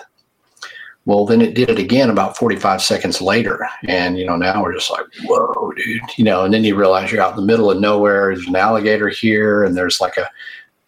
Well, 1.06 1.26
then 1.26 1.42
it 1.42 1.56
did 1.56 1.70
it 1.70 1.80
again 1.80 2.12
about 2.12 2.38
45 2.38 2.82
seconds 2.82 3.22
later. 3.22 3.68
And, 3.88 4.20
you 4.20 4.26
know, 4.26 4.36
now 4.36 4.62
we're 4.62 4.74
just 4.74 4.92
like, 4.92 5.06
whoa, 5.24 5.72
dude, 5.76 6.02
you 6.16 6.24
know, 6.24 6.44
and 6.44 6.54
then 6.54 6.64
you 6.64 6.76
realize 6.76 7.12
you're 7.12 7.22
out 7.22 7.32
in 7.32 7.38
the 7.38 7.46
middle 7.46 7.72
of 7.72 7.80
nowhere. 7.80 8.36
There's 8.36 8.48
an 8.48 8.56
alligator 8.56 9.10
here, 9.10 9.64
and 9.64 9.76
there's 9.76 10.00
like 10.00 10.18
a, 10.18 10.30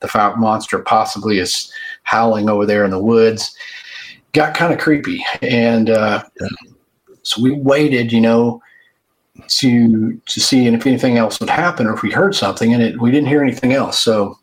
the 0.02 0.08
Fouke 0.08 0.38
monster 0.38 0.80
possibly 0.80 1.39
is 1.39 1.71
howling 2.04 2.47
over 2.47 2.65
there 2.65 2.86
in 2.86 2.91
the 2.91 2.99
woods. 2.99 3.56
Got 4.34 4.56
kind 4.56 4.71
of 4.71 4.80
creepy. 4.80 5.26
And 5.41 5.89
uh, 5.89 6.23
so 7.23 7.41
we 7.41 7.52
waited, 7.52 8.12
you 8.12 8.21
know, 8.21 8.62
to 9.47 10.21
to 10.26 10.39
see 10.39 10.67
and 10.67 10.76
if 10.76 10.86
anything 10.86 11.17
else 11.17 11.39
would 11.39 11.49
happen 11.49 11.88
or 11.88 11.93
if 11.93 12.04
we 12.04 12.12
heard 12.12 12.36
something, 12.36 12.73
and 12.73 12.84
it, 12.84 13.02
we 13.02 13.10
didn't 13.10 13.30
hear 13.30 13.41
anything 13.41 13.73
else. 13.73 13.99
So 13.99 14.38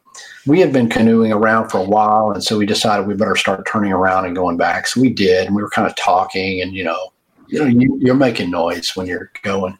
we 0.46 0.60
had 0.60 0.72
been 0.72 0.88
canoeing 0.88 1.32
around 1.32 1.68
for 1.68 1.78
a 1.78 1.84
while, 1.84 2.30
and 2.32 2.42
so 2.42 2.58
we 2.58 2.66
decided 2.66 3.06
we 3.06 3.14
better 3.14 3.36
start 3.36 3.66
turning 3.70 3.92
around 3.92 4.26
and 4.26 4.34
going 4.34 4.56
back. 4.56 4.86
So 4.86 5.00
we 5.00 5.10
did, 5.10 5.46
and 5.46 5.54
we 5.54 5.62
were 5.62 5.70
kind 5.70 5.88
of 5.88 5.94
talking, 5.96 6.60
and 6.60 6.74
you 6.74 6.84
know, 6.84 7.12
you 7.48 7.58
know, 7.58 7.66
you, 7.66 8.12
are 8.12 8.16
making 8.16 8.50
noise 8.50 8.94
when 8.94 9.06
you're 9.06 9.30
going, 9.42 9.76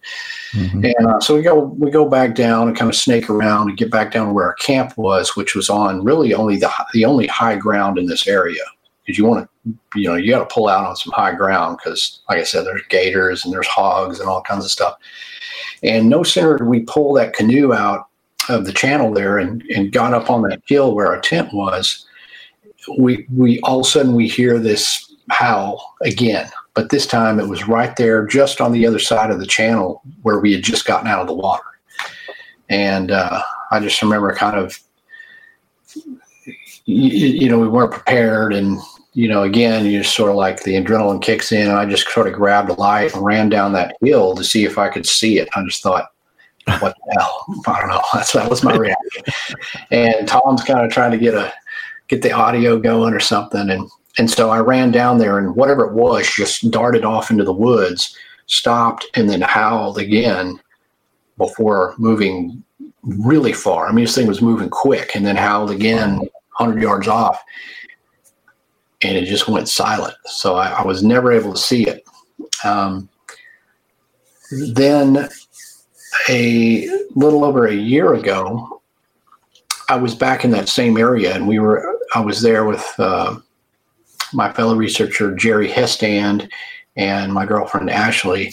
mm-hmm. 0.53 0.85
and 0.85 1.07
uh, 1.07 1.21
so 1.21 1.37
we 1.37 1.43
go 1.43 1.61
we 1.79 1.91
go 1.91 2.09
back 2.09 2.35
down 2.35 2.69
and 2.69 2.77
kind 2.77 2.91
of 2.91 2.97
snake 2.97 3.31
around 3.31 3.69
and 3.69 3.79
get 3.79 3.91
back 3.91 4.13
down 4.13 4.27
to 4.27 4.33
where 4.33 4.47
our 4.47 4.55
camp 4.55 4.97
was, 4.99 5.37
which 5.37 5.55
was 5.55 5.71
on 5.71 6.05
really 6.05 6.35
only 6.35 6.57
the 6.57 6.71
the 6.93 7.05
only 7.05 7.27
high 7.27 7.57
ground 7.57 7.99
in 7.99 8.07
this 8.07 8.27
area 8.27 8.63
because 9.11 9.19
you 9.19 9.25
want 9.25 9.49
to, 9.65 9.99
you 9.99 10.09
know, 10.09 10.15
you 10.15 10.31
got 10.31 10.49
to 10.49 10.55
pull 10.55 10.69
out 10.69 10.87
on 10.87 10.97
some 10.97 11.13
high 11.13 11.35
ground 11.35 11.79
because, 11.79 12.23
like 12.29 12.39
I 12.39 12.45
said, 12.45 12.65
there's 12.65 12.83
gators 12.89 13.45
and 13.45 13.53
there's 13.53 13.67
hogs 13.67 14.21
and 14.21 14.29
all 14.29 14.43
kinds 14.43 14.65
of 14.65 14.71
stuff. 14.71 14.97
And 15.83 16.09
no 16.09 16.23
sooner 16.23 16.59
did 16.59 16.67
we 16.67 16.81
pull 16.81 17.15
that 17.15 17.33
canoe 17.33 17.73
out 17.73 18.10
of 18.51 18.67
the 18.67 18.73
channel 18.73 19.13
there 19.13 19.39
and, 19.39 19.63
and 19.75 19.93
got 19.93 20.15
up 20.15 20.31
on 20.31 20.43
that 20.43 20.63
hill 20.67 20.95
where 20.95 21.07
our 21.07 21.21
tent 21.21 21.53
was, 21.53 22.07
we 22.99 23.27
we 23.35 23.61
all 23.61 23.81
of 23.81 23.87
a 23.87 23.89
sudden 23.89 24.15
we 24.15 24.29
hear 24.29 24.59
this 24.59 25.13
howl 25.31 25.95
again. 26.03 26.49
But 26.75 26.91
this 26.91 27.07
time 27.07 27.41
it 27.41 27.49
was 27.49 27.69
right 27.69 27.95
there, 27.97 28.27
just 28.27 28.61
on 28.61 28.73
the 28.73 28.87
other 28.87 28.99
side 28.99 29.31
of 29.31 29.41
the 29.41 29.47
channel 29.47 30.03
where 30.23 30.39
we 30.39 30.53
had 30.53 30.63
just 30.63 30.87
gotten 30.87 31.09
out 31.09 31.21
of 31.21 31.27
the 31.27 31.35
water. 31.35 31.65
And 32.69 33.11
uh, 33.11 33.43
I 33.71 33.81
just 33.81 34.01
remember 34.01 34.33
kind 34.35 34.57
of 34.57 34.79
you, 36.87 37.29
you, 37.29 37.49
know, 37.49 37.59
we 37.59 37.69
weren't 37.69 37.93
prepared. 37.93 38.53
And, 38.53 38.79
you 39.13 39.29
know, 39.29 39.43
again, 39.43 39.87
you 39.87 40.03
just 40.03 40.15
sort 40.15 40.31
of 40.31 40.37
like 40.37 40.63
the 40.63 40.75
adrenaline 40.75 41.23
kicks 41.23 41.53
in. 41.53 41.69
And 41.69 41.79
I 41.79 41.87
just 41.87 42.09
sort 42.09 42.27
of 42.27 42.35
grabbed 42.35 42.71
a 42.71 42.75
light 42.75 43.15
and 43.15 43.25
ran 43.25 43.49
down 43.49 43.73
that 43.73 43.97
hill 44.01 44.35
to 44.35 44.45
see 44.45 44.65
if 44.65 44.79
I 44.79 44.89
could 44.89 45.07
see 45.07 45.39
it. 45.39 45.49
I 45.55 45.63
just 45.65 45.83
thought, 45.83 46.11
what 46.67 46.97
the 47.07 47.13
hell? 47.19 47.45
I 47.67 47.81
don't 47.81 47.91
know. 47.91 48.03
That's, 48.13 48.33
that 48.33 48.51
was 48.51 48.63
my 48.63 48.77
reaction. 48.77 49.25
and 49.91 50.27
Tom's 50.27 50.63
kind 50.63 50.85
of 50.85 50.93
trying 50.93 51.13
to 51.13 51.19
get 51.19 51.35
a, 51.35 51.53
get 52.09 52.23
the 52.23 52.33
audio 52.33 52.79
going 52.79 53.15
or 53.15 53.21
something. 53.21 53.71
And, 53.71 53.89
and 54.19 54.31
so 54.31 54.51
I 54.51 54.61
ran 54.61 54.91
down 54.91 55.19
there 55.19 55.39
and 55.39 55.55
whatever 55.55 55.87
it 55.87 55.95
was 55.95 56.29
just 56.29 56.71
darted 56.71 57.05
off 57.05 57.31
into 57.31 57.45
the 57.45 57.53
woods, 57.53 58.17
stopped, 58.47 59.07
and 59.15 59.29
then 59.29 59.41
howled 59.41 59.99
again 59.99 60.61
before 61.39 61.95
moving 61.99 62.63
really 63.03 63.53
far. 63.53 63.87
I 63.87 63.93
mean, 63.93 64.05
this 64.05 64.15
thing 64.15 64.27
was 64.27 64.43
moving 64.43 64.69
quick 64.69 65.15
and 65.15 65.25
then 65.25 65.37
howled 65.37 65.71
again 65.71 66.19
100 66.19 66.83
yards 66.83 67.09
off 67.09 67.43
and 69.03 69.17
it 69.17 69.25
just 69.27 69.49
went 69.49 69.69
silent. 69.69 70.15
So 70.27 70.57
I, 70.57 70.69
I 70.69 70.83
was 70.85 71.03
never 71.03 71.33
able 71.33 71.53
to 71.53 71.59
see 71.59 71.87
it. 71.87 72.05
Um, 72.65 73.09
then 74.75 75.29
a 76.29 76.89
little 77.15 77.45
over 77.45 77.67
a 77.67 77.75
year 77.75 78.15
ago, 78.15 78.83
I 79.89 79.97
was 79.97 80.15
back 80.15 80.45
in 80.45 80.51
that 80.53 80.69
same 80.69 80.97
area, 80.97 81.35
and 81.35 81.49
we 81.49 81.59
were. 81.59 81.99
I 82.15 82.21
was 82.21 82.43
there 82.43 82.65
with 82.65 82.85
uh, 82.99 83.39
my 84.33 84.53
fellow 84.53 84.75
researcher 84.75 85.35
Jerry 85.35 85.69
Hestand 85.69 86.49
and 86.97 87.33
my 87.33 87.47
girlfriend 87.47 87.91
Ashley, 87.91 88.53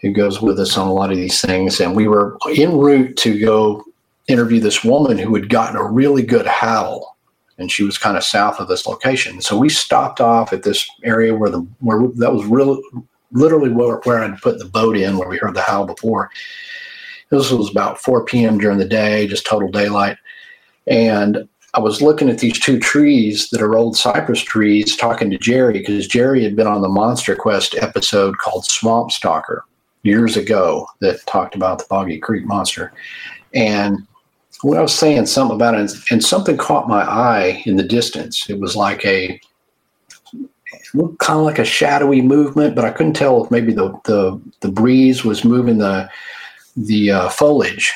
who 0.00 0.12
goes 0.12 0.40
with 0.40 0.58
us 0.58 0.76
on 0.78 0.88
a 0.88 0.92
lot 0.92 1.10
of 1.10 1.16
these 1.18 1.40
things. 1.40 1.80
And 1.80 1.94
we 1.94 2.08
were 2.08 2.38
en 2.56 2.78
route 2.78 3.16
to 3.18 3.38
go 3.38 3.84
interview 4.26 4.60
this 4.60 4.84
woman 4.84 5.18
who 5.18 5.34
had 5.34 5.48
gotten 5.48 5.76
a 5.76 5.84
really 5.84 6.22
good 6.22 6.46
howl 6.46 7.18
and 7.58 7.70
she 7.70 7.82
was 7.82 7.98
kind 7.98 8.16
of 8.16 8.24
south 8.24 8.60
of 8.60 8.68
this 8.68 8.86
location. 8.86 9.40
So 9.40 9.58
we 9.58 9.68
stopped 9.68 10.20
off 10.20 10.52
at 10.52 10.62
this 10.62 10.88
area 11.02 11.34
where 11.34 11.50
the 11.50 11.66
where 11.80 12.06
that 12.16 12.32
was 12.32 12.44
really 12.46 12.80
literally 13.32 13.70
where, 13.70 13.96
where 14.04 14.22
I'd 14.22 14.40
put 14.40 14.58
the 14.58 14.64
boat 14.64 14.96
in 14.96 15.18
where 15.18 15.28
we 15.28 15.38
heard 15.38 15.54
the 15.54 15.62
howl 15.62 15.86
before. 15.86 16.30
This 17.30 17.50
was 17.50 17.70
about 17.70 18.00
4 18.00 18.24
p.m. 18.24 18.58
during 18.58 18.78
the 18.78 18.84
day, 18.86 19.26
just 19.26 19.46
total 19.46 19.70
daylight. 19.70 20.16
And 20.86 21.46
I 21.74 21.80
was 21.80 22.00
looking 22.00 22.30
at 22.30 22.38
these 22.38 22.58
two 22.58 22.78
trees 22.78 23.50
that 23.50 23.60
are 23.60 23.76
old 23.76 23.96
cypress 23.96 24.40
trees, 24.40 24.96
talking 24.96 25.30
to 25.30 25.38
Jerry 25.38 25.74
because 25.74 26.08
Jerry 26.08 26.42
had 26.42 26.56
been 26.56 26.66
on 26.66 26.80
the 26.80 26.88
Monster 26.88 27.36
Quest 27.36 27.74
episode 27.74 28.38
called 28.38 28.64
Swamp 28.64 29.12
Stalker 29.12 29.64
years 30.02 30.36
ago 30.36 30.86
that 31.00 31.24
talked 31.26 31.54
about 31.54 31.78
the 31.78 31.84
Boggy 31.90 32.18
Creek 32.18 32.46
monster. 32.46 32.92
And 33.52 34.06
when 34.62 34.78
I 34.78 34.82
was 34.82 34.94
saying 34.94 35.26
something 35.26 35.54
about 35.54 35.74
it, 35.74 35.92
and 36.10 36.24
something 36.24 36.56
caught 36.56 36.88
my 36.88 37.02
eye 37.02 37.62
in 37.66 37.76
the 37.76 37.82
distance. 37.82 38.48
It 38.48 38.58
was 38.58 38.74
like 38.74 39.04
a, 39.04 39.40
looked 40.94 41.18
kind 41.18 41.38
of 41.38 41.44
like 41.44 41.58
a 41.58 41.64
shadowy 41.64 42.20
movement, 42.20 42.74
but 42.74 42.84
I 42.84 42.90
couldn't 42.90 43.14
tell 43.14 43.44
if 43.44 43.50
maybe 43.50 43.72
the 43.72 43.90
the, 44.04 44.40
the 44.60 44.70
breeze 44.70 45.24
was 45.24 45.44
moving 45.44 45.78
the 45.78 46.08
the 46.76 47.10
uh, 47.10 47.28
foliage. 47.28 47.92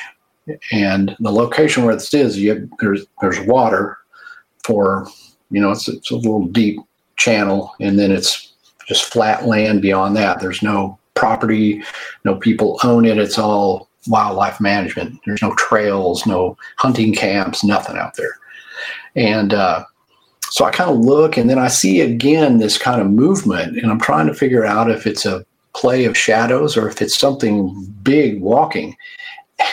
And 0.73 1.15
the 1.19 1.31
location 1.31 1.85
where 1.85 1.95
this 1.95 2.13
is, 2.13 2.37
you 2.37 2.49
have, 2.49 2.63
there's 2.79 3.05
there's 3.21 3.39
water 3.41 3.97
for 4.65 5.07
you 5.51 5.61
know 5.61 5.71
it's 5.71 5.87
it's 5.87 6.11
a 6.11 6.15
little 6.15 6.47
deep 6.47 6.79
channel, 7.15 7.73
and 7.79 7.97
then 7.97 8.11
it's 8.11 8.53
just 8.87 9.05
flat 9.05 9.45
land 9.45 9.81
beyond 9.81 10.15
that. 10.17 10.39
There's 10.39 10.61
no 10.61 10.99
property, 11.13 11.81
no 12.25 12.35
people 12.35 12.79
own 12.83 13.05
it. 13.05 13.17
It's 13.17 13.37
all 13.37 13.89
wildlife 14.07 14.59
management. 14.59 15.19
There's 15.25 15.41
no 15.41 15.53
trails, 15.55 16.25
no 16.25 16.57
hunting 16.77 17.13
camps, 17.13 17.63
nothing 17.63 17.97
out 17.97 18.15
there. 18.15 18.37
And 19.15 19.53
uh, 19.53 19.85
so 20.53 20.65
I 20.65 20.69
kind 20.69 20.91
of 20.91 20.99
look 20.99 21.35
and 21.35 21.49
then 21.49 21.57
I 21.57 21.67
see 21.67 21.99
again 21.99 22.59
this 22.59 22.77
kind 22.77 23.01
of 23.01 23.09
movement, 23.09 23.75
and 23.75 23.89
I'm 23.89 23.99
trying 23.99 24.27
to 24.27 24.35
figure 24.35 24.63
out 24.63 24.91
if 24.91 25.07
it's 25.07 25.25
a 25.25 25.43
play 25.73 26.05
of 26.05 26.15
shadows 26.15 26.77
or 26.77 26.87
if 26.87 27.01
it's 27.01 27.17
something 27.17 27.73
big 28.03 28.39
walking. 28.39 28.95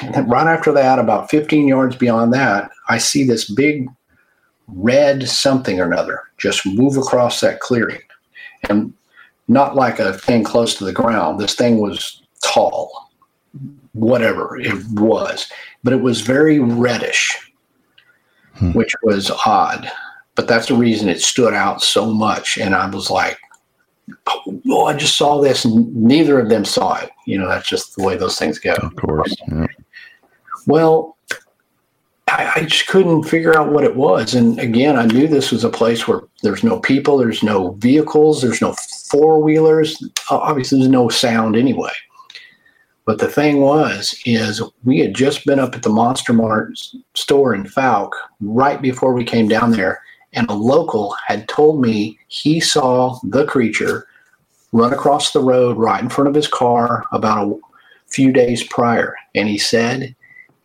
And 0.00 0.30
right 0.30 0.46
after 0.46 0.72
that, 0.72 0.98
about 0.98 1.28
15 1.28 1.68
yards 1.68 1.96
beyond 1.96 2.32
that, 2.32 2.70
I 2.88 2.96
see 2.96 3.24
this 3.24 3.50
big 3.50 3.90
red 4.68 5.28
something 5.28 5.78
or 5.78 5.84
another 5.84 6.22
just 6.38 6.64
move 6.64 6.96
across 6.96 7.40
that 7.40 7.60
clearing. 7.60 8.00
And 8.70 8.94
not 9.48 9.76
like 9.76 9.98
a 9.98 10.14
thing 10.14 10.44
close 10.44 10.74
to 10.76 10.84
the 10.86 10.94
ground. 10.94 11.38
This 11.38 11.56
thing 11.56 11.76
was 11.76 12.22
tall, 12.42 13.10
whatever 13.92 14.58
it 14.58 14.82
was, 14.92 15.46
but 15.84 15.92
it 15.92 16.00
was 16.00 16.22
very 16.22 16.58
reddish, 16.58 17.52
hmm. 18.54 18.72
which 18.72 18.94
was 19.02 19.30
odd. 19.44 19.92
But 20.34 20.48
that's 20.48 20.68
the 20.68 20.74
reason 20.74 21.08
it 21.08 21.20
stood 21.20 21.54
out 21.54 21.82
so 21.82 22.06
much. 22.06 22.56
And 22.56 22.74
I 22.74 22.88
was 22.88 23.10
like, 23.10 23.38
oh, 24.68 24.86
I 24.86 24.94
just 24.94 25.16
saw 25.16 25.40
this. 25.40 25.64
And 25.64 25.94
neither 25.94 26.38
of 26.38 26.48
them 26.48 26.64
saw 26.64 26.96
it. 26.96 27.10
You 27.26 27.38
know, 27.38 27.48
that's 27.48 27.68
just 27.68 27.96
the 27.96 28.04
way 28.04 28.16
those 28.16 28.38
things 28.38 28.58
go. 28.58 28.72
Of 28.74 28.96
course. 28.96 29.34
Yeah. 29.48 29.66
Well, 30.66 31.16
I, 32.28 32.52
I, 32.56 32.64
just 32.64 32.86
couldn't 32.86 33.24
figure 33.24 33.58
out 33.58 33.72
what 33.72 33.84
it 33.84 33.96
was. 33.96 34.34
And 34.34 34.58
again, 34.60 34.96
I 34.96 35.06
knew 35.06 35.26
this 35.26 35.50
was 35.50 35.64
a 35.64 35.70
place 35.70 36.06
where 36.06 36.20
there's 36.42 36.62
no 36.62 36.78
people, 36.78 37.18
there's 37.18 37.42
no 37.42 37.72
vehicles, 37.72 38.40
there's 38.40 38.60
no 38.60 38.74
four 39.10 39.42
wheelers. 39.42 40.02
Obviously, 40.30 40.78
there's 40.78 40.90
no 40.90 41.08
sound 41.08 41.56
anyway. 41.56 41.90
But 43.04 43.18
the 43.18 43.28
thing 43.28 43.60
was, 43.60 44.14
is 44.24 44.62
we 44.84 45.00
had 45.00 45.14
just 45.14 45.44
been 45.44 45.58
up 45.58 45.74
at 45.74 45.82
the 45.82 45.88
Monster 45.88 46.32
Mart 46.32 46.78
store 47.14 47.54
in 47.54 47.64
Fouke 47.64 48.12
right 48.40 48.80
before 48.80 49.12
we 49.12 49.24
came 49.24 49.48
down 49.48 49.72
there, 49.72 50.00
and 50.32 50.48
a 50.48 50.54
local 50.54 51.14
had 51.26 51.48
told 51.48 51.80
me 51.80 52.18
he 52.28 52.60
saw 52.60 53.18
the 53.24 53.44
creature 53.46 54.06
run 54.72 54.92
across 54.92 55.32
the 55.32 55.40
road 55.40 55.76
right 55.76 56.02
in 56.02 56.08
front 56.08 56.28
of 56.28 56.34
his 56.34 56.46
car 56.46 57.04
about 57.12 57.52
a 57.52 58.10
few 58.10 58.32
days 58.32 58.62
prior, 58.64 59.16
and 59.34 59.48
he 59.48 59.58
said 59.58 60.14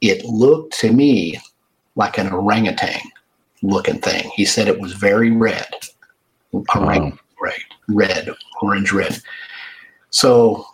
it 0.01 0.24
looked 0.26 0.78
to 0.80 0.91
me 0.91 1.39
like 1.95 2.18
an 2.18 2.32
orangutan 2.32 3.01
looking 3.63 3.99
thing. 3.99 4.30
He 4.36 4.45
said 4.45 4.68
it 4.68 4.80
was 4.80 4.93
very 4.93 5.32
red, 5.32 5.74
orangutan, 6.51 7.18
red, 7.41 7.59
red, 7.88 8.30
orange 8.61 8.91
red. 8.91 9.20
So 10.11 10.66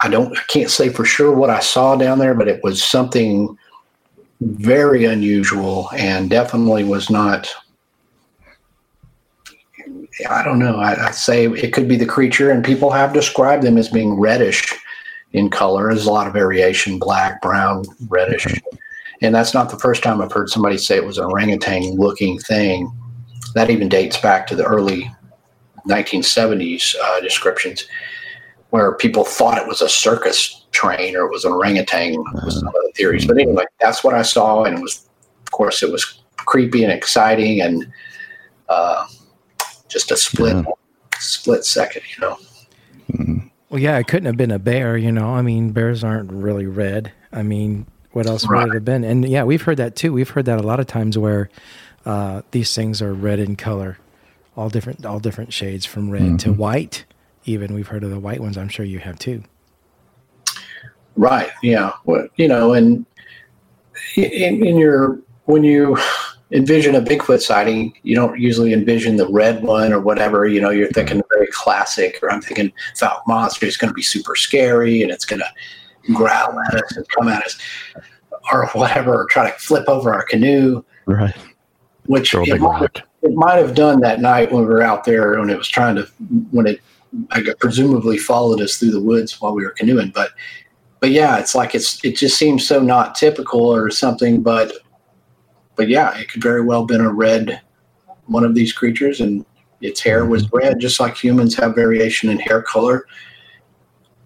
I 0.00 0.08
don't, 0.08 0.36
I 0.36 0.42
can't 0.48 0.70
say 0.70 0.88
for 0.88 1.04
sure 1.04 1.32
what 1.32 1.50
I 1.50 1.60
saw 1.60 1.96
down 1.96 2.18
there, 2.18 2.34
but 2.34 2.48
it 2.48 2.62
was 2.62 2.82
something 2.82 3.56
very 4.40 5.04
unusual 5.04 5.90
and 5.96 6.30
definitely 6.30 6.84
was 6.84 7.10
not. 7.10 7.48
I 10.28 10.42
don't 10.42 10.58
know. 10.58 10.76
I, 10.76 11.08
I 11.08 11.10
say 11.10 11.46
it 11.46 11.72
could 11.72 11.88
be 11.88 11.96
the 11.96 12.06
creature, 12.06 12.50
and 12.50 12.64
people 12.64 12.90
have 12.90 13.12
described 13.12 13.62
them 13.62 13.78
as 13.78 13.88
being 13.88 14.14
reddish 14.14 14.74
in 15.32 15.50
color. 15.50 15.88
There's 15.88 16.06
a 16.06 16.12
lot 16.12 16.26
of 16.26 16.32
variation: 16.32 16.98
black, 16.98 17.40
brown, 17.42 17.84
reddish. 18.08 18.46
And 19.20 19.34
that's 19.34 19.54
not 19.54 19.70
the 19.70 19.78
first 19.78 20.02
time 20.02 20.20
I've 20.20 20.32
heard 20.32 20.48
somebody 20.48 20.78
say 20.78 20.96
it 20.96 21.04
was 21.04 21.18
an 21.18 21.24
orangutan 21.24 21.96
looking 21.96 22.38
thing. 22.38 22.92
That 23.54 23.70
even 23.70 23.88
dates 23.88 24.16
back 24.16 24.46
to 24.48 24.56
the 24.56 24.64
early 24.64 25.10
1970s 25.86 26.94
uh, 27.02 27.20
descriptions 27.20 27.86
where 28.70 28.92
people 28.94 29.24
thought 29.24 29.58
it 29.58 29.66
was 29.66 29.80
a 29.80 29.88
circus 29.88 30.66
train 30.72 31.16
or 31.16 31.24
it 31.24 31.30
was 31.30 31.44
an 31.44 31.52
orangutan 31.52 32.22
was 32.44 32.60
some 32.60 32.68
of 32.68 32.74
the 32.74 32.92
theories. 32.94 33.26
But 33.26 33.38
anyway, 33.38 33.64
that's 33.80 34.04
what 34.04 34.14
I 34.14 34.22
saw. 34.22 34.64
And 34.64 34.78
it 34.78 34.82
was, 34.82 35.08
of 35.42 35.50
course, 35.50 35.82
it 35.82 35.90
was 35.90 36.20
creepy 36.36 36.84
and 36.84 36.92
exciting 36.92 37.60
and 37.60 37.90
uh, 38.68 39.06
just 39.88 40.10
a 40.10 40.16
split, 40.16 40.56
yeah. 40.56 40.72
split 41.18 41.64
second, 41.64 42.02
you 42.14 42.20
know. 42.20 42.38
Mm-hmm. 43.12 43.46
Well, 43.70 43.80
yeah, 43.80 43.98
it 43.98 44.06
couldn't 44.06 44.26
have 44.26 44.36
been 44.36 44.50
a 44.50 44.58
bear, 44.58 44.96
you 44.96 45.12
know. 45.12 45.34
I 45.34 45.42
mean, 45.42 45.72
bears 45.72 46.02
aren't 46.02 46.32
really 46.32 46.66
red. 46.66 47.12
I 47.32 47.42
mean, 47.42 47.86
what 48.12 48.26
else 48.26 48.46
right. 48.46 48.64
would 48.64 48.70
it 48.70 48.74
have 48.74 48.84
been? 48.84 49.04
And 49.04 49.28
yeah, 49.28 49.44
we've 49.44 49.62
heard 49.62 49.76
that 49.76 49.96
too. 49.96 50.12
We've 50.12 50.28
heard 50.28 50.46
that 50.46 50.58
a 50.58 50.62
lot 50.62 50.80
of 50.80 50.86
times 50.86 51.18
where 51.18 51.50
uh, 52.06 52.42
these 52.52 52.74
things 52.74 53.02
are 53.02 53.12
red 53.12 53.38
in 53.38 53.56
color, 53.56 53.98
all 54.56 54.70
different, 54.70 55.04
all 55.04 55.20
different 55.20 55.52
shades 55.52 55.84
from 55.84 56.10
red 56.10 56.22
mm-hmm. 56.22 56.36
to 56.36 56.52
white. 56.52 57.04
Even 57.44 57.74
we've 57.74 57.88
heard 57.88 58.04
of 58.04 58.10
the 58.10 58.20
white 58.20 58.40
ones. 58.40 58.56
I'm 58.56 58.68
sure 58.68 58.84
you 58.84 58.98
have 58.98 59.18
too. 59.18 59.42
Right. 61.16 61.50
Yeah. 61.62 61.92
Well, 62.04 62.28
you 62.36 62.48
know, 62.48 62.72
and 62.72 63.04
in, 64.16 64.64
in 64.64 64.78
your 64.78 65.18
when 65.44 65.64
you 65.64 65.98
envision 66.50 66.94
a 66.94 67.00
Bigfoot 67.00 67.40
sighting, 67.40 67.92
you 68.02 68.14
don't 68.14 68.38
usually 68.38 68.72
envision 68.72 69.16
the 69.16 69.28
red 69.28 69.62
one 69.62 69.92
or 69.92 70.00
whatever. 70.00 70.46
You 70.46 70.60
know, 70.60 70.70
you're 70.70 70.88
thinking 70.88 71.22
very 71.34 71.48
classic, 71.52 72.18
or 72.22 72.30
I'm 72.30 72.40
thinking 72.40 72.72
Fouke 72.96 73.20
Monster 73.26 73.66
is 73.66 73.76
going 73.76 73.90
to 73.90 73.94
be 73.94 74.02
super 74.02 74.34
scary 74.34 75.02
and 75.02 75.10
it's 75.10 75.24
going 75.24 75.40
to 75.40 76.12
growl 76.12 76.58
at 76.60 76.74
us 76.74 76.96
and 76.96 77.06
come 77.10 77.28
at 77.28 77.44
us 77.44 77.58
or 78.52 78.66
whatever, 78.68 79.22
or 79.22 79.26
try 79.26 79.50
to 79.50 79.58
flip 79.58 79.88
over 79.88 80.12
our 80.12 80.22
canoe. 80.22 80.84
Right. 81.06 81.36
Which 82.06 82.34
it 82.34 82.60
might, 82.60 83.02
it 83.22 83.34
might, 83.34 83.56
have 83.56 83.74
done 83.74 84.00
that 84.00 84.20
night 84.20 84.50
when 84.50 84.62
we 84.62 84.68
were 84.68 84.82
out 84.82 85.04
there 85.04 85.38
when 85.38 85.50
it 85.50 85.58
was 85.58 85.68
trying 85.68 85.96
to, 85.96 86.04
when 86.50 86.66
it 86.66 86.80
I 87.30 87.42
presumably 87.58 88.18
followed 88.18 88.60
us 88.60 88.76
through 88.76 88.90
the 88.90 89.00
woods 89.00 89.40
while 89.40 89.54
we 89.54 89.64
were 89.64 89.70
canoeing. 89.70 90.10
But, 90.14 90.30
but 91.00 91.10
yeah, 91.10 91.38
it's 91.38 91.54
like 91.54 91.74
it's, 91.74 92.02
it 92.04 92.16
just 92.16 92.38
seems 92.38 92.66
so 92.66 92.80
not 92.80 93.14
typical 93.14 93.60
or 93.60 93.90
something. 93.90 94.42
But, 94.42 94.72
but 95.78 95.88
yeah, 95.88 96.14
it 96.18 96.28
could 96.28 96.42
very 96.42 96.60
well 96.60 96.80
have 96.80 96.88
been 96.88 97.00
a 97.00 97.10
red, 97.10 97.62
one 98.26 98.44
of 98.44 98.54
these 98.54 98.72
creatures. 98.72 99.20
And 99.20 99.46
its 99.80 100.02
hair 100.02 100.26
was 100.26 100.46
mm-hmm. 100.46 100.58
red, 100.58 100.80
just 100.80 101.00
like 101.00 101.16
humans 101.16 101.54
have 101.54 101.74
variation 101.74 102.28
in 102.28 102.38
hair 102.38 102.60
color. 102.60 103.06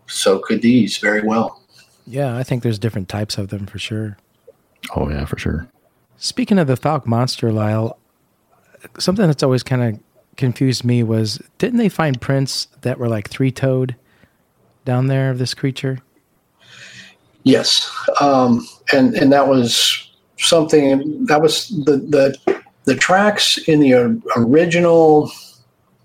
So 0.08 0.40
could 0.40 0.62
these 0.62 0.98
very 0.98 1.22
well. 1.22 1.62
Yeah, 2.06 2.36
I 2.36 2.42
think 2.42 2.62
there's 2.62 2.78
different 2.78 3.08
types 3.08 3.38
of 3.38 3.48
them 3.48 3.66
for 3.66 3.78
sure. 3.78 4.16
Oh 4.96 5.08
yeah, 5.08 5.26
for 5.26 5.38
sure. 5.38 5.68
Speaking 6.16 6.58
of 6.58 6.66
the 6.66 6.76
Fouke 6.76 7.06
monster, 7.06 7.52
Lyle, 7.52 7.98
something 8.98 9.26
that's 9.26 9.42
always 9.42 9.62
kind 9.62 9.82
of 9.82 10.00
confused 10.36 10.84
me 10.84 11.02
was 11.02 11.40
didn't 11.58 11.78
they 11.78 11.88
find 11.88 12.20
prints 12.20 12.66
that 12.80 12.98
were 12.98 13.08
like 13.08 13.28
three 13.28 13.52
toed 13.52 13.94
down 14.84 15.06
there 15.06 15.30
of 15.30 15.38
this 15.38 15.54
creature? 15.54 15.98
Yes, 17.44 17.88
um, 18.20 18.66
and 18.92 19.14
and 19.14 19.32
that 19.32 19.46
was 19.46 20.11
something 20.42 21.24
that 21.26 21.40
was 21.40 21.68
the 21.68 21.96
the 21.96 22.60
the 22.84 22.96
tracks 22.96 23.58
in 23.68 23.80
the 23.80 23.94
original. 24.36 25.30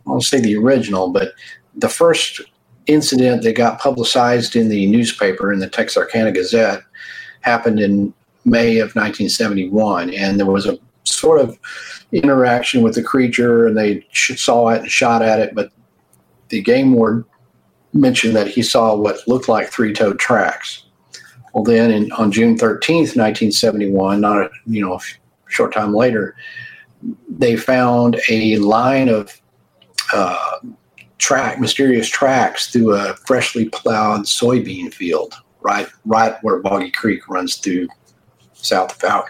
I'll 0.06 0.22
say 0.22 0.40
the 0.40 0.56
original, 0.56 1.10
but 1.10 1.34
the 1.76 1.90
first 1.90 2.42
incident 2.86 3.44
that 3.44 3.56
got 3.56 3.80
publicized 3.80 4.56
in 4.56 4.70
the 4.70 4.86
newspaper 4.88 5.52
in 5.52 5.60
the 5.60 5.70
Texarkana 5.70 6.32
Gazette 6.32 6.82
happened 7.42 7.80
in 7.80 8.14
May 8.46 8.78
of 8.78 8.96
1971, 8.96 10.14
and 10.14 10.40
there 10.40 10.46
was 10.46 10.66
a 10.66 10.80
sort 11.04 11.42
of 11.42 11.58
interaction 12.12 12.82
with 12.82 12.96
the 12.96 13.04
creature, 13.04 13.68
and 13.68 13.78
they 13.78 14.06
saw 14.14 14.70
it 14.70 14.82
and 14.82 14.92
shot 14.92 15.22
at 15.22 15.40
it, 15.40 15.54
but 15.54 15.72
the 16.50 16.62
game 16.62 16.94
ward 16.94 17.26
mentioned 17.94 18.36
that 18.36 18.48
he 18.48 18.62
saw 18.62 18.96
what 18.96 19.28
looked 19.28 19.50
like 19.50 19.70
three-toed 19.70 20.20
tracks. 20.20 20.84
Well, 21.54 21.64
then 21.64 21.92
in, 21.92 22.12
on 22.14 22.32
June 22.32 22.56
13th, 22.56 23.16
1971, 23.16 24.22
not 24.22 24.38
a, 24.38 24.50
you 24.66 24.82
know 24.82 24.96
a 24.96 25.00
short 25.50 25.74
time 25.74 25.94
later, 25.94 26.36
they 27.30 27.56
found 27.56 28.20
a 28.30 28.58
line 28.58 29.10
of 29.10 29.42
uh, 30.14 30.60
track, 31.18 31.60
mysterious 31.60 32.08
tracks 32.08 32.72
through 32.72 32.94
a 32.94 33.16
freshly 33.16 33.70
plowed 33.70 34.22
soybean 34.22 34.94
field, 34.94 35.34
right, 35.62 35.88
right 36.06 36.36
where 36.42 36.60
Boggy 36.60 36.92
Creek 36.92 37.28
runs 37.28 37.56
through 37.58 37.88
south 38.54 38.92
of 38.92 39.00
Fouke. 39.00 39.30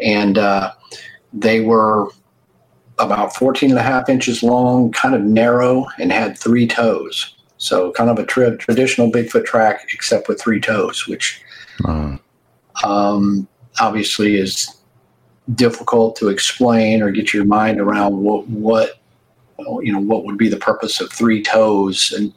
And 0.00 0.38
uh, 0.38 0.72
they 1.32 1.60
were 1.60 2.08
about 2.98 3.34
14 3.34 3.70
and 3.70 3.78
a 3.78 3.82
half 3.82 4.08
inches 4.08 4.42
long, 4.42 4.92
kind 4.92 5.14
of 5.14 5.22
narrow, 5.22 5.86
and 5.98 6.12
had 6.12 6.38
three 6.38 6.66
toes. 6.66 7.33
So 7.64 7.92
kind 7.92 8.10
of 8.10 8.18
a 8.18 8.26
tra- 8.26 8.58
traditional 8.58 9.10
Bigfoot 9.10 9.46
track, 9.46 9.88
except 9.94 10.28
with 10.28 10.38
three 10.38 10.60
toes, 10.60 11.06
which 11.06 11.40
uh. 11.86 12.18
um, 12.84 13.48
obviously 13.80 14.36
is 14.36 14.68
difficult 15.54 16.14
to 16.16 16.28
explain 16.28 17.00
or 17.00 17.10
get 17.10 17.32
your 17.32 17.46
mind 17.46 17.80
around 17.80 18.18
what, 18.18 18.46
what 18.48 19.00
you 19.80 19.94
know, 19.94 20.00
what 20.00 20.26
would 20.26 20.36
be 20.36 20.50
the 20.50 20.58
purpose 20.58 21.00
of 21.00 21.10
three 21.10 21.42
toes 21.42 22.12
and 22.14 22.34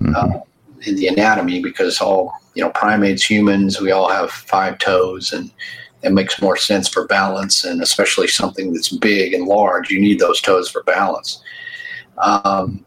mm-hmm. 0.00 0.14
uh, 0.16 0.40
in 0.86 0.96
the 0.96 1.08
anatomy 1.08 1.60
because 1.60 2.00
all 2.00 2.32
you 2.54 2.62
know 2.62 2.70
primates, 2.70 3.22
humans, 3.22 3.78
we 3.78 3.90
all 3.90 4.08
have 4.08 4.30
five 4.30 4.78
toes 4.78 5.34
and 5.34 5.50
it 6.02 6.14
makes 6.14 6.40
more 6.40 6.56
sense 6.56 6.88
for 6.88 7.06
balance 7.06 7.64
and 7.64 7.82
especially 7.82 8.26
something 8.26 8.72
that's 8.72 8.88
big 8.88 9.34
and 9.34 9.46
large 9.46 9.90
you 9.90 10.00
need 10.00 10.18
those 10.18 10.40
toes 10.40 10.70
for 10.70 10.82
balance 10.84 11.42
um, 12.16 12.82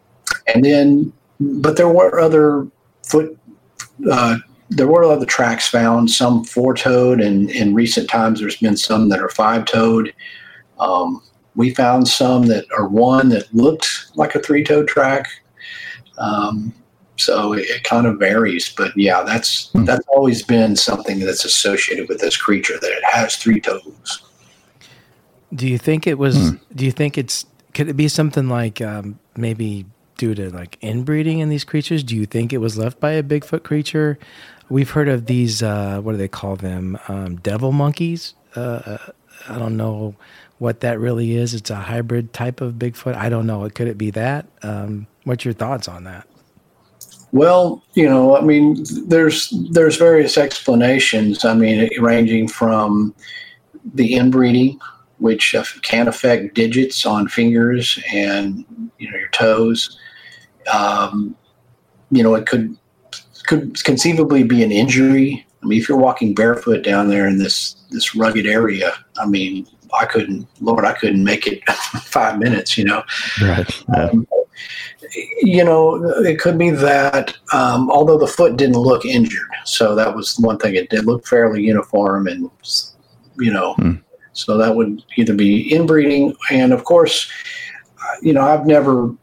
and 0.48 0.66
then 0.66 1.14
but 1.40 1.78
there 1.78 1.90
were 1.90 2.20
other 2.20 2.68
foot 3.04 3.38
uh, 4.12 4.38
there 4.70 4.88
were 4.88 5.04
other 5.04 5.26
tracks 5.26 5.68
found 5.68 6.10
some 6.10 6.44
four-toed 6.44 7.22
and 7.22 7.50
in 7.52 7.74
recent 7.74 8.10
times 8.10 8.40
there's 8.40 8.58
been 8.58 8.78
some 8.78 9.10
that 9.10 9.20
are 9.20 9.30
five-toed 9.30 10.14
um, 10.80 11.22
we 11.56 11.74
found 11.74 12.08
some 12.08 12.48
that 12.48 12.66
are 12.76 12.88
one 12.88 13.30
that 13.30 13.54
looked 13.54 14.12
like 14.16 14.36
a 14.36 14.40
three-toed 14.40 14.88
track 14.88 15.28
um, 16.18 16.74
so 17.18 17.54
it, 17.54 17.62
it, 17.70 17.84
kind 17.84 18.08
of 18.08 18.18
varies 18.18 18.74
but 18.76 18.96
yeah 18.98 19.22
that's 19.22 19.70
hmm. 19.72 19.86
that's 19.86 20.06
always 20.08 20.44
been 20.44 20.76
something 20.76 21.20
that's 21.20 21.46
associated 21.46 22.10
with 22.10 22.20
this 22.20 22.36
creature 22.36 22.80
that 22.80 22.92
it 22.92 23.04
has 23.04 23.36
three 23.36 23.60
toes 23.60 24.24
do 25.54 25.68
you 25.68 25.78
think 25.78 26.08
it 26.08 26.18
was 26.18 26.50
hmm. 26.50 26.56
do 26.76 26.86
you 26.86 26.92
think 26.92 27.18
it's 27.18 27.46
could 27.74 27.90
it 27.90 27.96
be 27.96 28.08
something 28.08 28.50
like 28.50 28.82
um, 28.82 29.20
maybe 29.36 29.86
due 30.24 30.34
to 30.34 30.50
like 30.56 30.78
inbreeding 30.82 31.40
in 31.40 31.50
these 31.50 31.66
creatures? 31.66 32.02
Do 32.02 32.16
you 32.16 32.26
think 32.26 32.54
it 32.54 32.60
was 32.60 32.78
left 32.78 33.00
by 33.00 33.12
a 33.12 33.24
bigfoot 33.24 33.64
creature? 33.64 34.18
We've 34.70 34.90
heard 34.90 35.10
of 35.10 35.26
these 35.26 35.62
uh, 35.62 36.00
what 36.02 36.14
do 36.14 36.18
they 36.18 36.30
call 36.30 36.56
them? 36.56 36.98
Um, 37.10 37.36
devil 37.38 37.72
monkeys. 37.72 38.34
Uh, 38.56 38.82
uh 38.86 38.98
i 39.50 39.58
don't 39.58 39.76
know 39.76 40.16
what 40.60 40.80
that 40.80 41.00
really 41.00 41.36
is. 41.36 41.54
It's 41.54 41.70
a 41.70 41.76
hybrid 41.76 42.32
type 42.32 42.62
of 42.62 42.76
bigfoot. 42.76 43.16
I 43.16 43.28
don't 43.28 43.46
know. 43.46 43.70
Could 43.70 43.90
it 43.90 43.98
be 43.98 44.12
that? 44.12 44.46
Um, 44.62 45.08
what's 45.26 45.44
your 45.44 45.54
thoughts 45.54 45.90
on 45.90 46.06
that? 46.06 46.26
Well, 47.34 47.84
you 47.96 48.08
know, 48.08 48.38
I 48.38 48.42
mean, 48.42 48.86
there's 49.08 49.50
there's 49.72 49.98
various 49.98 50.38
explanations. 50.38 51.44
I 51.44 51.54
mean, 51.56 51.90
ranging 52.00 52.48
from 52.48 53.14
the 53.94 54.16
inbreeding, 54.16 54.80
which 55.18 55.54
can 55.82 56.08
affect 56.08 56.54
digits 56.54 57.06
on 57.06 57.28
fingers 57.28 58.00
and 58.14 58.64
you 59.00 59.12
know 59.12 59.18
your 59.18 59.30
toes. 59.30 60.00
Um, 60.68 61.36
you 62.12 62.24
know, 62.24 62.36
it 62.36 62.46
could 62.46 62.78
could 63.48 63.84
conceivably 63.84 64.44
be 64.44 64.64
an 64.64 64.72
injury. 64.72 65.46
I 65.62 65.66
mean, 65.66 65.80
if 65.80 65.88
you're 65.88 65.98
walking 65.98 66.34
barefoot 66.34 66.84
down 66.84 67.10
there 67.10 67.28
in 67.28 67.38
this 67.38 67.76
this 67.92 68.16
rugged 68.16 68.46
area, 68.46 68.94
I 69.18 69.26
mean, 69.26 69.68
I 69.94 70.06
couldn't, 70.06 70.48
Lord, 70.62 70.86
I 70.86 70.94
couldn't 70.94 71.24
make 71.24 71.48
it 71.48 71.64
five 71.70 72.40
minutes. 72.40 72.78
You 72.78 72.86
know, 72.86 73.04
right. 73.42 73.84
Yeah. 73.94 74.06
Um, 74.06 74.28
you 75.42 75.64
know, 75.64 76.04
it 76.22 76.40
could 76.40 76.58
be 76.58 76.70
that, 76.72 77.36
um, 77.52 77.92
although 77.92 78.18
the 78.18 78.28
foot 78.28 78.58
didn't 78.58 78.78
look 78.78 79.06
injured, 79.06 79.50
so 79.66 79.96
that 79.96 80.16
was 80.16 80.40
one 80.40 80.58
thing. 80.58 80.76
It 80.76 80.90
did 80.90 81.06
look 81.06 81.28
fairly 81.28 81.64
uniform, 81.64 82.28
and 82.28 82.50
you 83.38 83.52
know, 83.52 83.74
hmm. 83.76 83.96
so 84.34 84.58
that 84.58 84.76
would 84.76 85.04
either 85.18 85.34
be 85.34 85.72
inbreeding, 85.74 86.36
and 86.50 86.74
of 86.74 86.84
course, 86.84 87.30
you 88.22 88.34
know, 88.34 88.42
I've 88.42 88.66
never, 88.66 89.14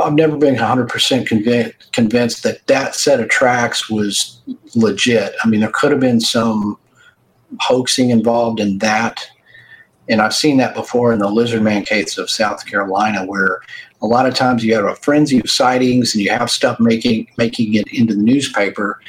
I've 0.00 0.14
never 0.14 0.36
been 0.36 0.54
100 0.54 0.88
percent 0.88 1.28
convinced 1.28 2.42
that 2.42 2.66
that 2.66 2.94
set 2.94 3.20
of 3.20 3.28
tracks 3.28 3.90
was 3.90 4.40
legit. 4.74 5.34
I 5.44 5.48
mean, 5.48 5.60
there 5.60 5.70
could 5.70 5.90
have 5.90 6.00
been 6.00 6.20
some 6.20 6.78
hoaxing 7.60 8.10
involved 8.10 8.60
in 8.60 8.78
that. 8.78 9.26
And 10.08 10.20
I've 10.20 10.34
seen 10.34 10.56
that 10.58 10.74
before 10.74 11.12
in 11.12 11.20
the 11.20 11.28
lizard 11.28 11.62
man 11.62 11.84
case 11.84 12.18
of 12.18 12.28
South 12.28 12.66
Carolina, 12.66 13.24
where 13.24 13.60
a 14.02 14.06
lot 14.06 14.26
of 14.26 14.34
times 14.34 14.64
you 14.64 14.74
have 14.74 14.84
a 14.84 14.96
frenzy 14.96 15.38
of 15.38 15.48
sightings 15.48 16.14
and 16.14 16.22
you 16.22 16.30
have 16.30 16.50
stuff 16.50 16.78
making 16.80 17.28
making 17.38 17.74
it 17.74 17.86
into 17.92 18.14
the 18.14 18.22
newspaper 18.22 19.00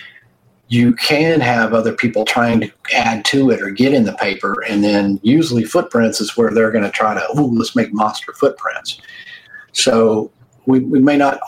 you 0.69 0.93
can 0.93 1.41
have 1.41 1.73
other 1.73 1.93
people 1.93 2.25
trying 2.25 2.61
to 2.61 2.71
add 2.95 3.25
to 3.25 3.51
it 3.51 3.61
or 3.61 3.69
get 3.69 3.93
in 3.93 4.05
the 4.05 4.13
paper 4.13 4.63
and 4.69 4.83
then 4.83 5.19
usually 5.21 5.63
footprints 5.63 6.21
is 6.21 6.37
where 6.37 6.51
they're 6.51 6.71
going 6.71 6.83
to 6.83 6.91
try 6.91 7.13
to 7.13 7.25
oh 7.35 7.45
let's 7.45 7.75
make 7.75 7.93
monster 7.93 8.31
footprints 8.33 9.01
so 9.71 10.31
we, 10.65 10.79
we 10.79 10.99
may 10.99 11.17
not 11.17 11.39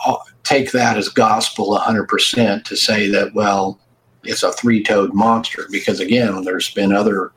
take 0.44 0.72
that 0.72 0.96
as 0.96 1.08
gospel 1.08 1.76
100% 1.78 2.64
to 2.64 2.76
say 2.76 3.08
that 3.10 3.34
well 3.34 3.78
it's 4.24 4.42
a 4.42 4.52
three-toed 4.52 5.14
monster 5.14 5.66
because 5.70 6.00
again 6.00 6.42
there's 6.42 6.72
been 6.74 6.92
other 6.92 7.32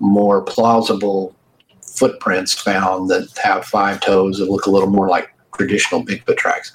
more 0.00 0.42
plausible 0.42 1.34
footprints 1.82 2.54
found 2.54 3.10
that 3.10 3.28
have 3.42 3.64
five 3.64 4.00
toes 4.00 4.38
that 4.38 4.50
look 4.50 4.66
a 4.66 4.70
little 4.70 4.88
more 4.88 5.08
like 5.08 5.34
traditional 5.54 6.04
Bigfoot 6.04 6.36
tracks. 6.38 6.72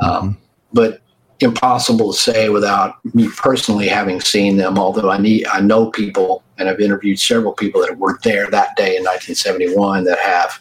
Um, 0.00 0.38
but 0.72 1.02
impossible 1.40 2.12
to 2.12 2.18
say 2.18 2.48
without 2.48 3.04
me 3.14 3.28
personally 3.36 3.88
having 3.88 4.20
seen 4.20 4.56
them. 4.56 4.78
Although 4.78 5.10
I 5.10 5.18
need, 5.18 5.46
I 5.48 5.60
know 5.60 5.90
people, 5.90 6.42
and 6.58 6.68
I've 6.68 6.80
interviewed 6.80 7.18
several 7.18 7.52
people 7.52 7.80
that 7.82 7.98
were 7.98 8.18
there 8.22 8.48
that 8.50 8.76
day 8.76 8.96
in 8.96 9.04
1971 9.04 10.04
that 10.04 10.18
have, 10.20 10.58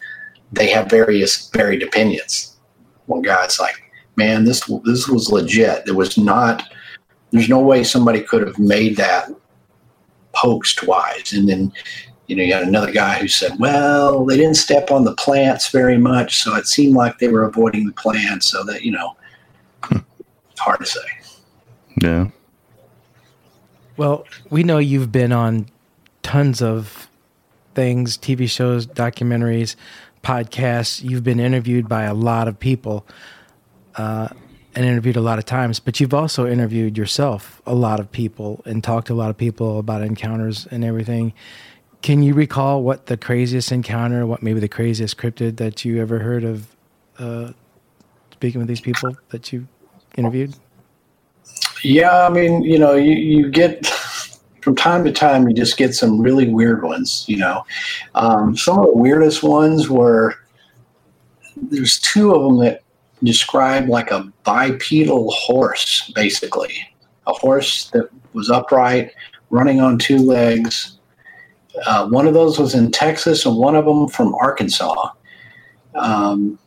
they 0.51 0.69
have 0.69 0.89
various 0.89 1.49
varied 1.49 1.83
opinions. 1.83 2.54
One 3.07 3.21
guy's 3.21 3.59
like, 3.59 3.91
"Man, 4.15 4.45
this 4.45 4.65
this 4.83 5.07
was 5.07 5.31
legit. 5.31 5.85
There 5.85 5.95
was 5.95 6.17
not. 6.17 6.63
There's 7.31 7.49
no 7.49 7.59
way 7.59 7.83
somebody 7.83 8.21
could 8.21 8.45
have 8.45 8.59
made 8.59 8.97
that 8.97 9.29
hoax 10.33 10.81
wise." 10.83 11.33
And 11.33 11.49
then 11.49 11.71
you 12.27 12.35
know, 12.35 12.43
you 12.43 12.53
had 12.53 12.67
another 12.67 12.91
guy 12.91 13.19
who 13.19 13.27
said, 13.27 13.51
well, 13.59 14.25
they 14.25 14.37
didn't 14.37 14.55
step 14.55 14.89
on 14.89 15.03
the 15.03 15.13
plants 15.13 15.69
very 15.69 15.97
much, 15.97 16.41
so 16.41 16.55
it 16.55 16.67
seemed 16.67 16.95
like 16.95 17.19
they 17.19 17.27
were 17.27 17.43
avoiding 17.43 17.85
the 17.85 17.93
plants. 17.93 18.47
So 18.47 18.63
that, 18.63 18.83
you 18.83 18.91
know, 18.91 19.15
it's 19.91 20.59
hard 20.59 20.79
to 20.79 20.85
say. 20.85 21.01
Yeah. 22.01 22.29
Well, 23.97 24.25
we 24.49 24.63
know 24.63 24.79
you've 24.79 25.11
been 25.11 25.31
on 25.31 25.67
tons 26.23 26.61
of 26.61 27.07
things, 27.75 28.17
TV 28.17 28.49
shows, 28.49 28.87
documentaries, 28.87 29.75
podcasts. 30.25 31.03
You've 31.03 31.23
been 31.23 31.39
interviewed 31.39 31.87
by 31.87 32.03
a 32.03 32.13
lot 32.13 32.47
of 32.47 32.59
people 32.59 33.05
uh, 33.95 34.29
and 34.73 34.83
interviewed 34.83 35.15
a 35.15 35.21
lot 35.21 35.37
of 35.37 35.45
times, 35.45 35.79
but 35.79 35.99
you've 35.99 36.15
also 36.15 36.47
interviewed 36.47 36.97
yourself 36.97 37.61
a 37.65 37.75
lot 37.75 37.99
of 37.99 38.11
people 38.11 38.61
and 38.65 38.83
talked 38.83 39.07
to 39.07 39.13
a 39.13 39.15
lot 39.15 39.29
of 39.29 39.37
people 39.37 39.77
about 39.77 40.01
encounters 40.01 40.67
and 40.71 40.83
everything. 40.83 41.31
Can 42.01 42.23
you 42.23 42.33
recall 42.33 42.81
what 42.81 43.05
the 43.05 43.17
craziest 43.17 43.71
encounter, 43.71 44.25
what 44.25 44.41
maybe 44.41 44.59
the 44.59 44.67
craziest 44.67 45.15
cryptid 45.17 45.57
that 45.57 45.85
you 45.85 46.01
ever 46.01 46.19
heard 46.19 46.43
of 46.43 46.75
uh, 47.19 47.51
speaking 48.31 48.59
with 48.59 48.67
these 48.67 48.81
people 48.81 49.15
that 49.29 49.53
you 49.53 49.67
interviewed? 50.17 50.55
Yeah, 51.83 52.25
I 52.25 52.29
mean, 52.29 52.63
you 52.63 52.79
know, 52.79 52.95
you, 52.95 53.13
you 53.13 53.51
get 53.51 53.85
from 54.65 54.75
time 54.75 55.05
to 55.05 55.11
time, 55.11 55.47
you 55.47 55.53
just 55.53 55.77
get 55.77 55.93
some 55.93 56.19
really 56.19 56.49
weird 56.49 56.81
ones, 56.81 57.23
you 57.27 57.37
know. 57.37 57.63
Um, 58.15 58.57
some 58.57 58.79
of 58.79 58.87
the 58.87 58.93
weirdest 58.93 59.43
ones 59.43 59.89
were 59.91 60.33
there's 61.55 61.99
two 61.99 62.33
of 62.33 62.41
them 62.41 62.57
that 62.61 62.81
describe 63.23 63.87
like 63.87 64.09
a 64.09 64.23
bipedal 64.43 65.29
horse, 65.29 66.11
basically. 66.15 66.73
A 67.27 67.33
horse 67.33 67.91
that 67.91 68.09
was 68.33 68.49
upright, 68.49 69.11
running 69.51 69.81
on 69.81 69.99
two 69.99 70.17
legs, 70.17 70.97
uh, 71.85 72.07
one 72.07 72.25
of 72.25 72.33
those 72.33 72.57
was 72.57 72.73
in 72.73 72.89
Texas, 72.89 73.45
and 73.45 73.57
one 73.57 73.75
of 73.75 73.85
them 73.85 74.07
from 74.07 74.33
Arkansas. 74.33 75.11
Um, 75.93 76.57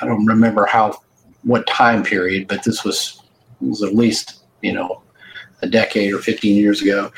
I 0.00 0.06
don't 0.06 0.24
remember 0.24 0.66
how 0.66 1.00
what 1.42 1.66
time 1.66 2.04
period, 2.04 2.46
but 2.46 2.62
this 2.62 2.84
was 2.84 3.24
was 3.60 3.82
at 3.82 3.96
least 3.96 4.44
you 4.62 4.72
know 4.72 5.02
a 5.62 5.68
decade 5.68 6.12
or 6.12 6.18
15 6.18 6.56
years 6.56 6.82
ago. 6.82 7.10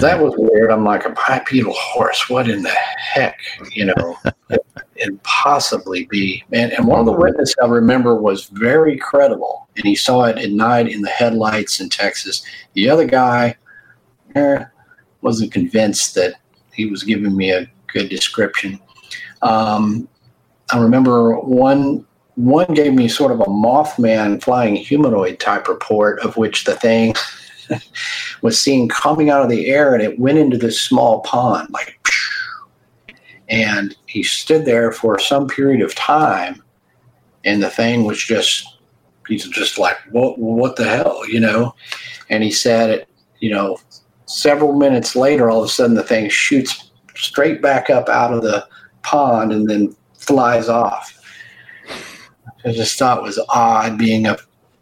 That 0.00 0.20
was 0.20 0.34
weird. 0.36 0.70
I'm 0.72 0.84
like 0.84 1.04
a 1.04 1.10
bipedal 1.10 1.74
horse. 1.74 2.28
What 2.28 2.48
in 2.48 2.62
the 2.62 2.70
heck, 2.70 3.38
you 3.72 3.84
know? 3.84 4.16
it 4.96 5.22
possibly 5.22 6.06
be. 6.06 6.42
And, 6.52 6.72
and 6.72 6.86
one 6.86 7.00
of 7.00 7.06
the 7.06 7.12
witnesses 7.12 7.54
I 7.62 7.66
remember 7.66 8.16
was 8.16 8.46
very 8.46 8.96
credible, 8.96 9.68
and 9.76 9.84
he 9.84 9.94
saw 9.94 10.24
it 10.24 10.38
at 10.38 10.50
night 10.50 10.88
in 10.88 11.02
the 11.02 11.10
headlights 11.10 11.80
in 11.80 11.88
Texas. 11.88 12.44
The 12.72 12.88
other 12.88 13.04
guy, 13.04 13.56
eh, 14.34 14.64
wasn't 15.20 15.52
convinced 15.52 16.14
that 16.14 16.34
he 16.72 16.86
was 16.86 17.02
giving 17.02 17.36
me 17.36 17.50
a 17.50 17.70
good 17.86 18.08
description. 18.08 18.78
Um, 19.42 20.08
I 20.72 20.78
remember 20.78 21.38
one 21.38 22.06
one 22.36 22.72
gave 22.74 22.94
me 22.94 23.08
sort 23.08 23.32
of 23.32 23.40
a 23.40 23.44
Mothman 23.44 24.42
flying 24.42 24.76
humanoid 24.76 25.38
type 25.38 25.68
report, 25.68 26.20
of 26.20 26.36
which 26.36 26.64
the 26.64 26.74
thing 26.74 27.14
was 28.42 28.60
seen 28.60 28.88
coming 28.88 29.30
out 29.30 29.42
of 29.42 29.48
the 29.48 29.66
air 29.66 29.94
and 29.94 30.02
it 30.02 30.18
went 30.18 30.38
into 30.38 30.58
this 30.58 30.80
small 30.80 31.20
pond, 31.20 31.68
like, 31.70 31.98
and 33.48 33.96
he 34.06 34.22
stood 34.22 34.64
there 34.64 34.90
for 34.90 35.18
some 35.18 35.46
period 35.46 35.82
of 35.82 35.94
time, 35.94 36.62
and 37.44 37.62
the 37.62 37.70
thing 37.70 38.04
was 38.04 38.22
just, 38.22 38.78
he's 39.28 39.46
just 39.48 39.78
like, 39.78 39.96
what, 40.10 40.38
what 40.38 40.76
the 40.76 40.84
hell, 40.84 41.28
you 41.28 41.38
know? 41.38 41.74
And 42.30 42.42
he 42.42 42.50
said, 42.50 42.90
it, 42.90 43.08
you 43.40 43.50
know, 43.50 43.78
several 44.26 44.72
minutes 44.72 45.14
later, 45.14 45.50
all 45.50 45.60
of 45.60 45.66
a 45.66 45.68
sudden 45.68 45.94
the 45.94 46.02
thing 46.02 46.28
shoots 46.30 46.90
straight 47.14 47.60
back 47.60 47.90
up 47.90 48.08
out 48.08 48.32
of 48.32 48.42
the 48.42 48.66
pond 49.02 49.52
and 49.52 49.68
then 49.68 49.94
flies 50.14 50.68
off. 50.68 51.20
I 52.64 52.72
just 52.72 52.98
thought 52.98 53.18
it 53.18 53.22
was 53.22 53.38
odd 53.48 53.98
being 53.98 54.26
a 54.26 54.36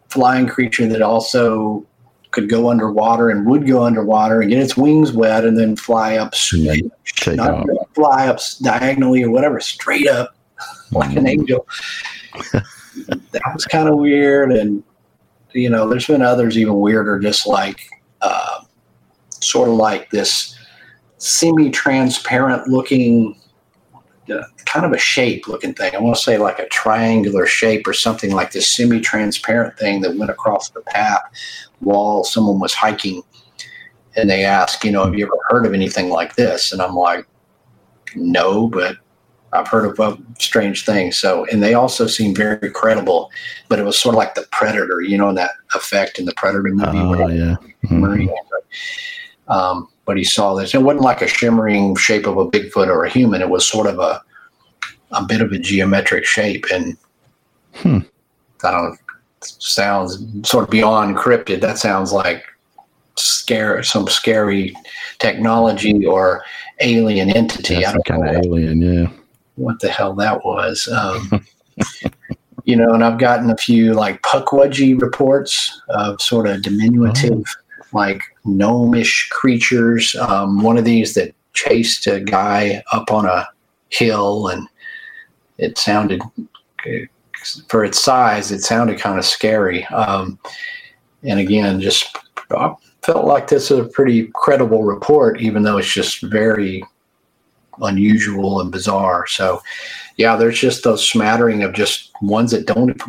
flying 0.09 0.47
creature 0.47 0.87
that 0.87 1.01
also 1.01 1.85
could 2.31 2.49
go 2.49 2.69
underwater 2.69 3.29
and 3.29 3.45
would 3.45 3.67
go 3.67 3.83
underwater 3.83 4.41
and 4.41 4.49
get 4.49 4.59
its 4.59 4.75
wings 4.75 5.11
wet 5.11 5.45
and 5.45 5.57
then 5.57 5.75
fly 5.75 6.17
up, 6.17 6.33
straight, 6.33 6.85
not 7.27 7.65
fly 7.93 8.27
up 8.27 8.39
diagonally 8.61 9.23
or 9.23 9.29
whatever, 9.29 9.59
straight 9.59 10.07
up 10.07 10.35
like 10.91 11.15
an 11.15 11.27
angel. 11.27 11.67
that 12.51 13.41
was 13.53 13.65
kind 13.65 13.87
of 13.87 13.97
weird. 13.97 14.51
And, 14.51 14.83
you 15.51 15.69
know, 15.69 15.87
there's 15.87 16.07
been 16.07 16.21
others 16.21 16.57
even 16.57 16.79
weirder, 16.79 17.19
just 17.19 17.45
like, 17.45 17.87
uh, 18.21 18.61
sort 19.29 19.69
of 19.69 19.75
like 19.75 20.09
this 20.09 20.57
semi 21.17 21.69
transparent 21.69 22.67
looking 22.67 23.39
uh, 24.31 24.43
kind 24.65 24.85
of 24.85 24.93
a 24.93 24.97
shape 24.97 25.47
looking 25.47 25.73
thing. 25.73 25.95
I 25.95 25.99
want 25.99 26.15
to 26.15 26.21
say 26.21 26.37
like 26.37 26.59
a 26.59 26.67
triangular 26.67 27.45
shape 27.45 27.87
or 27.87 27.93
something 27.93 28.31
like 28.31 28.51
this 28.51 28.69
semi 28.69 28.99
transparent 28.99 29.77
thing 29.77 30.01
that 30.01 30.15
went 30.15 30.31
across 30.31 30.69
the 30.69 30.81
path 30.81 31.23
while 31.79 32.23
someone 32.23 32.59
was 32.59 32.73
hiking. 32.73 33.21
And 34.15 34.29
they 34.29 34.45
asked, 34.45 34.83
you 34.83 34.91
know, 34.91 35.05
have 35.05 35.15
you 35.15 35.25
ever 35.25 35.37
heard 35.49 35.65
of 35.65 35.73
anything 35.73 36.09
like 36.09 36.35
this? 36.35 36.71
And 36.71 36.81
I'm 36.81 36.95
like, 36.95 37.25
no, 38.15 38.67
but 38.67 38.97
I've 39.53 39.67
heard 39.67 39.85
of 39.85 40.21
strange 40.39 40.85
things. 40.85 41.17
So, 41.17 41.45
and 41.45 41.61
they 41.61 41.73
also 41.73 42.07
seem 42.07 42.33
very 42.33 42.69
credible, 42.71 43.31
but 43.69 43.79
it 43.79 43.83
was 43.83 43.97
sort 43.97 44.15
of 44.15 44.17
like 44.17 44.35
the 44.35 44.47
Predator, 44.51 45.01
you 45.01 45.17
know, 45.17 45.33
that 45.33 45.51
effect 45.75 46.19
in 46.19 46.25
the 46.25 46.33
Predator 46.35 46.63
movie. 46.63 46.97
Oh, 46.97 47.27
yeah. 47.27 47.55
Mm-hmm. 47.85 48.29
Um, 49.51 49.89
but 50.05 50.17
he 50.17 50.23
saw 50.23 50.53
this. 50.53 50.73
It 50.73 50.81
wasn't 50.81 51.03
like 51.03 51.21
a 51.21 51.27
shimmering 51.27 51.95
shape 51.95 52.27
of 52.27 52.37
a 52.37 52.49
Bigfoot 52.49 52.87
or 52.87 53.05
a 53.05 53.09
human. 53.09 53.41
It 53.41 53.49
was 53.49 53.67
sort 53.67 53.87
of 53.87 53.99
a 53.99 54.21
a 55.11 55.23
bit 55.23 55.41
of 55.41 55.51
a 55.51 55.59
geometric 55.59 56.25
shape, 56.25 56.65
and 56.71 56.97
hmm. 57.75 57.99
I 58.63 58.71
don't 58.71 58.89
know. 58.91 58.97
Sounds 59.41 60.25
sort 60.49 60.63
of 60.63 60.69
beyond 60.69 61.17
cryptid. 61.17 61.59
That 61.59 61.77
sounds 61.77 62.13
like 62.13 62.45
scare 63.15 63.83
some 63.83 64.07
scary 64.07 64.73
technology 65.19 66.05
or 66.05 66.43
alien 66.79 67.29
entity. 67.29 67.75
Yeah, 67.75 67.91
some 67.91 68.01
kind 68.03 68.27
of 68.27 68.45
alien, 68.45 68.81
yeah. 68.81 69.09
What 69.55 69.79
the 69.81 69.89
hell 69.89 70.13
that 70.15 70.45
was? 70.45 70.87
Um, 70.87 71.45
you 72.63 72.75
know, 72.75 72.93
and 72.93 73.03
I've 73.03 73.19
gotten 73.19 73.49
a 73.49 73.57
few 73.57 73.93
like 73.93 74.21
Pukwudgie 74.21 74.99
reports 74.99 75.81
of 75.89 76.21
sort 76.21 76.47
of 76.47 76.61
diminutive. 76.61 77.43
Oh 77.45 77.62
like 77.93 78.21
gnomish 78.45 79.29
creatures. 79.29 80.15
Um, 80.15 80.61
one 80.61 80.77
of 80.77 80.85
these 80.85 81.13
that 81.13 81.35
chased 81.53 82.07
a 82.07 82.19
guy 82.19 82.83
up 82.91 83.11
on 83.11 83.25
a 83.25 83.47
hill, 83.89 84.47
and 84.47 84.67
it 85.57 85.77
sounded, 85.77 86.21
for 87.67 87.83
its 87.85 88.01
size, 88.01 88.51
it 88.51 88.61
sounded 88.61 88.99
kind 88.99 89.19
of 89.19 89.25
scary. 89.25 89.85
Um, 89.85 90.39
and 91.23 91.39
again, 91.39 91.79
just 91.79 92.17
I 92.51 92.73
felt 93.01 93.25
like 93.25 93.47
this 93.47 93.71
is 93.71 93.79
a 93.79 93.85
pretty 93.85 94.29
credible 94.33 94.83
report, 94.83 95.41
even 95.41 95.63
though 95.63 95.77
it's 95.77 95.93
just 95.93 96.21
very 96.23 96.83
unusual 97.81 98.61
and 98.61 98.71
bizarre. 98.71 99.25
So, 99.27 99.61
yeah, 100.17 100.35
there's 100.35 100.59
just 100.59 100.83
those 100.83 101.07
smattering 101.07 101.63
of 101.63 101.73
just 101.73 102.11
ones 102.21 102.51
that 102.51 102.67
don't 102.67 103.01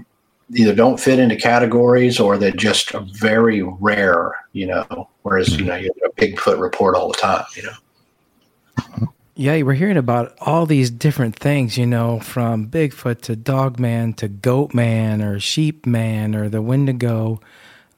either 0.51 0.74
don't 0.74 1.01
fit 1.01 1.18
into 1.18 1.36
categories 1.36 2.20
or 2.20 2.36
they're 2.36 2.51
just 2.51 2.92
very 3.18 3.62
rare, 3.62 4.32
you 4.53 4.66
know, 4.66 5.09
whereas, 5.22 5.57
you 5.57 5.64
know, 5.64 5.76
you 5.76 5.90
have 6.03 6.11
a 6.11 6.20
Bigfoot 6.20 6.61
report 6.61 6.95
all 6.97 7.09
the 7.09 7.18
time, 7.18 7.45
you 7.57 7.62
know. 7.62 9.09
Yeah, 9.36 9.61
we're 9.62 9.72
hearing 9.74 9.97
about 9.97 10.36
all 10.40 10.64
these 10.64 10.90
different 10.90 11.34
things, 11.34 11.76
you 11.76 11.86
know, 11.86 12.20
from 12.20 12.68
Bigfoot 12.68 13.20
to 13.22 13.34
Dogman 13.34 14.14
to 14.14 14.28
Goatman 14.28 15.24
or 15.24 15.38
Sheepman 15.38 16.36
or 16.36 16.49
the 16.49 16.62
Wendigo, 16.62 17.40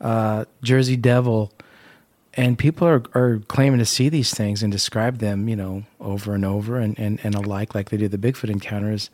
uh, 0.01 0.47
Jersey 0.63 0.97
Devil. 0.97 1.53
And 2.39 2.59
people 2.59 2.87
are, 2.87 3.03
are 3.15 3.41
claiming 3.49 3.81
to 3.81 3.87
see 3.87 4.09
these 4.09 4.33
things 4.33 4.63
and 4.63 4.73
describe 4.73 5.19
them, 5.19 5.49
you 5.49 5.57
know, 5.57 5.85
over 6.01 6.35
and 6.35 6.45
over 6.45 6.79
and, 6.79 6.99
and, 6.99 7.19
and 7.23 7.35
alike, 7.35 7.75
like 7.75 7.91
they 7.91 7.97
do 7.99 8.09
the 8.09 8.19
Bigfoot 8.19 8.51
encounters. 8.51 9.11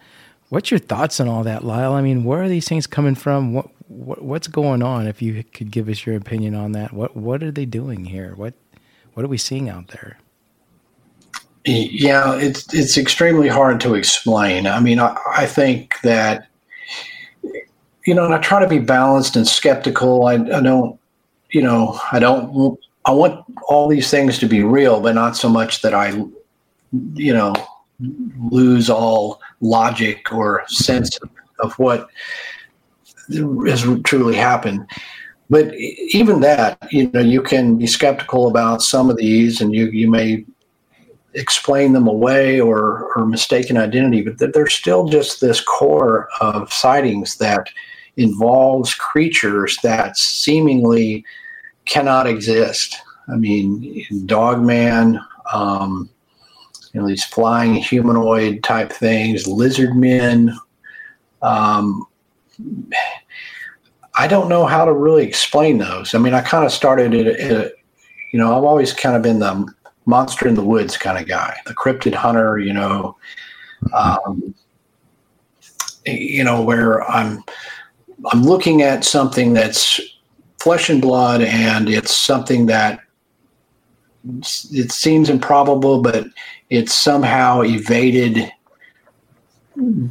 What's 0.52 0.70
your 0.70 0.80
thoughts 0.80 1.18
on 1.18 1.28
all 1.28 1.44
that, 1.44 1.64
Lyle? 1.64 1.94
I 1.94 2.02
mean, 2.02 2.24
where 2.24 2.42
are 2.42 2.48
these 2.48 2.68
things 2.68 2.86
coming 2.86 3.14
from? 3.14 3.54
What, 3.54 3.70
what 3.88 4.20
what's 4.20 4.48
going 4.48 4.82
on? 4.82 5.06
If 5.06 5.22
you 5.22 5.42
could 5.44 5.70
give 5.70 5.88
us 5.88 6.04
your 6.04 6.14
opinion 6.14 6.54
on 6.54 6.72
that, 6.72 6.92
what 6.92 7.16
what 7.16 7.42
are 7.42 7.50
they 7.50 7.64
doing 7.64 8.04
here? 8.04 8.34
What 8.36 8.52
what 9.14 9.24
are 9.24 9.28
we 9.28 9.38
seeing 9.38 9.70
out 9.70 9.88
there? 9.88 10.18
Yeah, 11.64 12.36
it's 12.36 12.74
it's 12.74 12.98
extremely 12.98 13.48
hard 13.48 13.80
to 13.80 13.94
explain. 13.94 14.66
I 14.66 14.78
mean, 14.78 15.00
I, 15.00 15.16
I 15.26 15.46
think 15.46 15.98
that 16.02 16.48
you 18.04 18.12
know, 18.14 18.26
and 18.26 18.34
I 18.34 18.38
try 18.38 18.60
to 18.60 18.68
be 18.68 18.78
balanced 18.78 19.36
and 19.36 19.48
skeptical. 19.48 20.26
I, 20.26 20.34
I 20.34 20.60
don't, 20.60 21.00
you 21.48 21.62
know, 21.62 21.98
I 22.12 22.18
don't. 22.18 22.78
I 23.06 23.12
want 23.12 23.42
all 23.68 23.88
these 23.88 24.10
things 24.10 24.38
to 24.40 24.46
be 24.46 24.62
real, 24.62 25.00
but 25.00 25.14
not 25.14 25.34
so 25.34 25.48
much 25.48 25.80
that 25.80 25.94
I, 25.94 26.10
you 27.14 27.32
know, 27.32 27.54
lose 28.50 28.90
all 28.90 29.40
logic 29.60 30.32
or 30.32 30.64
sense 30.66 31.18
of 31.60 31.72
what 31.78 32.08
has 33.66 33.86
truly 34.04 34.34
happened. 34.34 34.86
But 35.50 35.74
even 35.74 36.40
that, 36.40 36.78
you 36.90 37.10
know, 37.10 37.20
you 37.20 37.42
can 37.42 37.76
be 37.76 37.86
skeptical 37.86 38.48
about 38.48 38.82
some 38.82 39.10
of 39.10 39.16
these, 39.16 39.60
and 39.60 39.74
you 39.74 39.86
you 39.86 40.10
may 40.10 40.44
explain 41.34 41.92
them 41.92 42.08
away 42.08 42.60
or 42.60 43.12
or 43.14 43.26
mistaken 43.26 43.76
identity, 43.76 44.22
but 44.22 44.52
there's 44.52 44.74
still 44.74 45.08
just 45.08 45.40
this 45.40 45.60
core 45.60 46.28
of 46.40 46.72
sightings 46.72 47.36
that 47.36 47.68
involves 48.16 48.94
creatures 48.94 49.78
that 49.82 50.16
seemingly 50.16 51.24
cannot 51.84 52.26
exist. 52.26 52.96
I 53.28 53.36
mean, 53.36 54.04
Dogman, 54.26 55.20
um, 55.52 56.08
you 56.92 57.00
know 57.00 57.06
these 57.06 57.24
flying 57.24 57.74
humanoid 57.74 58.62
type 58.62 58.92
things, 58.92 59.46
lizard 59.46 59.96
men. 59.96 60.56
Um, 61.40 62.06
I 64.16 64.26
don't 64.26 64.48
know 64.48 64.66
how 64.66 64.84
to 64.84 64.92
really 64.92 65.26
explain 65.26 65.78
those. 65.78 66.14
I 66.14 66.18
mean, 66.18 66.34
I 66.34 66.42
kind 66.42 66.64
of 66.64 66.72
started 66.72 67.14
it. 67.14 67.74
You 68.32 68.38
know, 68.38 68.56
I've 68.56 68.64
always 68.64 68.92
kind 68.92 69.16
of 69.16 69.22
been 69.22 69.38
the 69.38 69.72
monster 70.04 70.46
in 70.46 70.54
the 70.54 70.64
woods 70.64 70.96
kind 70.96 71.18
of 71.18 71.26
guy, 71.26 71.56
the 71.66 71.74
cryptid 71.74 72.14
hunter. 72.14 72.58
You 72.58 72.74
know, 72.74 73.16
um, 73.94 74.54
you 76.04 76.44
know 76.44 76.62
where 76.62 77.08
I'm 77.10 77.42
I'm 78.30 78.42
looking 78.42 78.82
at 78.82 79.04
something 79.04 79.54
that's 79.54 79.98
flesh 80.60 80.90
and 80.90 81.00
blood, 81.00 81.40
and 81.40 81.88
it's 81.88 82.14
something 82.14 82.66
that 82.66 83.00
it 84.24 84.92
seems 84.92 85.28
improbable, 85.28 86.00
but 86.00 86.26
it's 86.70 86.94
somehow 86.94 87.62
evaded 87.62 88.50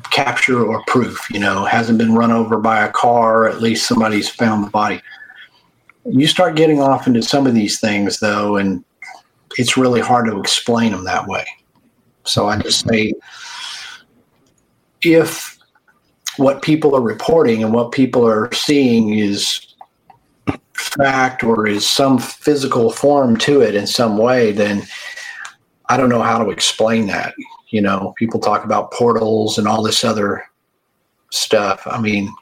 capture 0.10 0.64
or 0.64 0.84
proof, 0.88 1.30
you 1.30 1.40
know, 1.40 1.66
hasn't 1.66 1.98
been 1.98 2.16
run 2.16 2.32
over 2.32 2.58
by 2.58 2.84
a 2.84 2.92
car, 2.92 3.44
or 3.44 3.50
at 3.50 3.62
least 3.62 3.88
somebody's 3.88 4.30
found 4.30 4.66
the 4.66 4.70
body. 4.70 5.02
You 6.06 6.28
start 6.28 6.56
getting 6.56 6.82
off 6.82 7.08
into 7.08 7.22
some 7.22 7.46
of 7.46 7.54
these 7.54 7.80
things, 7.80 8.20
though, 8.20 8.58
and 8.58 8.84
it's 9.58 9.78
really 9.78 10.02
hard 10.02 10.26
to 10.28 10.40
explain 10.40 10.92
them 10.92 11.04
that 11.06 11.28
way. 11.28 11.46
So 12.24 12.48
I 12.48 12.60
just 12.60 12.88
say 12.88 13.14
if 15.04 15.58
what 16.38 16.62
people 16.62 16.96
are 16.96 17.02
reporting 17.02 17.64
and 17.64 17.74
what 17.74 17.92
people 17.92 18.28
are 18.28 18.52
seeing 18.54 19.18
is 19.18 19.71
fact 20.82 21.44
or 21.44 21.68
is 21.68 21.88
some 21.88 22.18
physical 22.18 22.92
form 22.92 23.38
to 23.38 23.62
it 23.62 23.76
in 23.76 23.88
some 23.88 24.18
way, 24.18 24.52
then 24.52 24.84
I 25.88 25.98
don't 25.98 26.10
know 26.10 26.22
how 26.22 26.44
to 26.44 26.50
explain 26.50 27.08
that. 27.08 27.34
You 27.70 27.82
know, 27.82 28.14
people 28.18 28.40
talk 28.40 28.66
about 28.66 28.92
portals 28.92 29.58
and 29.58 29.68
all 29.68 29.84
this 29.84 30.04
other 30.04 30.44
stuff. 31.32 31.82
I 31.86 32.00
mean, 32.00 32.34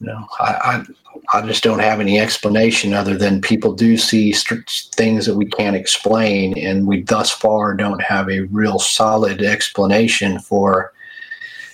you 0.00 0.06
know, 0.06 0.26
I, 0.40 0.84
I, 1.32 1.38
I 1.38 1.46
just 1.46 1.64
don't 1.64 1.80
have 1.80 2.00
any 2.00 2.18
explanation 2.18 2.94
other 2.94 3.16
than 3.16 3.40
people 3.40 3.72
do 3.72 3.96
see 3.96 4.32
st- 4.32 4.90
things 4.94 5.26
that 5.26 5.34
we 5.34 5.46
can't 5.46 5.76
explain, 5.76 6.56
and 6.58 6.86
we 6.86 7.02
thus 7.02 7.30
far 7.30 7.74
don't 7.74 8.02
have 8.02 8.28
a 8.30 8.42
real 8.42 8.78
solid 8.78 9.42
explanation 9.42 10.38
for 10.38 10.92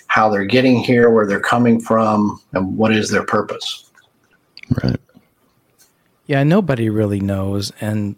how 0.06 0.30
they're 0.30 0.44
getting 0.44 0.78
here, 0.78 1.10
where 1.10 1.26
they're 1.26 1.40
coming 1.40 1.80
from, 1.80 2.40
and 2.52 2.76
what 2.76 2.92
is 2.92 3.10
their 3.10 3.24
purpose. 3.24 3.90
Right. 4.82 5.00
Yeah, 6.26 6.42
nobody 6.42 6.88
really 6.88 7.20
knows, 7.20 7.72
and 7.80 8.16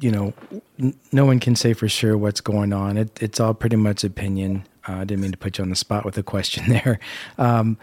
you 0.00 0.10
know, 0.10 0.34
n- 0.78 0.94
no 1.12 1.24
one 1.24 1.40
can 1.40 1.56
say 1.56 1.72
for 1.72 1.88
sure 1.88 2.16
what's 2.18 2.40
going 2.40 2.72
on. 2.72 2.98
It, 2.98 3.22
it's 3.22 3.40
all 3.40 3.54
pretty 3.54 3.76
much 3.76 4.04
opinion. 4.04 4.66
Uh, 4.86 4.96
I 4.96 5.04
didn't 5.04 5.22
mean 5.22 5.32
to 5.32 5.38
put 5.38 5.58
you 5.58 5.64
on 5.64 5.70
the 5.70 5.76
spot 5.76 6.04
with 6.04 6.18
a 6.18 6.22
question 6.22 6.68
there, 6.68 7.00
um, 7.38 7.78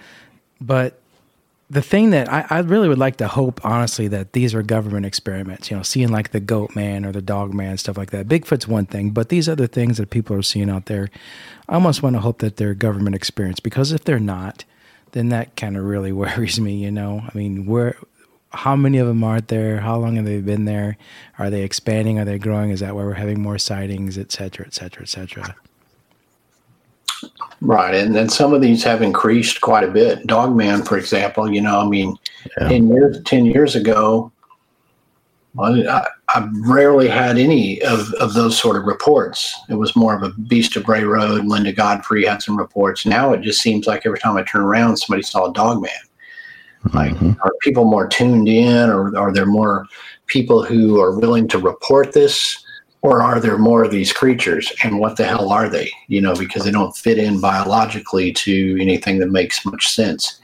but 0.61 0.99
the 1.73 1.81
thing 1.81 2.11
that 2.11 2.31
I, 2.31 2.45
I, 2.49 2.59
really 2.59 2.87
would 2.87 2.99
like 2.99 3.17
to 3.17 3.27
hope, 3.27 3.65
honestly, 3.65 4.07
that 4.09 4.33
these 4.33 4.53
are 4.53 4.61
government 4.61 5.07
experiments. 5.07 5.71
You 5.71 5.77
know, 5.77 5.83
seeing 5.83 6.09
like 6.09 6.31
the 6.31 6.39
goat 6.39 6.75
man 6.75 7.03
or 7.03 7.11
the 7.11 7.21
dog 7.21 7.53
man, 7.53 7.77
stuff 7.77 7.97
like 7.97 8.11
that. 8.11 8.27
Bigfoot's 8.27 8.67
one 8.67 8.85
thing, 8.85 9.09
but 9.09 9.29
these 9.29 9.49
other 9.49 9.65
things 9.65 9.97
that 9.97 10.11
people 10.11 10.35
are 10.35 10.43
seeing 10.43 10.69
out 10.69 10.85
there, 10.85 11.09
I 11.67 11.73
almost 11.73 12.03
want 12.03 12.15
to 12.15 12.19
hope 12.19 12.39
that 12.39 12.57
they're 12.57 12.75
government 12.75 13.15
experiments 13.15 13.59
because 13.59 13.91
if 13.91 14.03
they're 14.03 14.19
not, 14.19 14.65
then 15.13 15.29
that 15.29 15.55
kind 15.55 15.75
of 15.75 15.83
really 15.85 16.11
worries 16.11 16.59
me. 16.59 16.75
You 16.75 16.91
know, 16.91 17.23
I 17.27 17.35
mean, 17.35 17.65
where, 17.65 17.97
how 18.53 18.75
many 18.75 18.97
of 18.99 19.07
them 19.07 19.23
are 19.23 19.41
there? 19.41 19.79
How 19.79 19.97
long 19.97 20.15
have 20.15 20.25
they 20.25 20.39
been 20.39 20.65
there? 20.65 20.97
Are 21.39 21.49
they 21.49 21.63
expanding? 21.63 22.19
Are 22.19 22.25
they 22.25 22.37
growing? 22.37 22.69
Is 22.69 22.79
that 22.81 22.95
why 22.95 23.03
we're 23.03 23.13
having 23.13 23.41
more 23.41 23.57
sightings, 23.57 24.17
et 24.17 24.31
cetera, 24.31 24.65
et 24.65 24.73
cetera, 24.73 25.03
et 25.03 25.09
cetera? 25.09 25.55
Right, 27.61 27.95
and 27.95 28.13
then 28.13 28.27
some 28.27 28.53
of 28.53 28.61
these 28.61 28.83
have 28.83 29.01
increased 29.01 29.61
quite 29.61 29.85
a 29.85 29.91
bit. 29.91 30.27
Dogman, 30.27 30.83
for 30.83 30.97
example, 30.97 31.49
you 31.49 31.61
know, 31.61 31.79
I 31.79 31.87
mean, 31.87 32.17
yeah. 32.59 32.67
ten 32.67 32.89
years 32.89 33.21
ten 33.23 33.45
years 33.45 33.75
ago, 33.75 34.31
I, 35.57 36.07
I 36.29 36.49
rarely 36.65 37.07
had 37.07 37.37
any 37.37 37.81
of, 37.83 38.11
of 38.15 38.33
those 38.33 38.57
sort 38.57 38.75
of 38.75 38.83
reports. 38.83 39.57
It 39.69 39.75
was 39.75 39.95
more 39.95 40.13
of 40.15 40.23
a 40.23 40.31
Beast 40.41 40.75
of 40.75 40.83
Bray 40.83 41.05
Road. 41.05 41.45
Linda 41.45 41.71
Godfrey 41.71 42.25
had 42.25 42.41
some 42.41 42.57
reports. 42.57 43.05
Now 43.05 43.31
it 43.31 43.41
just 43.41 43.61
seems 43.61 43.87
like 43.87 44.05
every 44.05 44.19
time 44.19 44.35
I 44.35 44.43
turn 44.43 44.61
around, 44.61 44.97
somebody 44.97 45.23
saw 45.23 45.49
a 45.49 45.53
Dogman. 45.53 45.91
Like, 46.91 47.13
mm-hmm. 47.13 47.31
are 47.43 47.53
people 47.61 47.85
more 47.85 48.07
tuned 48.07 48.47
in, 48.47 48.89
or 48.89 49.15
are 49.17 49.31
there 49.31 49.45
more 49.45 49.85
people 50.27 50.63
who 50.63 50.99
are 50.99 51.17
willing 51.17 51.47
to 51.49 51.57
report 51.57 52.13
this? 52.13 52.63
or 53.03 53.21
are 53.21 53.39
there 53.39 53.57
more 53.57 53.83
of 53.83 53.91
these 53.91 54.13
creatures 54.13 54.71
and 54.83 54.97
what 54.97 55.17
the 55.17 55.25
hell 55.25 55.51
are 55.51 55.69
they 55.69 55.91
you 56.07 56.19
know 56.19 56.33
because 56.33 56.63
they 56.63 56.71
don't 56.71 56.97
fit 56.97 57.19
in 57.19 57.39
biologically 57.39 58.31
to 58.31 58.77
anything 58.81 59.19
that 59.19 59.29
makes 59.29 59.63
much 59.65 59.87
sense 59.89 60.39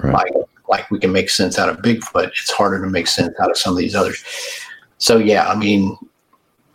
right. 0.00 0.12
like 0.12 0.32
like 0.68 0.90
we 0.90 0.98
can 0.98 1.12
make 1.12 1.30
sense 1.30 1.58
out 1.58 1.68
of 1.68 1.78
bigfoot 1.78 2.28
it's 2.28 2.50
harder 2.50 2.84
to 2.84 2.90
make 2.90 3.06
sense 3.06 3.34
out 3.40 3.50
of 3.50 3.56
some 3.56 3.72
of 3.72 3.78
these 3.78 3.94
others 3.94 4.22
so 4.98 5.16
yeah 5.16 5.48
i 5.48 5.56
mean 5.56 5.96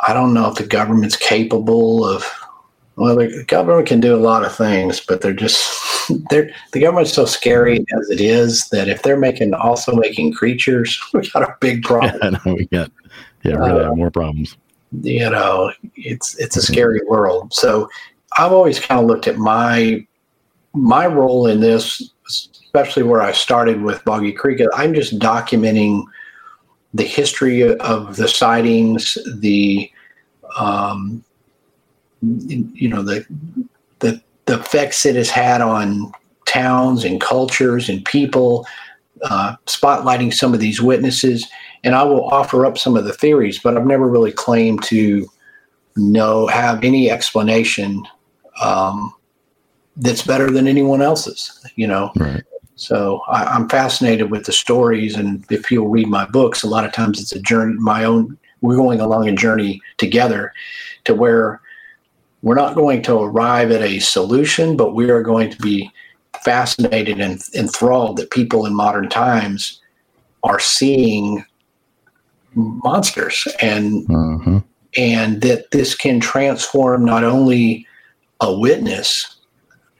i 0.07 0.13
don't 0.13 0.33
know 0.33 0.49
if 0.49 0.55
the 0.55 0.65
government's 0.65 1.17
capable 1.17 2.05
of 2.05 2.25
well 2.95 3.15
the 3.15 3.43
government 3.47 3.87
can 3.87 3.99
do 3.99 4.15
a 4.15 4.17
lot 4.17 4.45
of 4.45 4.55
things 4.55 4.99
but 4.99 5.21
they're 5.21 5.33
just 5.33 6.09
they're 6.29 6.49
the 6.71 6.79
government's 6.79 7.13
so 7.13 7.25
scary 7.25 7.79
as 7.97 8.09
it 8.09 8.21
is 8.21 8.67
that 8.69 8.87
if 8.87 9.01
they're 9.01 9.17
making 9.17 9.53
also 9.53 9.95
making 9.95 10.33
creatures 10.33 11.01
we 11.13 11.29
got 11.29 11.43
a 11.43 11.55
big 11.59 11.83
problem 11.83 12.13
yeah, 12.23 12.29
no, 12.45 12.53
we 12.53 12.65
got 12.67 12.91
yeah 13.43 13.55
uh, 13.55 13.83
have 13.83 13.97
more 13.97 14.11
problems 14.11 14.57
you 15.01 15.29
know, 15.29 15.71
it's 15.95 16.37
it's 16.37 16.55
a 16.55 16.61
scary 16.61 17.01
world. 17.07 17.53
So 17.53 17.89
I've 18.37 18.51
always 18.51 18.79
kind 18.79 18.99
of 18.99 19.07
looked 19.07 19.27
at 19.27 19.37
my 19.37 20.05
my 20.73 21.07
role 21.07 21.47
in 21.47 21.61
this, 21.61 22.11
especially 22.27 23.03
where 23.03 23.21
I 23.21 23.31
started 23.31 23.81
with 23.81 24.03
Boggy 24.05 24.31
Creek. 24.31 24.61
I'm 24.75 24.93
just 24.93 25.19
documenting 25.19 26.03
the 26.93 27.03
history 27.03 27.75
of 27.77 28.15
the 28.17 28.27
sightings, 28.27 29.17
the 29.39 29.89
um, 30.57 31.23
you 32.73 32.87
know 32.87 33.01
the 33.01 33.25
the 33.99 34.21
the 34.45 34.59
effects 34.59 35.05
it 35.05 35.15
has 35.15 35.29
had 35.29 35.61
on 35.61 36.11
towns 36.45 37.03
and 37.03 37.21
cultures 37.21 37.89
and 37.89 38.03
people, 38.05 38.65
uh, 39.23 39.55
spotlighting 39.65 40.33
some 40.33 40.53
of 40.53 40.59
these 40.59 40.81
witnesses 40.81 41.47
and 41.83 41.95
I 41.95 42.03
will 42.03 42.25
offer 42.29 42.65
up 42.65 42.77
some 42.77 42.95
of 42.95 43.05
the 43.05 43.13
theories, 43.13 43.59
but 43.59 43.77
I've 43.77 43.85
never 43.85 44.07
really 44.07 44.31
claimed 44.31 44.83
to 44.83 45.27
know 45.95 46.47
have 46.47 46.83
any 46.83 47.11
explanation 47.11 48.03
um, 48.61 49.13
that's 49.97 50.25
better 50.25 50.49
than 50.49 50.67
anyone 50.67 51.01
else's. 51.01 51.59
You 51.75 51.87
know, 51.87 52.11
right. 52.15 52.43
so 52.75 53.21
I, 53.27 53.55
am 53.55 53.67
fascinated 53.67 54.31
with 54.31 54.45
the 54.45 54.53
stories, 54.53 55.15
and 55.15 55.45
if 55.51 55.69
you'll 55.69 55.89
read 55.89 56.07
my 56.07 56.25
books, 56.25 56.63
a 56.63 56.69
lot 56.69 56.85
of 56.85 56.93
times 56.93 57.21
it's 57.21 57.33
a 57.33 57.41
journey. 57.41 57.75
My 57.79 58.05
own, 58.05 58.37
we're 58.61 58.77
going 58.77 59.01
along 59.01 59.27
a 59.27 59.33
journey 59.33 59.81
together, 59.97 60.53
to 61.03 61.13
where 61.13 61.59
we're 62.43 62.55
not 62.55 62.75
going 62.75 63.01
to 63.03 63.19
arrive 63.19 63.71
at 63.71 63.81
a 63.81 63.99
solution, 63.99 64.75
but 64.75 64.93
we 64.93 65.09
are 65.09 65.23
going 65.23 65.49
to 65.49 65.57
be 65.59 65.89
fascinated 66.43 67.19
and 67.19 67.41
enthralled 67.55 68.17
that 68.17 68.31
people 68.31 68.65
in 68.65 68.75
modern 68.75 69.07
times 69.09 69.81
are 70.43 70.59
seeing 70.59 71.45
monsters 72.53 73.47
and 73.61 74.05
mm-hmm. 74.07 74.57
and 74.97 75.41
that 75.41 75.71
this 75.71 75.95
can 75.95 76.19
transform 76.19 77.05
not 77.05 77.23
only 77.23 77.87
a 78.41 78.53
witness 78.53 79.37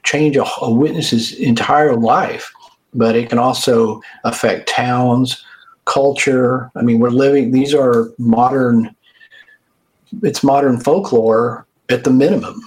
change 0.04 0.36
a, 0.36 0.44
a, 0.60 0.70
witness's 0.70 1.32
entire 1.32 1.96
life 1.96 2.52
but 2.92 3.16
it 3.16 3.28
can 3.28 3.38
also 3.38 4.00
affect 4.22 4.68
towns 4.68 5.42
culture 5.84 6.70
i 6.76 6.82
mean 6.82 7.00
we're 7.00 7.10
living 7.10 7.50
these 7.50 7.74
are 7.74 8.12
modern 8.18 8.94
it's 10.22 10.44
modern 10.44 10.78
folklore 10.78 11.66
at 11.88 12.04
the 12.04 12.10
minimum. 12.10 12.60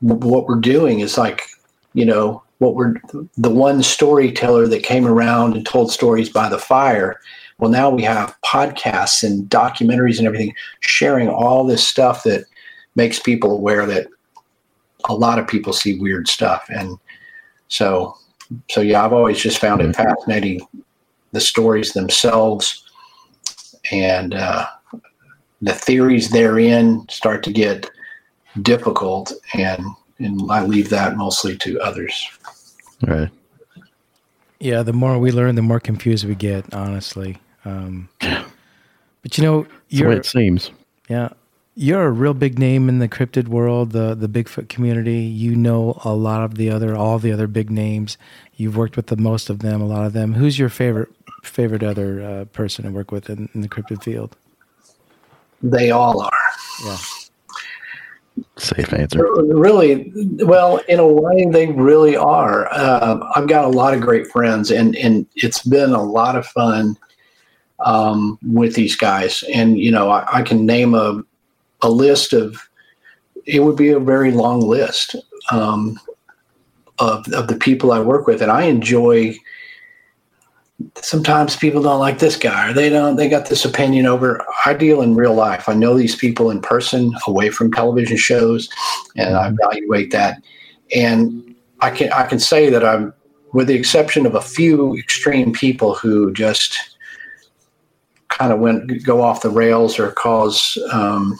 What 0.00 0.46
we're 0.46 0.60
doing 0.60 1.00
is 1.00 1.16
like 1.16 1.42
you 1.94 2.04
know 2.04 2.42
what 2.58 2.74
we're 2.74 2.94
the 3.36 3.50
one 3.50 3.82
storyteller 3.82 4.66
that 4.68 4.82
came 4.82 5.06
around 5.06 5.56
and 5.56 5.66
told 5.66 5.90
stories 5.90 6.28
by 6.28 6.48
the 6.48 6.58
fire. 6.58 7.20
Well, 7.58 7.70
now 7.70 7.90
we 7.90 8.02
have 8.02 8.36
podcasts 8.44 9.22
and 9.22 9.48
documentaries 9.48 10.18
and 10.18 10.26
everything 10.26 10.54
sharing 10.80 11.28
all 11.28 11.64
this 11.64 11.86
stuff 11.86 12.24
that 12.24 12.44
makes 12.94 13.18
people 13.18 13.52
aware 13.52 13.86
that 13.86 14.06
a 15.08 15.14
lot 15.14 15.38
of 15.38 15.46
people 15.46 15.72
see 15.72 15.98
weird 15.98 16.28
stuff. 16.28 16.64
And 16.68 16.98
so, 17.68 18.16
so 18.70 18.80
yeah, 18.80 19.04
I've 19.04 19.12
always 19.12 19.40
just 19.40 19.58
found 19.58 19.80
it 19.80 19.94
fascinating 19.94 20.66
the 21.32 21.40
stories 21.40 21.92
themselves 21.92 22.84
and 23.90 24.34
uh, 24.34 24.66
the 25.60 25.72
theories 25.72 26.30
therein 26.30 27.06
start 27.08 27.42
to 27.44 27.52
get 27.52 27.90
difficult 28.60 29.32
and 29.54 29.84
and 30.18 30.50
I 30.50 30.64
leave 30.64 30.90
that 30.90 31.16
mostly 31.16 31.56
to 31.58 31.80
others. 31.80 32.28
Right. 33.02 33.30
Yeah, 34.60 34.82
the 34.82 34.92
more 34.92 35.18
we 35.18 35.32
learn, 35.32 35.56
the 35.56 35.62
more 35.62 35.80
confused 35.80 36.24
we 36.24 36.36
get, 36.36 36.72
honestly. 36.72 37.38
Um, 37.64 38.08
but 38.20 39.36
you 39.36 39.42
know, 39.42 39.66
you're, 39.88 40.10
the 40.10 40.14
way 40.14 40.20
it 40.20 40.26
seems. 40.26 40.70
Yeah, 41.08 41.30
you're 41.74 42.04
a 42.04 42.10
real 42.10 42.34
big 42.34 42.58
name 42.58 42.88
in 42.88 42.98
the 42.98 43.08
cryptid 43.08 43.48
world, 43.48 43.90
the 43.92 44.14
the 44.14 44.28
Bigfoot 44.28 44.68
community. 44.68 45.20
You 45.20 45.56
know 45.56 45.98
a 46.04 46.14
lot 46.14 46.44
of 46.44 46.54
the 46.54 46.70
other, 46.70 46.96
all 46.96 47.18
the 47.18 47.32
other 47.32 47.46
big 47.46 47.70
names. 47.70 48.16
You've 48.54 48.76
worked 48.76 48.96
with 48.96 49.08
the 49.08 49.16
most 49.16 49.50
of 49.50 49.60
them, 49.60 49.80
a 49.80 49.86
lot 49.86 50.04
of 50.06 50.12
them. 50.12 50.34
Who's 50.34 50.58
your 50.58 50.68
favorite 50.68 51.08
favorite 51.42 51.82
other 51.82 52.22
uh, 52.22 52.44
person 52.46 52.84
to 52.84 52.90
work 52.90 53.10
with 53.10 53.28
in, 53.28 53.48
in 53.54 53.62
the 53.62 53.68
cryptid 53.68 54.04
field? 54.04 54.36
They 55.62 55.90
all 55.90 56.20
are. 56.20 56.32
Yeah. 56.84 56.98
Safe 58.56 58.92
answer. 58.92 59.26
Really, 59.42 60.12
well, 60.38 60.78
in 60.88 60.98
a 60.98 61.06
way, 61.06 61.46
they 61.46 61.66
really 61.68 62.16
are. 62.16 62.72
Uh, 62.72 63.18
I've 63.34 63.48
got 63.48 63.64
a 63.64 63.68
lot 63.68 63.92
of 63.94 64.00
great 64.00 64.26
friends, 64.28 64.70
and 64.70 64.96
and 64.96 65.26
it's 65.36 65.62
been 65.62 65.92
a 65.92 66.02
lot 66.02 66.36
of 66.36 66.46
fun 66.46 66.96
um, 67.84 68.38
with 68.42 68.74
these 68.74 68.96
guys. 68.96 69.42
And, 69.52 69.78
you 69.78 69.90
know, 69.90 70.10
I, 70.10 70.38
I, 70.38 70.42
can 70.42 70.66
name 70.66 70.94
a, 70.94 71.22
a 71.82 71.90
list 71.90 72.32
of, 72.32 72.68
it 73.44 73.60
would 73.60 73.76
be 73.76 73.90
a 73.90 74.00
very 74.00 74.30
long 74.30 74.60
list 74.60 75.16
um, 75.50 75.98
of, 76.98 77.26
of 77.32 77.48
the 77.48 77.56
people 77.56 77.92
I 77.92 78.00
work 78.00 78.26
with. 78.26 78.40
And 78.40 78.50
I 78.50 78.64
enjoy, 78.64 79.34
sometimes 80.96 81.56
people 81.56 81.82
don't 81.82 81.98
like 82.00 82.18
this 82.18 82.36
guy 82.36 82.70
or 82.70 82.72
they 82.72 82.88
don't, 82.88 83.16
they 83.16 83.28
got 83.28 83.46
this 83.46 83.64
opinion 83.64 84.06
over, 84.06 84.44
I 84.64 84.74
deal 84.74 85.02
in 85.02 85.14
real 85.14 85.34
life. 85.34 85.68
I 85.68 85.74
know 85.74 85.96
these 85.96 86.16
people 86.16 86.50
in 86.50 86.60
person 86.60 87.12
away 87.26 87.50
from 87.50 87.72
television 87.72 88.16
shows 88.16 88.68
and 89.16 89.36
I 89.36 89.48
evaluate 89.48 90.10
that. 90.12 90.42
And 90.94 91.54
I 91.80 91.90
can, 91.90 92.12
I 92.12 92.26
can 92.26 92.38
say 92.38 92.70
that 92.70 92.84
I'm, 92.84 93.12
with 93.52 93.66
the 93.68 93.74
exception 93.74 94.24
of 94.24 94.34
a 94.34 94.40
few 94.40 94.96
extreme 94.96 95.52
people 95.52 95.94
who 95.94 96.32
just 96.32 96.78
kind 98.28 98.52
of 98.52 98.60
went 98.60 99.04
go 99.04 99.20
off 99.22 99.42
the 99.42 99.50
rails 99.50 99.98
or 99.98 100.10
cause 100.12 100.78
um, 100.90 101.38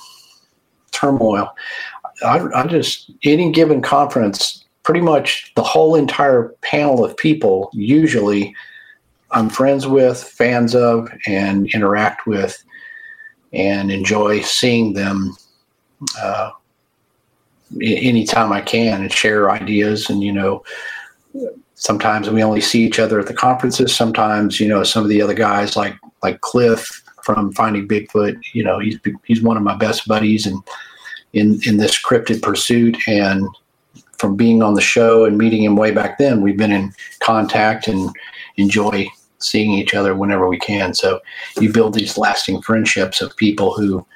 turmoil. 0.90 1.55
I, 2.22 2.47
I 2.55 2.66
just 2.66 3.11
any 3.24 3.51
given 3.51 3.80
conference, 3.80 4.64
pretty 4.82 5.01
much 5.01 5.53
the 5.57 5.62
whole 5.62 5.95
entire 5.95 6.55
panel 6.61 7.05
of 7.05 7.16
people 7.16 7.70
usually 7.72 8.55
I'm 9.33 9.49
friends 9.49 9.87
with, 9.87 10.22
fans 10.22 10.74
of, 10.74 11.11
and 11.26 11.66
interact 11.74 12.26
with, 12.26 12.62
and 13.53 13.91
enjoy 13.91 14.41
seeing 14.43 14.93
them 14.93 15.37
uh, 16.20 16.51
anytime 17.80 18.53
I 18.53 18.61
can 18.61 19.03
and 19.03 19.12
share 19.12 19.51
ideas. 19.51 20.11
And 20.11 20.22
you 20.22 20.33
know, 20.33 20.64
sometimes 21.74 22.30
we 22.30 22.43
only 22.43 22.61
see 22.61 22.85
each 22.85 22.99
other 22.99 23.18
at 23.18 23.26
the 23.26 23.35
conferences. 23.35 23.95
Sometimes 23.95 24.61
you 24.61 24.68
know 24.68 24.83
some 24.83 25.03
of 25.03 25.09
the 25.09 25.22
other 25.22 25.35
guys 25.35 25.76
like 25.76 25.97
like 26.22 26.41
Cliff 26.41 27.03
from 27.22 27.53
Finding 27.53 27.89
Bigfoot. 27.89 28.41
You 28.53 28.64
know, 28.64 28.78
he's 28.78 28.99
he's 29.24 29.43
one 29.43 29.57
of 29.57 29.62
my 29.62 29.76
best 29.76 30.07
buddies 30.07 30.47
and 30.47 30.62
in 31.33 31.61
in 31.66 31.78
this 31.78 32.01
cryptid 32.03 32.43
pursuit 32.43 32.97
and 33.09 33.49
from 34.18 34.37
being 34.37 34.62
on 34.62 34.74
the 34.74 34.80
show 34.80 35.24
and 35.24 35.37
meeting 35.37 35.64
him 35.64 35.74
way 35.74 35.91
back 35.91 36.16
then, 36.16 36.43
we've 36.43 36.57
been 36.57 36.70
in 36.70 36.95
contact 37.20 37.89
and 37.89 38.09
enjoy 38.57 39.09
seeing 39.43 39.72
each 39.72 39.95
other 39.95 40.14
whenever 40.14 40.49
we 40.49 40.59
can. 40.59 40.95
So 40.95 41.20
you 41.61 41.72
build 41.72 41.95
these 41.95 42.18
lasting 42.18 42.62
friendships 42.62 43.20
of 43.20 43.36
people 43.36 43.74
who 43.74 44.07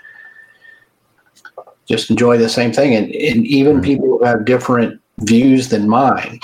just 1.87 2.11
enjoy 2.11 2.37
the 2.37 2.49
same 2.49 2.72
thing, 2.72 2.95
and, 2.95 3.07
and 3.12 3.47
even 3.47 3.81
people 3.81 4.07
who 4.07 4.24
have 4.24 4.45
different 4.45 5.01
views 5.20 5.68
than 5.68 5.89
mine. 5.89 6.41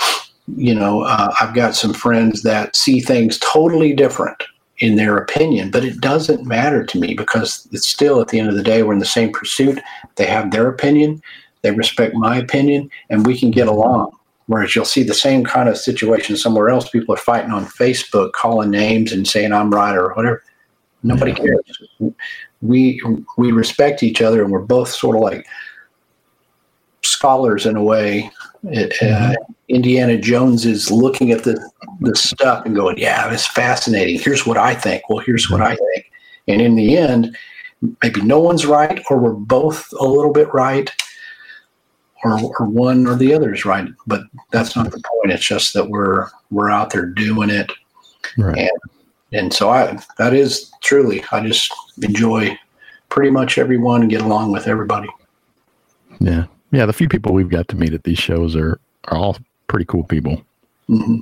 You 0.55 0.75
know, 0.75 1.03
uh, 1.03 1.33
I've 1.39 1.53
got 1.53 1.75
some 1.75 1.93
friends 1.93 2.43
that 2.43 2.75
see 2.75 2.99
things 2.99 3.37
totally 3.39 3.93
different 3.93 4.41
in 4.79 4.95
their 4.95 5.17
opinion, 5.17 5.71
but 5.71 5.85
it 5.85 6.01
doesn't 6.01 6.45
matter 6.45 6.83
to 6.85 6.99
me 6.99 7.13
because 7.13 7.67
it's 7.71 7.87
still 7.87 8.19
at 8.19 8.29
the 8.29 8.39
end 8.39 8.49
of 8.49 8.55
the 8.55 8.63
day, 8.63 8.83
we're 8.83 8.93
in 8.93 8.99
the 8.99 9.05
same 9.05 9.31
pursuit. 9.31 9.79
They 10.15 10.25
have 10.25 10.51
their 10.51 10.67
opinion, 10.67 11.21
they 11.61 11.71
respect 11.71 12.15
my 12.15 12.37
opinion, 12.37 12.89
and 13.09 13.25
we 13.25 13.39
can 13.39 13.51
get 13.51 13.67
along. 13.67 14.11
Whereas 14.47 14.75
you'll 14.75 14.85
see 14.85 15.03
the 15.03 15.13
same 15.13 15.43
kind 15.43 15.69
of 15.69 15.77
situation 15.77 16.35
somewhere 16.35 16.69
else. 16.69 16.89
People 16.89 17.15
are 17.15 17.17
fighting 17.17 17.51
on 17.51 17.65
Facebook, 17.65 18.33
calling 18.33 18.71
names 18.71 19.13
and 19.13 19.27
saying 19.27 19.53
I'm 19.53 19.73
right 19.73 19.95
or 19.95 20.13
whatever. 20.13 20.43
Nobody 21.03 21.33
cares. 21.33 21.59
We 22.61 23.01
we 23.37 23.51
respect 23.51 24.03
each 24.03 24.21
other, 24.21 24.41
and 24.41 24.51
we're 24.51 24.59
both 24.59 24.89
sort 24.89 25.17
of 25.17 25.21
like 25.21 25.45
scholars 27.03 27.65
in 27.65 27.75
a 27.75 27.83
way. 27.83 28.31
It, 28.63 28.93
uh, 29.01 29.05
mm-hmm. 29.05 29.53
Indiana 29.67 30.17
Jones 30.17 30.65
is 30.65 30.89
looking 30.89 31.31
at 31.31 31.43
the 31.43 31.59
the 31.99 32.15
stuff 32.15 32.65
and 32.65 32.75
going, 32.75 32.97
"Yeah, 32.97 33.31
it's 33.31 33.47
fascinating. 33.47 34.19
Here's 34.19 34.45
what 34.45 34.57
I 34.57 34.75
think. 34.75 35.09
Well, 35.09 35.19
here's 35.19 35.49
what 35.49 35.61
I 35.61 35.75
think." 35.75 36.11
And 36.47 36.61
in 36.61 36.75
the 36.75 36.97
end, 36.97 37.35
maybe 38.01 38.21
no 38.21 38.39
one's 38.39 38.65
right, 38.65 39.03
or 39.09 39.17
we're 39.17 39.33
both 39.33 39.91
a 39.99 40.05
little 40.05 40.31
bit 40.31 40.53
right, 40.53 40.89
or, 42.23 42.39
or 42.59 42.67
one 42.67 43.07
or 43.07 43.15
the 43.15 43.33
other 43.33 43.53
is 43.53 43.65
right. 43.65 43.87
But 44.07 44.21
that's 44.51 44.75
not 44.75 44.91
the 44.91 45.01
point. 45.01 45.33
It's 45.33 45.45
just 45.45 45.73
that 45.73 45.89
we're 45.89 46.29
we're 46.51 46.69
out 46.69 46.91
there 46.91 47.05
doing 47.05 47.49
it, 47.49 47.71
right. 48.37 48.57
and 48.57 48.71
and 49.31 49.53
so 49.53 49.69
I 49.69 49.99
that 50.17 50.33
is 50.33 50.71
truly 50.81 51.23
I 51.31 51.45
just 51.45 51.73
enjoy 52.01 52.57
pretty 53.09 53.31
much 53.31 53.57
everyone 53.57 54.01
and 54.01 54.09
get 54.09 54.21
along 54.21 54.51
with 54.51 54.67
everybody. 54.67 55.09
Yeah, 56.19 56.45
yeah. 56.71 56.85
The 56.85 56.93
few 56.93 57.09
people 57.09 57.33
we've 57.33 57.49
got 57.49 57.67
to 57.69 57.75
meet 57.75 57.93
at 57.93 58.03
these 58.03 58.19
shows 58.19 58.55
are 58.55 58.79
are 59.05 59.17
all 59.17 59.37
pretty 59.67 59.85
cool 59.85 60.03
people. 60.03 60.41
Mm-hmm. 60.89 61.21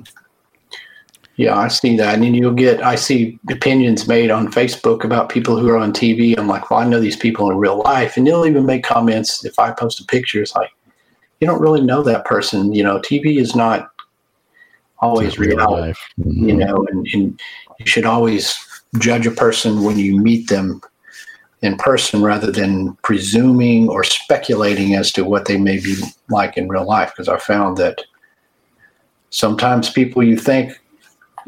Yeah, 1.36 1.56
I 1.56 1.68
see 1.68 1.96
that. 1.96 2.14
And 2.14 2.36
you'll 2.36 2.52
get, 2.52 2.82
I 2.82 2.94
see 2.94 3.38
opinions 3.50 4.06
made 4.06 4.30
on 4.30 4.52
Facebook 4.52 5.02
about 5.02 5.30
people 5.30 5.58
who 5.58 5.68
are 5.70 5.78
on 5.78 5.92
TV. 5.92 6.38
I'm 6.38 6.46
like, 6.46 6.70
well, 6.70 6.80
I 6.80 6.84
know 6.84 7.00
these 7.00 7.16
people 7.16 7.50
in 7.50 7.56
real 7.56 7.78
life. 7.78 8.16
And 8.16 8.26
they'll 8.26 8.46
even 8.46 8.66
make 8.66 8.84
comments 8.84 9.44
if 9.44 9.58
I 9.58 9.72
post 9.72 10.00
a 10.00 10.04
picture. 10.04 10.42
It's 10.42 10.54
like, 10.54 10.70
you 11.42 11.48
don't 11.48 11.60
really 11.60 11.80
know 11.80 12.04
that 12.04 12.24
person. 12.24 12.72
You 12.72 12.84
know, 12.84 13.00
TV 13.00 13.40
is 13.40 13.56
not 13.56 13.90
always 15.00 15.40
real 15.40 15.56
life, 15.56 15.98
mm-hmm. 16.20 16.48
you 16.48 16.54
know, 16.54 16.86
and, 16.88 17.04
and 17.12 17.40
you 17.80 17.86
should 17.86 18.04
always 18.04 18.56
judge 18.98 19.26
a 19.26 19.32
person 19.32 19.82
when 19.82 19.98
you 19.98 20.16
meet 20.16 20.48
them 20.48 20.80
in 21.60 21.76
person 21.78 22.22
rather 22.22 22.52
than 22.52 22.94
presuming 23.02 23.88
or 23.88 24.04
speculating 24.04 24.94
as 24.94 25.10
to 25.14 25.24
what 25.24 25.46
they 25.46 25.56
may 25.56 25.78
be 25.78 25.96
like 26.30 26.56
in 26.56 26.68
real 26.68 26.86
life. 26.86 27.10
Because 27.10 27.28
I 27.28 27.38
found 27.38 27.76
that 27.78 28.00
sometimes 29.30 29.90
people 29.90 30.22
you 30.22 30.36
think 30.36 30.80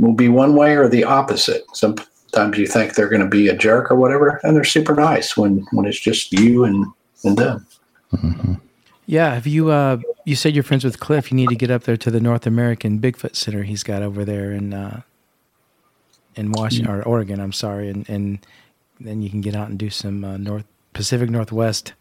will 0.01 0.15
be 0.15 0.29
one 0.29 0.57
way 0.57 0.75
or 0.75 0.89
the 0.89 1.05
opposite. 1.05 1.63
Sometimes 1.73 2.59
you 2.59 2.67
think 2.67 2.95
they're 2.95 3.09
going 3.09 3.23
to 3.23 3.29
be 3.29 3.47
a 3.47 3.57
jerk 3.57 3.93
or 3.93 3.95
whatever, 3.95 4.41
and 4.43 4.57
they're 4.57 4.65
super 4.65 4.97
nice 4.97 5.37
when 5.37 5.65
when 5.71 5.87
it's 5.87 6.01
just 6.01 6.33
you 6.33 6.65
and 6.65 6.85
and 7.23 7.37
them. 7.37 7.65
Mm-hmm. 8.13 8.55
Yeah, 9.07 9.35
have 9.35 9.47
you? 9.47 9.71
Uh, 9.71 9.99
you 10.25 10.37
said 10.37 10.55
you're 10.55 10.65
friends 10.65 10.85
with 10.85 10.99
Cliff. 10.99 11.31
You 11.31 11.37
need 11.37 11.51
to 11.51 11.57
get 11.57 11.71
up 11.71 11.85
there 11.85 11.97
to 11.97 12.11
the 12.11 12.21
North 12.21 12.47
American 12.47 12.99
Bigfoot 12.99 13.37
Center 13.37 13.63
he's 13.63 13.83
got 13.83 14.03
over 14.03 14.25
there 14.25 14.53
in 14.53 14.73
uh, 14.73 15.03
in 16.37 16.53
Washington 16.53 16.93
or 16.93 17.03
Oregon. 17.03 17.41
I'm 17.41 17.53
sorry, 17.53 17.91
and 17.91 18.09
and 18.09 18.39
then 19.01 19.21
you 19.21 19.29
can 19.29 19.41
get 19.41 19.55
out 19.55 19.69
and 19.69 19.79
do 19.79 19.91
some 19.91 20.25
uh, 20.25 20.37
North 20.37 20.65
Pacific 20.95 21.29
Northwest 21.29 21.93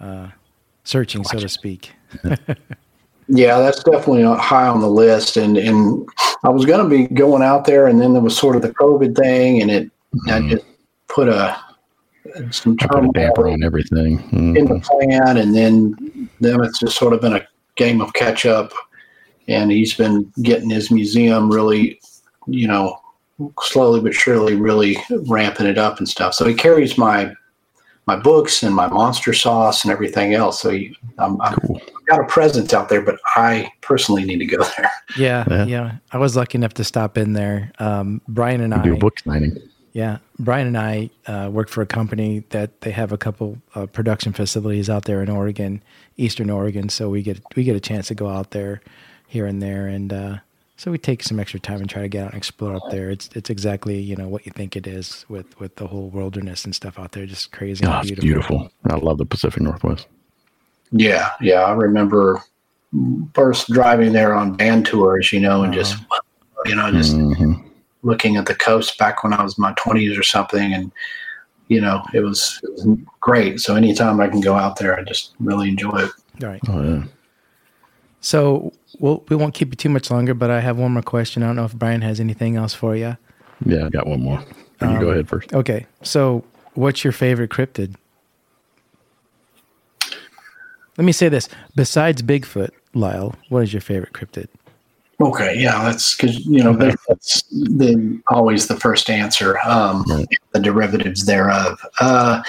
uh, 0.00 0.28
searching, 0.84 1.24
so 1.24 1.38
to 1.38 1.48
speak. 1.48 1.92
yeah, 3.28 3.58
that's 3.58 3.82
definitely 3.82 4.22
high 4.22 4.68
on 4.68 4.80
the 4.80 4.88
list, 4.88 5.36
and 5.36 5.56
and 5.56 6.08
I 6.44 6.50
was 6.50 6.64
going 6.64 6.82
to 6.82 6.88
be 6.88 7.12
going 7.12 7.42
out 7.42 7.64
there, 7.64 7.88
and 7.88 8.00
then 8.00 8.12
there 8.12 8.22
was 8.22 8.36
sort 8.36 8.54
of 8.54 8.62
the 8.62 8.72
COVID 8.74 9.16
thing, 9.16 9.60
and 9.60 9.70
it 9.70 9.90
mm-hmm. 10.14 10.30
I 10.30 10.48
just 10.48 10.64
put 11.08 11.28
a 11.28 11.58
some 12.50 12.76
turmoil 12.76 13.12
damper 13.12 13.48
on 13.48 13.62
everything 13.64 14.18
mm-hmm. 14.18 14.56
in 14.56 14.64
the 14.66 14.80
plan, 14.80 15.36
and 15.36 15.54
then 15.54 15.96
then 16.40 16.62
it's 16.62 16.80
just 16.80 16.96
sort 16.96 17.12
of 17.12 17.20
been 17.20 17.36
a 17.36 17.46
game 17.76 18.00
of 18.00 18.12
catch 18.14 18.46
up. 18.46 18.72
And 19.46 19.70
he's 19.70 19.94
been 19.94 20.30
getting 20.42 20.68
his 20.68 20.90
museum 20.90 21.50
really, 21.50 22.00
you 22.46 22.68
know, 22.68 23.00
slowly 23.60 24.00
but 24.00 24.14
surely, 24.14 24.56
really 24.56 24.98
ramping 25.26 25.66
it 25.66 25.78
up 25.78 25.98
and 25.98 26.08
stuff. 26.08 26.34
So 26.34 26.46
he 26.46 26.54
carries 26.54 26.98
my 26.98 27.32
my 28.08 28.16
books 28.16 28.62
and 28.62 28.74
my 28.74 28.88
monster 28.88 29.34
sauce 29.34 29.84
and 29.84 29.92
everything 29.92 30.32
else. 30.32 30.62
So 30.62 30.70
he, 30.70 30.96
I'm, 31.18 31.38
I'm 31.42 31.54
cool. 31.56 31.78
got 32.06 32.20
a 32.20 32.24
presence 32.24 32.72
out 32.72 32.88
there, 32.88 33.02
but 33.02 33.20
I 33.36 33.70
personally 33.82 34.24
need 34.24 34.38
to 34.38 34.46
go 34.46 34.64
there. 34.78 34.90
Yeah, 35.18 35.44
yeah. 35.50 35.64
yeah. 35.66 35.96
I 36.10 36.16
was 36.16 36.34
lucky 36.34 36.56
enough 36.56 36.72
to 36.74 36.84
stop 36.84 37.18
in 37.18 37.34
there. 37.34 37.70
Um, 37.78 38.22
Brian 38.26 38.62
and 38.62 38.72
I 38.72 38.82
do 38.82 38.96
book 38.96 39.18
signing. 39.18 39.58
Yeah, 39.98 40.18
Brian 40.38 40.68
and 40.68 40.78
I 40.78 41.10
uh, 41.26 41.50
work 41.50 41.68
for 41.68 41.82
a 41.82 41.86
company 41.86 42.44
that 42.50 42.82
they 42.82 42.92
have 42.92 43.10
a 43.10 43.18
couple 43.18 43.58
uh, 43.74 43.86
production 43.86 44.32
facilities 44.32 44.88
out 44.88 45.06
there 45.06 45.24
in 45.24 45.28
Oregon, 45.28 45.82
Eastern 46.16 46.50
Oregon. 46.50 46.88
So 46.88 47.10
we 47.10 47.20
get 47.20 47.42
we 47.56 47.64
get 47.64 47.74
a 47.74 47.80
chance 47.80 48.06
to 48.06 48.14
go 48.14 48.28
out 48.28 48.52
there 48.52 48.80
here 49.26 49.44
and 49.44 49.60
there, 49.60 49.88
and 49.88 50.12
uh, 50.12 50.36
so 50.76 50.92
we 50.92 50.98
take 50.98 51.24
some 51.24 51.40
extra 51.40 51.58
time 51.58 51.80
and 51.80 51.90
try 51.90 52.02
to 52.02 52.08
get 52.08 52.20
out 52.22 52.28
and 52.28 52.38
explore 52.38 52.76
up 52.76 52.88
there. 52.92 53.10
It's 53.10 53.28
it's 53.34 53.50
exactly 53.50 53.98
you 53.98 54.14
know 54.14 54.28
what 54.28 54.46
you 54.46 54.52
think 54.52 54.76
it 54.76 54.86
is 54.86 55.26
with 55.28 55.58
with 55.58 55.74
the 55.74 55.88
whole 55.88 56.10
wilderness 56.10 56.64
and 56.64 56.72
stuff 56.76 56.96
out 56.96 57.10
there, 57.10 57.26
just 57.26 57.50
crazy. 57.50 57.84
Oh, 57.84 58.00
beautiful. 58.00 58.22
beautiful. 58.22 58.70
I 58.88 58.98
love 58.98 59.18
the 59.18 59.26
Pacific 59.26 59.60
Northwest. 59.60 60.06
Yeah, 60.92 61.30
yeah. 61.40 61.62
I 61.62 61.72
remember 61.72 62.40
first 63.34 63.68
driving 63.72 64.12
there 64.12 64.32
on 64.32 64.52
band 64.54 64.86
tours, 64.86 65.32
you 65.32 65.40
know, 65.40 65.64
and 65.64 65.74
uh-huh. 65.74 65.82
just 65.82 65.96
you 66.66 66.76
know 66.76 66.88
just. 66.92 67.16
Mm-hmm 67.16 67.47
looking 68.02 68.36
at 68.36 68.46
the 68.46 68.54
coast 68.54 68.98
back 68.98 69.22
when 69.24 69.32
I 69.32 69.42
was 69.42 69.58
in 69.58 69.62
my 69.62 69.72
20s 69.74 70.18
or 70.18 70.22
something. 70.22 70.72
And, 70.72 70.92
you 71.68 71.80
know, 71.80 72.02
it 72.14 72.20
was, 72.20 72.60
it 72.62 72.70
was 72.72 72.86
great. 73.20 73.60
So 73.60 73.74
anytime 73.74 74.20
I 74.20 74.28
can 74.28 74.40
go 74.40 74.54
out 74.54 74.78
there, 74.78 74.98
I 74.98 75.02
just 75.02 75.34
really 75.40 75.68
enjoy 75.68 75.98
it. 75.98 76.10
All 76.42 76.48
right. 76.48 76.60
Oh, 76.68 76.82
yeah. 76.82 77.04
So 78.20 78.72
we'll, 78.98 79.24
we 79.28 79.36
won't 79.36 79.54
keep 79.54 79.68
you 79.68 79.76
too 79.76 79.88
much 79.88 80.10
longer, 80.10 80.34
but 80.34 80.50
I 80.50 80.60
have 80.60 80.78
one 80.78 80.92
more 80.92 81.02
question. 81.02 81.42
I 81.42 81.46
don't 81.46 81.56
know 81.56 81.64
if 81.64 81.74
Brian 81.74 82.02
has 82.02 82.20
anything 82.20 82.56
else 82.56 82.74
for 82.74 82.96
you. 82.96 83.16
Yeah, 83.64 83.86
I 83.86 83.88
got 83.90 84.06
one 84.06 84.22
more. 84.22 84.44
You 84.80 84.86
um, 84.88 85.00
go 85.00 85.10
ahead 85.10 85.28
first. 85.28 85.52
Okay. 85.52 85.86
So 86.02 86.44
what's 86.74 87.04
your 87.04 87.12
favorite 87.12 87.50
cryptid? 87.50 87.94
Let 90.96 91.04
me 91.04 91.12
say 91.12 91.28
this. 91.28 91.48
Besides 91.76 92.22
Bigfoot, 92.22 92.70
Lyle, 92.92 93.34
what 93.48 93.62
is 93.62 93.72
your 93.72 93.80
favorite 93.80 94.12
cryptid? 94.12 94.48
Okay, 95.20 95.58
yeah, 95.58 95.82
that's 95.82 96.16
because 96.16 96.46
you 96.46 96.62
know 96.62 96.72
that's 96.74 97.42
the, 97.50 98.20
always 98.28 98.68
the 98.68 98.76
first 98.76 99.10
answer. 99.10 99.58
Um, 99.64 100.04
The 100.52 100.60
derivatives 100.60 101.26
thereof. 101.26 101.84
Uh, 102.00 102.40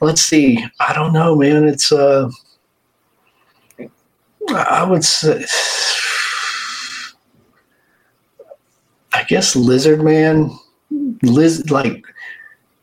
let's 0.00 0.22
see. 0.22 0.64
I 0.80 0.92
don't 0.92 1.12
know, 1.12 1.36
man. 1.36 1.64
It's 1.68 1.92
uh, 1.92 2.28
I 4.48 4.84
would 4.84 5.04
say, 5.04 5.44
I 9.12 9.22
guess 9.24 9.54
lizard 9.54 10.02
man, 10.02 10.50
liz 11.22 11.70
like 11.70 12.04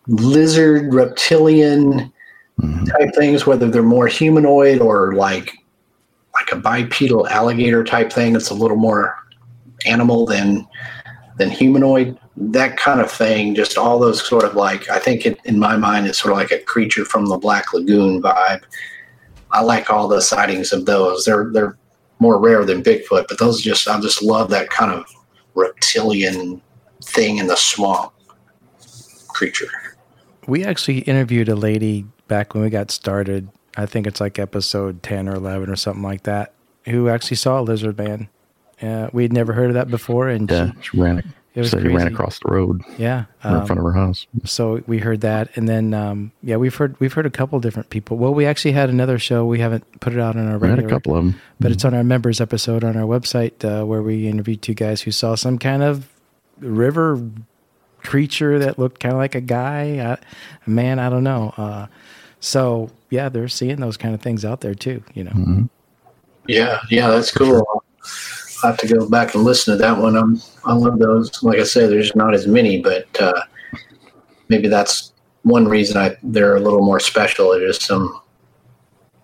lizard 0.07 0.93
reptilian 0.93 2.13
mm-hmm. 2.61 2.85
type 2.85 3.13
things, 3.13 3.45
whether 3.45 3.69
they're 3.69 3.83
more 3.83 4.07
humanoid 4.07 4.79
or 4.79 5.13
like 5.15 5.51
like 6.47 6.57
a 6.57 6.61
bipedal 6.61 7.27
alligator 7.27 7.83
type 7.83 8.11
thing. 8.11 8.35
It's 8.35 8.49
a 8.49 8.53
little 8.53 8.77
more 8.77 9.17
animal 9.85 10.25
than 10.25 10.67
than 11.37 11.49
humanoid. 11.49 12.17
That 12.35 12.77
kind 12.77 12.99
of 12.99 13.11
thing. 13.11 13.55
Just 13.55 13.77
all 13.77 13.99
those 13.99 14.25
sort 14.25 14.43
of 14.43 14.55
like 14.55 14.89
I 14.89 14.99
think 14.99 15.25
it, 15.25 15.39
in 15.45 15.59
my 15.59 15.77
mind 15.77 16.07
it's 16.07 16.19
sort 16.19 16.31
of 16.31 16.37
like 16.37 16.51
a 16.51 16.59
creature 16.59 17.05
from 17.05 17.27
the 17.27 17.37
Black 17.37 17.73
Lagoon 17.73 18.21
vibe. 18.21 18.63
I 19.51 19.61
like 19.61 19.89
all 19.89 20.07
the 20.07 20.21
sightings 20.21 20.73
of 20.73 20.85
those. 20.85 21.25
They're 21.25 21.49
they're 21.51 21.77
more 22.19 22.39
rare 22.39 22.65
than 22.65 22.83
Bigfoot, 22.83 23.27
but 23.27 23.39
those 23.39 23.61
just 23.61 23.87
I 23.87 23.99
just 23.99 24.23
love 24.23 24.49
that 24.49 24.69
kind 24.69 24.91
of 24.91 25.05
reptilian 25.55 26.61
thing 27.03 27.37
in 27.37 27.47
the 27.47 27.55
swamp 27.55 28.13
creature. 29.29 29.69
We 30.47 30.63
actually 30.63 30.99
interviewed 30.99 31.49
a 31.49 31.55
lady 31.55 32.05
back 32.27 32.53
when 32.53 32.63
we 32.63 32.69
got 32.69 32.89
started 32.89 33.49
I 33.77 33.85
think 33.85 34.07
it's 34.07 34.19
like 34.19 34.39
episode 34.39 35.03
10 35.03 35.29
or 35.29 35.35
11 35.35 35.69
or 35.69 35.75
something 35.75 36.03
like 36.03 36.23
that, 36.23 36.53
who 36.85 37.09
actually 37.09 37.37
saw 37.37 37.59
a 37.59 37.61
lizard 37.61 37.97
man. 37.97 38.27
Uh, 38.81 39.09
we'd 39.13 39.31
never 39.33 39.53
heard 39.53 39.69
of 39.69 39.73
that 39.75 39.89
before. 39.89 40.27
And 40.29 40.49
yeah, 40.49 40.71
she, 40.81 40.99
ran, 40.99 41.19
it 41.55 41.59
was 41.61 41.71
he 41.71 41.79
crazy. 41.79 41.95
ran 41.95 42.07
across 42.07 42.39
the 42.39 42.51
road 42.51 42.81
Yeah, 42.97 43.25
or 43.43 43.51
in 43.51 43.57
um, 43.57 43.65
front 43.65 43.79
of 43.79 43.85
her 43.85 43.93
house. 43.93 44.27
so 44.45 44.83
we 44.85 44.99
heard 44.99 45.21
that, 45.21 45.49
and 45.55 45.67
then 45.67 45.93
um, 45.95 46.31
yeah, 46.43 46.57
we've 46.57 46.75
heard 46.75 46.99
we've 46.99 47.13
heard 47.13 47.25
a 47.25 47.31
couple 47.31 47.59
different 47.59 47.89
people. 47.89 48.17
Well, 48.17 48.33
we 48.33 48.45
actually 48.45 48.73
had 48.73 48.89
another 48.89 49.17
show. 49.17 49.45
We 49.45 49.59
haven't 49.59 49.99
put 49.99 50.13
it 50.13 50.19
out 50.19 50.35
on 50.35 50.47
our 50.47 50.59
We 50.59 50.67
had 50.69 50.79
a 50.79 50.87
couple 50.87 51.15
of 51.15 51.23
them. 51.25 51.41
but 51.59 51.71
it's 51.71 51.83
on 51.83 51.93
our 51.95 52.03
members 52.03 52.39
episode 52.39 52.83
on 52.83 52.95
our 52.95 53.07
website 53.07 53.63
uh, 53.65 53.85
where 53.85 54.03
we 54.03 54.27
interviewed 54.27 54.61
two 54.61 54.75
guys 54.75 55.01
who 55.01 55.11
saw 55.11 55.33
some 55.35 55.57
kind 55.57 55.81
of 55.81 56.07
river 56.59 57.19
creature 58.03 58.59
that 58.59 58.77
looked 58.77 58.99
kind 58.99 59.13
of 59.13 59.17
like 59.19 59.33
a 59.35 59.41
guy, 59.41 59.81
a 59.83 60.17
man. 60.69 60.99
I 60.99 61.09
don't 61.09 61.23
know. 61.23 61.53
Uh, 61.57 61.87
so 62.39 62.91
yeah, 63.09 63.29
they're 63.29 63.47
seeing 63.47 63.77
those 63.79 63.97
kind 63.97 64.13
of 64.13 64.21
things 64.21 64.43
out 64.45 64.61
there 64.61 64.75
too. 64.75 65.03
You 65.13 65.23
know. 65.25 65.69
Yeah, 66.47 66.79
yeah, 66.89 67.09
that's 67.09 67.31
cool. 67.31 67.65
I'll 68.63 68.71
have 68.71 68.77
to 68.79 68.87
go 68.87 69.07
back 69.09 69.35
and 69.35 69.43
listen 69.43 69.73
to 69.73 69.77
that 69.83 69.97
one. 69.97 70.15
Um, 70.17 70.41
I 70.65 70.73
love 70.73 70.97
those. 70.99 71.43
Like 71.43 71.59
I 71.59 71.63
said, 71.63 71.89
there's 71.91 72.15
not 72.15 72.33
as 72.33 72.47
many, 72.47 72.81
but 72.81 73.05
uh, 73.21 73.41
maybe 74.49 74.67
that's 74.67 75.11
one 75.43 75.67
reason 75.67 75.97
I 75.97 76.17
they're 76.23 76.55
a 76.55 76.59
little 76.59 76.81
more 76.83 76.99
special. 76.99 77.51
There's 77.51 77.83
some, 77.83 78.21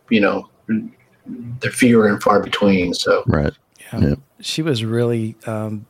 you 0.10 0.20
know, 0.22 0.50
they're 1.26 1.72
fewer 1.72 2.08
and 2.08 2.22
far 2.22 2.42
between. 2.42 2.94
So 2.94 3.24
Right. 3.26 3.54
Yeah. 3.94 4.00
Yep. 4.10 4.20
She 4.42 4.62
was 4.62 4.84
really 4.84 5.36
um, 5.48 5.86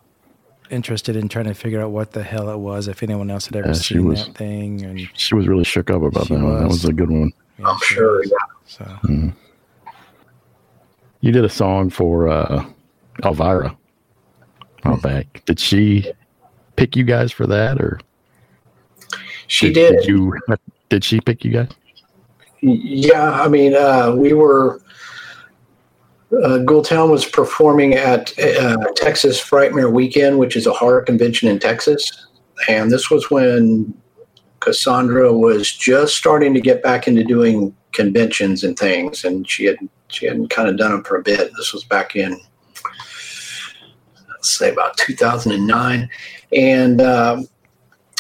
interested 0.70 1.16
in 1.16 1.28
trying 1.28 1.46
to 1.46 1.54
figure 1.54 1.82
out 1.82 1.92
what 1.92 2.12
the 2.12 2.24
hell 2.24 2.50
it 2.50 2.58
was, 2.60 2.88
if 2.88 3.02
anyone 3.04 3.30
else 3.32 3.48
had 3.48 3.56
ever 3.56 3.70
Yeah, 3.70 3.74
she 3.74 3.96
seen 3.96 4.06
was- 4.08 4.26
that 4.28 4.36
thing. 4.36 4.84
And 4.86 5.00
She 5.16 5.36
was 5.36 5.48
really 5.48 5.64
shook 5.64 5.90
up 5.90 6.02
about 6.04 6.28
She 6.28 6.36
that 6.36 6.44
one. 6.44 6.60
That 6.60 6.68
was. 6.68 6.84
was 6.84 6.86
a 6.86 6.94
good 6.94 7.10
one. 7.10 7.32
Yeah, 7.60 7.68
I'm 7.68 7.78
she 7.84 7.96
sure. 7.96 8.24
Yeah. 8.26 8.32
So 8.66 9.00
You 11.22 11.32
did 11.32 11.46
a 11.46 11.50
song 11.50 11.90
for 11.90 12.28
uh, 12.28 12.66
Elvira 13.24 13.76
a 14.84 14.90
while 14.90 15.02
back. 15.02 15.44
Did 15.46 15.60
she 15.60 16.12
pick 16.76 16.96
you 16.96 17.04
guys 17.04 17.32
for 17.32 17.48
that, 17.48 17.82
or 17.82 18.00
She 19.48 19.72
did. 19.72 19.98
Did 20.00 20.08
you? 20.08 20.34
Did 20.90 21.04
she 21.04 21.20
pick 21.22 21.44
you 21.44 21.52
guys? 21.52 21.70
Yeah, 22.62 23.32
I 23.32 23.48
mean, 23.48 23.76
uh, 23.76 24.14
we 24.16 24.34
were. 24.34 24.80
Uh, 26.32 26.60
Ghoultown 26.66 27.12
was 27.12 27.26
performing 27.26 27.94
at 27.94 28.38
uh, 28.40 28.78
Texas 28.96 29.40
Frightmare 29.40 29.92
Weekend, 29.92 30.40
which 30.40 30.56
is 30.56 30.66
a 30.66 30.74
horror 30.74 31.02
convention 31.02 31.48
in 31.48 31.60
Texas, 31.60 32.28
and 32.68 32.92
this 32.92 33.12
was 33.12 33.30
when 33.30 33.94
Cassandra 34.64 35.34
was 35.34 35.72
just 35.72 36.16
starting 36.16 36.54
to 36.54 36.62
get 36.62 36.82
back 36.82 37.08
into 37.08 37.24
doing 37.24 37.76
conventions 37.92 38.64
and 38.64 38.78
things, 38.78 39.24
and 39.24 39.50
she 39.50 39.66
had 39.66 39.78
she 40.08 40.26
hadn't 40.26 40.50
kind 40.50 40.70
of 40.70 40.78
done 40.78 40.92
them 40.92 41.04
for 41.04 41.18
a 41.18 41.24
bit. 41.24 41.52
This 41.58 41.74
was 41.74 41.84
back 41.84 42.16
in 42.16 42.40
let's 44.30 44.58
say 44.58 44.72
about 44.72 44.98
2009, 44.98 46.10
and 46.56 47.02
um, 47.02 47.48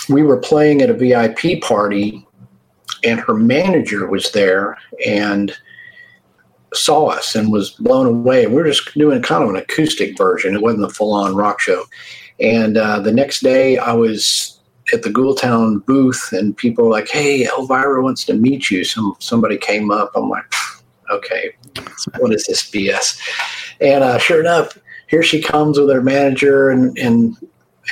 we 0.10 0.24
were 0.24 0.38
playing 0.38 0.82
at 0.82 0.89
a 0.89 0.94
VIP 0.94 1.62
party 1.62 2.26
and 3.04 3.20
her 3.20 3.34
manager 3.34 4.08
was 4.08 4.32
there 4.32 4.78
and 5.06 5.56
saw 6.74 7.08
us 7.08 7.36
and 7.36 7.52
was 7.52 7.72
blown 7.72 8.06
away. 8.06 8.48
We 8.48 8.56
were 8.56 8.68
just 8.68 8.94
doing 8.98 9.22
kind 9.22 9.44
of 9.44 9.50
an 9.50 9.58
acoustic 9.58 10.18
version. 10.18 10.56
It 10.56 10.62
wasn't 10.62 10.86
a 10.86 10.89
full-on 10.89 11.36
rock 11.36 11.60
show. 11.60 11.84
And 12.39 12.78
uh, 12.78 13.00
the 13.00 13.12
next 13.12 13.41
day, 13.41 13.78
I 13.78 13.94
was 13.94 14.53
at 14.94 15.02
the 15.02 15.10
Ghoultown 15.10 15.86
booth, 15.86 16.32
and 16.32 16.56
people 16.56 16.89
like, 16.89 17.10
"Hey, 17.10 17.46
Elvira 17.46 18.02
wants 18.02 18.24
to 18.26 18.34
meet 18.34 18.72
you." 18.72 18.84
Some 18.84 19.16
somebody 19.20 19.58
came 19.58 19.91
up. 19.91 20.12
I'm 20.16 20.30
like, 20.30 20.46
"Okay, 21.12 21.56
what 22.20 22.34
is 22.34 22.46
this 22.46 22.70
BS?" 22.70 23.20
And 23.82 24.04
uh, 24.04 24.18
sure 24.18 24.39
enough, 24.39 24.78
here 25.08 25.24
she 25.24 25.41
comes 25.41 25.80
with 25.80 25.89
her 25.89 26.02
manager 26.02 26.70
and 26.70 26.98
and 26.98 27.36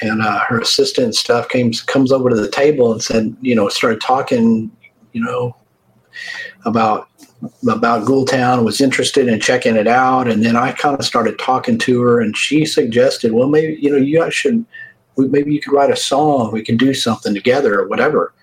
and 0.02 0.22
uh, 0.22 0.40
her 0.48 0.60
assistant 0.60 1.06
and 1.06 1.16
stuff 1.16 1.50
came 1.50 1.72
comes 1.88 2.12
over 2.12 2.30
to 2.30 2.36
the 2.36 2.50
table 2.50 2.92
and 2.92 3.04
said, 3.04 3.36
you 3.42 3.56
know, 3.56 3.68
started 3.70 4.02
talking, 4.02 4.72
you 5.14 5.24
know, 5.24 5.56
about 6.66 7.10
about 7.68 8.06
Ghoultown, 8.06 8.64
was 8.64 8.82
interested 8.82 9.28
in 9.28 9.40
checking 9.40 9.76
it 9.76 9.88
out, 9.88 10.28
and 10.28 10.44
then 10.44 10.56
I 10.56 10.72
kind 10.72 10.98
of 10.98 11.06
started 11.06 11.40
talking 11.40 11.78
to 11.80 12.02
her, 12.02 12.22
and 12.22 12.38
she 12.38 12.66
suggested, 12.66 13.34
well, 13.34 13.48
maybe 13.48 13.78
you 13.82 13.90
know, 13.90 13.98
you 13.98 14.20
guys 14.20 14.34
should, 14.34 14.64
we- 15.16 15.28
maybe 15.28 15.54
you 15.54 15.62
could 15.62 15.74
write 15.74 15.92
a 15.92 15.96
song, 15.96 16.52
we 16.52 16.64
can 16.64 16.78
do 16.78 16.94
something 16.94 17.34
together 17.34 17.80
or 17.80 17.88
whatever. 17.88 18.34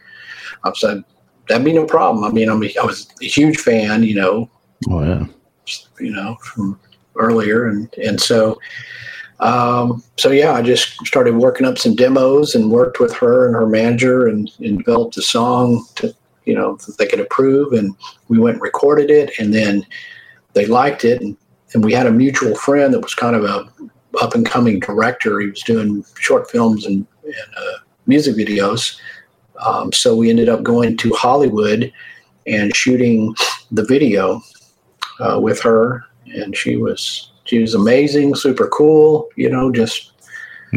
I 0.64 0.72
said, 0.74 1.04
that'd 1.48 1.64
be 1.64 1.72
no 1.72 1.86
problem. 1.86 2.24
I 2.24 2.30
mean, 2.30 2.48
I'm 2.48 2.62
a, 2.62 2.70
I 2.80 2.84
was 2.84 3.08
a 3.22 3.26
huge 3.26 3.58
fan, 3.58 4.02
you 4.02 4.14
know, 4.14 4.50
Oh 4.88 5.02
yeah. 5.02 5.24
you 6.00 6.12
know, 6.12 6.36
from 6.42 6.78
earlier, 7.16 7.66
and 7.66 7.92
and 7.94 8.20
so, 8.20 8.58
um, 9.40 10.02
so 10.16 10.30
yeah, 10.30 10.52
I 10.52 10.62
just 10.62 11.04
started 11.06 11.34
working 11.36 11.66
up 11.66 11.78
some 11.78 11.94
demos 11.94 12.54
and 12.54 12.70
worked 12.70 13.00
with 13.00 13.12
her 13.16 13.46
and 13.46 13.54
her 13.54 13.66
manager 13.66 14.26
and, 14.28 14.50
and 14.60 14.78
developed 14.78 15.16
a 15.16 15.22
song 15.22 15.84
to, 15.96 16.14
you 16.44 16.54
know, 16.54 16.76
that 16.86 16.96
they 16.98 17.06
could 17.06 17.20
approve, 17.20 17.72
and 17.72 17.94
we 18.28 18.38
went 18.38 18.54
and 18.56 18.62
recorded 18.62 19.10
it, 19.10 19.32
and 19.38 19.52
then 19.52 19.84
they 20.54 20.66
liked 20.66 21.04
it, 21.04 21.20
and, 21.20 21.36
and 21.74 21.84
we 21.84 21.92
had 21.92 22.06
a 22.06 22.12
mutual 22.12 22.54
friend 22.54 22.94
that 22.94 23.00
was 23.00 23.14
kind 23.14 23.34
of 23.36 23.44
a 23.44 23.68
up 24.20 24.34
and 24.34 24.44
coming 24.46 24.80
director. 24.80 25.40
He 25.40 25.48
was 25.50 25.62
doing 25.62 26.04
short 26.18 26.50
films 26.50 26.86
and, 26.86 27.06
and 27.24 27.34
uh, 27.56 27.78
music 28.06 28.36
videos. 28.36 28.98
Um, 29.64 29.92
so 29.92 30.14
we 30.16 30.30
ended 30.30 30.48
up 30.48 30.62
going 30.62 30.96
to 30.98 31.10
Hollywood 31.14 31.92
and 32.46 32.74
shooting 32.74 33.34
the 33.70 33.84
video 33.84 34.40
uh, 35.20 35.38
with 35.40 35.60
her, 35.60 36.04
and 36.26 36.56
she 36.56 36.76
was 36.76 37.32
she 37.44 37.58
was 37.58 37.74
amazing, 37.74 38.34
super 38.34 38.68
cool. 38.68 39.28
You 39.36 39.50
know, 39.50 39.70
just 39.72 40.12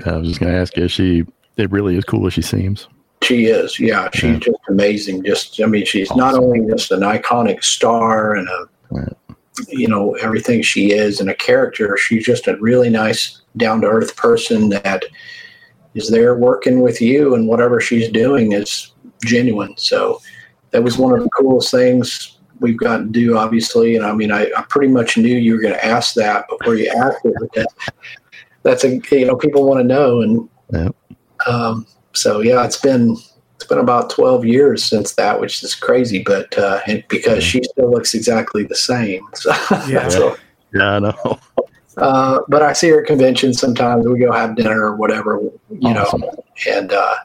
I 0.06 0.18
was 0.18 0.28
just 0.28 0.40
gonna 0.40 0.54
ask 0.58 0.76
you. 0.76 0.86
Is 0.86 0.92
she? 0.92 1.26
It 1.58 1.70
really 1.72 1.96
is 1.98 2.04
cool 2.06 2.26
as 2.28 2.34
she 2.34 2.42
seems. 2.42 2.88
she 3.24 3.46
is. 3.46 3.80
Yeah, 3.80 4.10
she's 4.14 4.24
Yeah. 4.24 4.40
just 4.40 4.58
amazing. 4.68 5.24
Just 5.24 5.62
I 5.62 5.68
mean, 5.68 5.86
she's 5.86 6.10
not 6.16 6.34
only 6.34 6.68
just 6.68 6.92
an 6.92 7.02
iconic 7.02 7.64
star 7.64 8.34
and 8.36 8.48
a 8.50 8.66
Right. 8.90 9.14
You 9.68 9.88
know 9.88 10.14
everything 10.16 10.62
she 10.62 10.92
is 10.92 11.20
and 11.20 11.30
a 11.30 11.36
character. 11.36 11.98
She's 11.98 12.26
just 12.26 12.48
a 12.48 12.58
really 12.58 12.90
nice, 12.90 13.42
down 13.58 13.82
to 13.82 13.88
earth 13.88 14.16
person 14.16 14.70
that 14.70 15.04
is 15.94 16.10
there 16.10 16.36
working 16.36 16.82
with 16.82 17.02
you, 17.02 17.36
and 17.36 17.48
whatever 17.48 17.82
she's 17.82 18.10
doing 18.10 18.54
is 18.54 18.94
genuine. 19.26 19.76
So 19.78 20.22
that 20.72 20.84
was 20.84 20.98
one 20.98 21.14
of 21.14 21.24
the 21.24 21.30
coolest 21.30 21.72
things 21.72 22.38
we've 22.60 22.78
got 22.78 22.98
to 22.98 23.06
do, 23.06 23.38
obviously. 23.38 23.96
And 23.96 24.06
I 24.06 24.14
mean, 24.14 24.32
I, 24.32 24.50
I 24.56 24.62
pretty 24.70 24.92
much 24.92 25.18
knew 25.18 25.38
you 25.38 25.56
were 25.56 25.62
going 25.62 25.74
to 25.74 25.86
ask 25.86 26.14
that 26.16 26.46
before 26.48 26.76
you 26.76 26.90
asked 26.96 27.26
it. 27.26 27.68
That's 28.64 28.84
a 28.84 29.00
you 29.12 29.26
know 29.26 29.36
people 29.36 29.66
want 29.66 29.80
to 29.80 29.84
know, 29.84 30.22
and 30.22 30.48
Yep. 30.72 30.96
um, 31.48 31.86
so 32.14 32.40
yeah, 32.42 32.64
it's 32.64 32.78
been 32.78 33.18
been 33.72 33.80
about 33.80 34.10
twelve 34.10 34.44
years 34.46 34.84
since 34.84 35.14
that, 35.16 35.40
which 35.40 35.64
is 35.64 35.74
crazy. 35.76 36.22
But 36.24 36.58
uh, 36.58 36.82
and 36.88 37.04
because 37.08 37.42
she 37.44 37.64
still 37.64 37.90
looks 37.90 38.14
exactly 38.14 38.64
the 38.66 38.76
same. 38.76 39.24
So, 39.34 39.52
Yeah. 39.88 40.08
so, 40.10 40.36
Yeah, 40.74 40.96
I 40.96 41.00
know. 41.00 41.40
uh, 41.98 42.40
but 42.50 42.62
I 42.62 42.74
see 42.74 42.90
her 42.90 43.02
at 43.02 43.08
conventions 43.08 43.60
sometimes. 43.60 44.06
We 44.08 44.20
go 44.20 44.32
have 44.32 44.56
dinner 44.56 44.86
or 44.86 44.96
whatever, 44.96 45.40
you 45.70 45.90
Awesome. 45.90 46.22
know, 46.22 46.44
and 46.68 46.92
uh, 46.92 47.16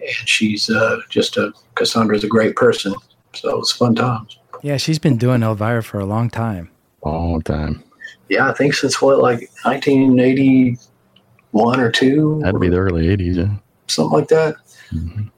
and 0.00 0.28
she's 0.28 0.70
uh, 0.70 0.98
just 1.10 1.36
a 1.36 1.52
Cassandra's 1.74 2.24
a 2.24 2.28
great 2.28 2.56
person. 2.56 2.94
So 3.34 3.58
it's 3.58 3.72
fun 3.72 3.94
times. 3.94 4.38
yeah, 4.62 4.76
she's 4.78 4.98
been 4.98 5.16
doing 5.18 5.42
Elvira 5.42 5.82
for 5.82 6.00
a 6.00 6.06
long 6.06 6.30
time. 6.30 6.70
Long 7.04 7.42
time. 7.42 7.82
Yeah, 8.28 8.48
I 8.50 8.54
think 8.54 8.74
since 8.74 9.00
what 9.02 9.18
like 9.20 9.48
1981 9.64 11.80
or 11.80 11.90
two, 11.90 12.40
Had 12.44 12.52
to 12.54 12.58
be 12.58 12.68
the 12.68 12.76
early 12.78 13.06
'80s. 13.08 13.36
Yeah. 13.36 13.54
something 13.86 14.18
like 14.18 14.28
that. 14.28 14.56
Mhm. 14.92 15.30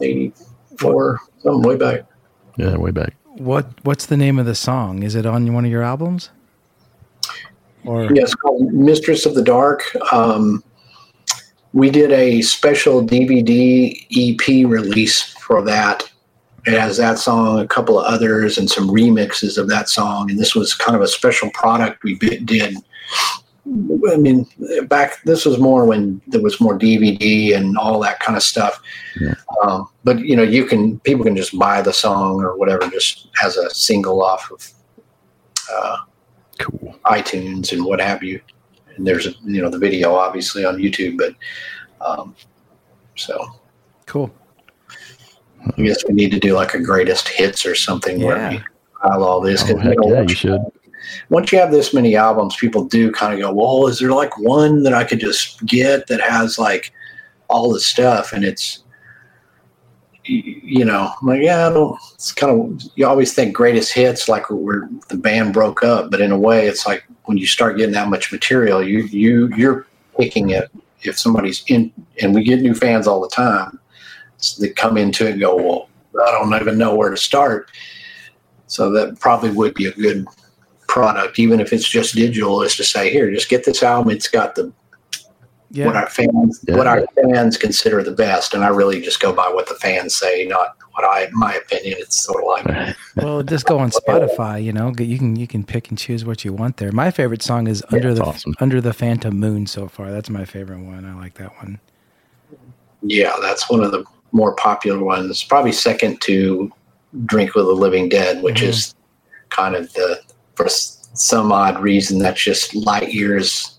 84, 0.00 1.20
something 1.38 1.62
way 1.62 1.76
back. 1.76 2.02
Yeah, 2.56 2.76
way 2.76 2.90
back. 2.90 3.14
What 3.24 3.66
What's 3.84 4.06
the 4.06 4.16
name 4.16 4.38
of 4.38 4.46
the 4.46 4.54
song? 4.54 5.02
Is 5.02 5.14
it 5.14 5.26
on 5.26 5.52
one 5.52 5.64
of 5.64 5.70
your 5.70 5.82
albums? 5.82 6.30
Or 7.84 8.04
Yeah, 8.04 8.22
it's 8.22 8.34
called 8.34 8.72
Mistress 8.72 9.26
of 9.26 9.34
the 9.34 9.42
Dark. 9.42 9.82
Um, 10.12 10.64
we 11.72 11.90
did 11.90 12.10
a 12.10 12.40
special 12.42 13.06
DVD 13.06 14.06
EP 14.10 14.66
release 14.66 15.22
for 15.34 15.62
that. 15.62 16.10
It 16.66 16.72
has 16.72 16.96
that 16.96 17.18
song, 17.18 17.60
a 17.60 17.68
couple 17.68 18.00
of 18.00 18.06
others, 18.06 18.58
and 18.58 18.68
some 18.68 18.88
remixes 18.88 19.56
of 19.56 19.68
that 19.68 19.88
song. 19.88 20.30
And 20.30 20.38
this 20.38 20.54
was 20.54 20.74
kind 20.74 20.96
of 20.96 21.02
a 21.02 21.06
special 21.06 21.50
product 21.50 22.02
we 22.02 22.18
did. 22.18 22.76
I 24.12 24.16
mean, 24.16 24.46
back 24.88 25.22
this 25.24 25.44
was 25.44 25.58
more 25.58 25.84
when 25.86 26.20
there 26.28 26.40
was 26.40 26.60
more 26.60 26.78
DVD 26.78 27.56
and 27.56 27.76
all 27.76 27.98
that 28.00 28.20
kind 28.20 28.36
of 28.36 28.42
stuff. 28.42 28.80
Yeah. 29.20 29.34
Um, 29.62 29.88
but 30.04 30.20
you 30.20 30.36
know, 30.36 30.44
you 30.44 30.66
can 30.66 31.00
people 31.00 31.24
can 31.24 31.34
just 31.36 31.58
buy 31.58 31.82
the 31.82 31.92
song 31.92 32.40
or 32.42 32.56
whatever 32.56 32.88
just 32.88 33.28
as 33.42 33.56
a 33.56 33.68
single 33.70 34.22
off 34.22 34.50
of 34.52 34.70
uh, 35.72 35.96
Cool. 36.58 36.94
iTunes 37.06 37.72
and 37.72 37.84
what 37.84 38.00
have 38.00 38.22
you. 38.22 38.40
And 38.96 39.06
there's 39.06 39.26
a, 39.26 39.30
you 39.44 39.60
know 39.60 39.68
the 39.68 39.78
video 39.78 40.14
obviously 40.14 40.64
on 40.64 40.76
YouTube, 40.76 41.18
but 41.18 41.34
um, 42.00 42.34
so 43.16 43.46
cool. 44.06 44.30
I 45.76 45.82
guess 45.82 46.04
we 46.06 46.14
need 46.14 46.30
to 46.30 46.38
do 46.38 46.54
like 46.54 46.74
a 46.74 46.80
greatest 46.80 47.28
hits 47.28 47.66
or 47.66 47.74
something 47.74 48.22
where 48.22 48.36
Yeah. 48.36 48.50
we 48.50 48.60
file 49.02 49.24
all 49.24 49.40
this. 49.40 49.64
Oh, 49.68 49.76
heck 49.76 49.96
yeah, 50.04 50.20
you 50.22 50.28
should. 50.28 50.60
Once 51.28 51.52
you 51.52 51.58
have 51.58 51.70
this 51.70 51.94
many 51.94 52.16
albums, 52.16 52.56
people 52.56 52.84
do 52.84 53.10
kind 53.10 53.34
of 53.34 53.40
go, 53.40 53.52
well, 53.52 53.86
is 53.86 53.98
there 53.98 54.12
like 54.12 54.36
one 54.38 54.82
that 54.82 54.94
I 54.94 55.04
could 55.04 55.20
just 55.20 55.64
get 55.64 56.06
that 56.06 56.20
has 56.20 56.58
like 56.58 56.92
all 57.48 57.72
the 57.72 57.80
stuff? 57.80 58.32
And 58.32 58.44
it's, 58.44 58.82
you 60.24 60.84
know, 60.84 61.12
I'm 61.20 61.28
like, 61.28 61.42
yeah, 61.42 61.68
I 61.68 61.72
don't, 61.72 61.96
it's 62.14 62.32
kind 62.32 62.52
of, 62.52 62.82
you 62.96 63.06
always 63.06 63.32
think 63.32 63.54
greatest 63.54 63.92
hits 63.92 64.28
like 64.28 64.50
where 64.50 64.88
the 65.08 65.16
band 65.16 65.52
broke 65.52 65.84
up, 65.84 66.10
but 66.10 66.20
in 66.20 66.32
a 66.32 66.38
way, 66.38 66.66
it's 66.66 66.86
like 66.86 67.04
when 67.24 67.38
you 67.38 67.46
start 67.46 67.76
getting 67.76 67.94
that 67.94 68.08
much 68.08 68.32
material, 68.32 68.82
you, 68.82 69.04
you, 69.04 69.48
you're 69.56 69.86
picking 70.18 70.50
it. 70.50 70.70
If 71.02 71.18
somebody's 71.18 71.62
in, 71.68 71.92
and 72.20 72.34
we 72.34 72.42
get 72.42 72.60
new 72.60 72.74
fans 72.74 73.06
all 73.06 73.20
the 73.20 73.28
time 73.28 73.78
so 74.38 74.62
they 74.62 74.70
come 74.70 74.96
into 74.96 75.26
it 75.26 75.32
and 75.32 75.40
go, 75.40 75.56
well, 75.56 75.88
I 76.22 76.30
don't 76.32 76.54
even 76.60 76.78
know 76.78 76.94
where 76.94 77.10
to 77.10 77.16
start. 77.16 77.70
So 78.66 78.90
that 78.92 79.18
probably 79.20 79.50
would 79.50 79.74
be 79.74 79.86
a 79.86 79.92
good 79.92 80.26
product, 80.96 81.38
even 81.38 81.60
if 81.60 81.74
it's 81.74 81.86
just 81.86 82.14
digital, 82.14 82.62
is 82.62 82.74
to 82.74 82.82
say, 82.82 83.10
here, 83.10 83.30
just 83.30 83.50
get 83.50 83.66
this 83.66 83.82
album. 83.82 84.10
It's 84.10 84.28
got 84.28 84.54
the 84.54 84.72
yeah. 85.70 85.84
what 85.84 85.94
our 85.94 86.08
fans 86.08 86.64
yeah. 86.66 86.74
what 86.74 86.86
our 86.86 87.04
fans 87.14 87.58
consider 87.58 88.02
the 88.02 88.12
best, 88.12 88.54
and 88.54 88.64
I 88.64 88.68
really 88.68 89.02
just 89.02 89.20
go 89.20 89.30
by 89.30 89.46
what 89.48 89.68
the 89.68 89.74
fans 89.74 90.16
say, 90.16 90.46
not 90.46 90.74
what 90.92 91.04
I 91.04 91.28
my 91.32 91.52
opinion. 91.52 91.98
It's 91.98 92.24
sort 92.24 92.42
of 92.42 92.48
like 92.48 92.96
well, 93.16 93.42
just 93.42 93.66
go 93.66 93.78
on 93.78 93.90
Spotify. 93.90 94.64
You 94.64 94.72
know, 94.72 94.94
you 94.98 95.18
can 95.18 95.36
you 95.36 95.46
can 95.46 95.64
pick 95.64 95.90
and 95.90 95.98
choose 95.98 96.24
what 96.24 96.46
you 96.46 96.54
want 96.54 96.78
there. 96.78 96.92
My 96.92 97.10
favorite 97.10 97.42
song 97.42 97.66
is 97.66 97.84
Under 97.92 98.14
the 98.14 98.24
awesome. 98.24 98.54
Under 98.58 98.80
the 98.80 98.94
Phantom 98.94 99.38
Moon 99.38 99.66
so 99.66 99.88
far. 99.88 100.10
That's 100.10 100.30
my 100.30 100.46
favorite 100.46 100.80
one. 100.80 101.04
I 101.04 101.14
like 101.14 101.34
that 101.34 101.54
one. 101.58 101.78
Yeah, 103.02 103.34
that's 103.42 103.68
one 103.68 103.84
of 103.84 103.92
the 103.92 104.02
more 104.32 104.54
popular 104.54 105.04
ones. 105.04 105.44
Probably 105.44 105.72
second 105.72 106.22
to 106.22 106.72
Drink 107.26 107.54
with 107.54 107.66
the 107.66 107.72
Living 107.72 108.08
Dead, 108.08 108.42
which 108.42 108.60
mm-hmm. 108.60 108.70
is 108.70 108.94
kind 109.50 109.76
of 109.76 109.92
the 109.92 110.22
for 110.56 110.68
some 110.68 111.52
odd 111.52 111.80
reason 111.80 112.18
that's 112.18 112.42
just 112.42 112.74
light 112.74 113.12
years 113.12 113.78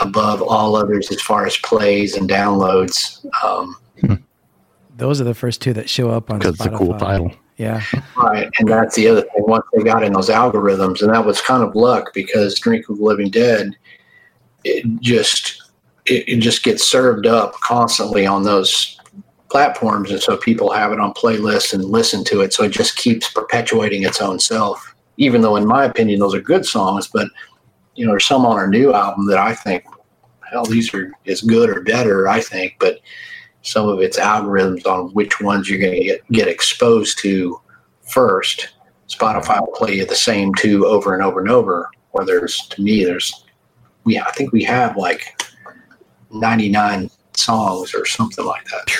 above 0.00 0.40
all 0.42 0.74
others 0.74 1.10
as 1.10 1.20
far 1.20 1.46
as 1.46 1.56
plays 1.58 2.16
and 2.16 2.28
downloads. 2.28 3.24
Um. 3.44 3.76
Those 4.96 5.20
are 5.20 5.24
the 5.24 5.34
first 5.34 5.60
two 5.60 5.72
that 5.74 5.90
show 5.90 6.10
up 6.10 6.30
on 6.30 6.38
because 6.38 6.54
it's 6.54 6.66
a 6.66 6.70
cool 6.70 6.96
title. 6.98 7.32
Yeah. 7.56 7.82
Right. 8.16 8.48
And 8.58 8.68
that's 8.68 8.96
the 8.96 9.08
other 9.08 9.22
thing. 9.22 9.30
Once 9.38 9.64
they 9.72 9.82
got 9.82 10.02
in 10.02 10.12
those 10.12 10.28
algorithms, 10.28 11.02
and 11.02 11.12
that 11.12 11.24
was 11.24 11.40
kind 11.40 11.62
of 11.62 11.74
luck 11.74 12.12
because 12.14 12.58
Drink 12.58 12.88
of 12.88 12.98
the 12.98 13.04
Living 13.04 13.30
Dead, 13.30 13.76
it 14.64 14.84
just 15.00 15.62
it, 16.06 16.28
it 16.28 16.40
just 16.40 16.62
gets 16.62 16.88
served 16.88 17.26
up 17.26 17.54
constantly 17.54 18.26
on 18.26 18.42
those 18.42 18.93
platforms, 19.54 20.10
and 20.10 20.20
so 20.20 20.36
people 20.36 20.72
have 20.72 20.90
it 20.90 20.98
on 20.98 21.14
playlists 21.14 21.72
and 21.72 21.84
listen 21.84 22.24
to 22.24 22.40
it. 22.40 22.52
So 22.52 22.64
it 22.64 22.72
just 22.72 22.96
keeps 22.96 23.30
perpetuating 23.30 24.02
its 24.02 24.20
own 24.20 24.40
self. 24.40 24.96
Even 25.16 25.42
though, 25.42 25.54
in 25.54 25.64
my 25.64 25.84
opinion, 25.84 26.18
those 26.18 26.34
are 26.34 26.40
good 26.40 26.66
songs, 26.66 27.06
but 27.06 27.28
you 27.94 28.04
know, 28.04 28.10
there's 28.10 28.26
some 28.26 28.44
on 28.44 28.56
our 28.56 28.66
new 28.66 28.92
album 28.92 29.28
that 29.28 29.38
I 29.38 29.54
think, 29.54 29.84
hell, 30.50 30.64
these 30.64 30.92
are 30.92 31.12
as 31.28 31.40
good 31.40 31.70
or 31.70 31.82
better. 31.82 32.26
I 32.26 32.40
think, 32.40 32.74
but 32.80 32.98
some 33.62 33.88
of 33.88 34.00
its 34.00 34.18
algorithms 34.18 34.86
on 34.86 35.10
which 35.10 35.40
ones 35.40 35.70
you're 35.70 35.78
going 35.78 36.00
to 36.00 36.04
get 36.04 36.32
get 36.32 36.48
exposed 36.48 37.20
to 37.20 37.60
first. 38.02 38.70
Spotify 39.08 39.60
will 39.60 39.72
play 39.72 39.94
you 39.98 40.04
the 40.04 40.16
same 40.16 40.52
two 40.54 40.84
over 40.84 41.14
and 41.14 41.22
over 41.22 41.38
and 41.38 41.48
over. 41.48 41.88
Where 42.10 42.26
there's, 42.26 42.66
to 42.70 42.82
me, 42.82 43.04
there's, 43.04 43.44
we 44.02 44.18
I 44.18 44.32
think 44.32 44.50
we 44.50 44.64
have 44.64 44.96
like 44.96 45.40
99 46.32 47.08
songs 47.36 47.94
or 47.94 48.04
something 48.04 48.44
like 48.44 48.64
that. 48.64 48.90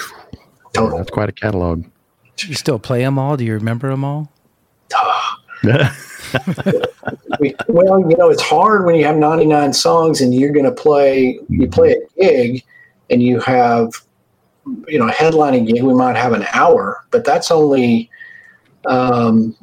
Total. 0.75 0.99
That's 0.99 1.11
quite 1.11 1.29
a 1.29 1.33
catalog. 1.33 1.85
You 2.39 2.55
still 2.55 2.79
play 2.79 3.03
them 3.03 3.19
all? 3.19 3.37
Do 3.37 3.45
you 3.45 3.55
remember 3.55 3.89
them 3.89 4.05
all? 4.05 4.31
well, 7.69 8.11
you 8.11 8.17
know, 8.17 8.29
it's 8.29 8.43
hard 8.43 8.85
when 8.85 8.97
you 8.97 9.05
have 9.05 9.17
99 9.17 9.73
songs 9.73 10.21
and 10.21 10.35
you're 10.35 10.53
going 10.53 10.65
to 10.65 10.73
play, 10.73 11.39
you 11.49 11.69
play 11.69 11.93
a 11.93 12.21
gig 12.21 12.65
and 13.09 13.23
you 13.23 13.41
have, 13.41 13.91
you 14.89 14.99
know, 14.99 15.09
a 15.09 15.13
headlining 15.13 15.67
gig, 15.67 15.83
we 15.83 15.95
might 15.95 16.17
have 16.17 16.33
an 16.33 16.45
hour, 16.53 17.05
but 17.11 17.25
that's 17.25 17.51
only, 17.51 18.11
um, 18.87 19.57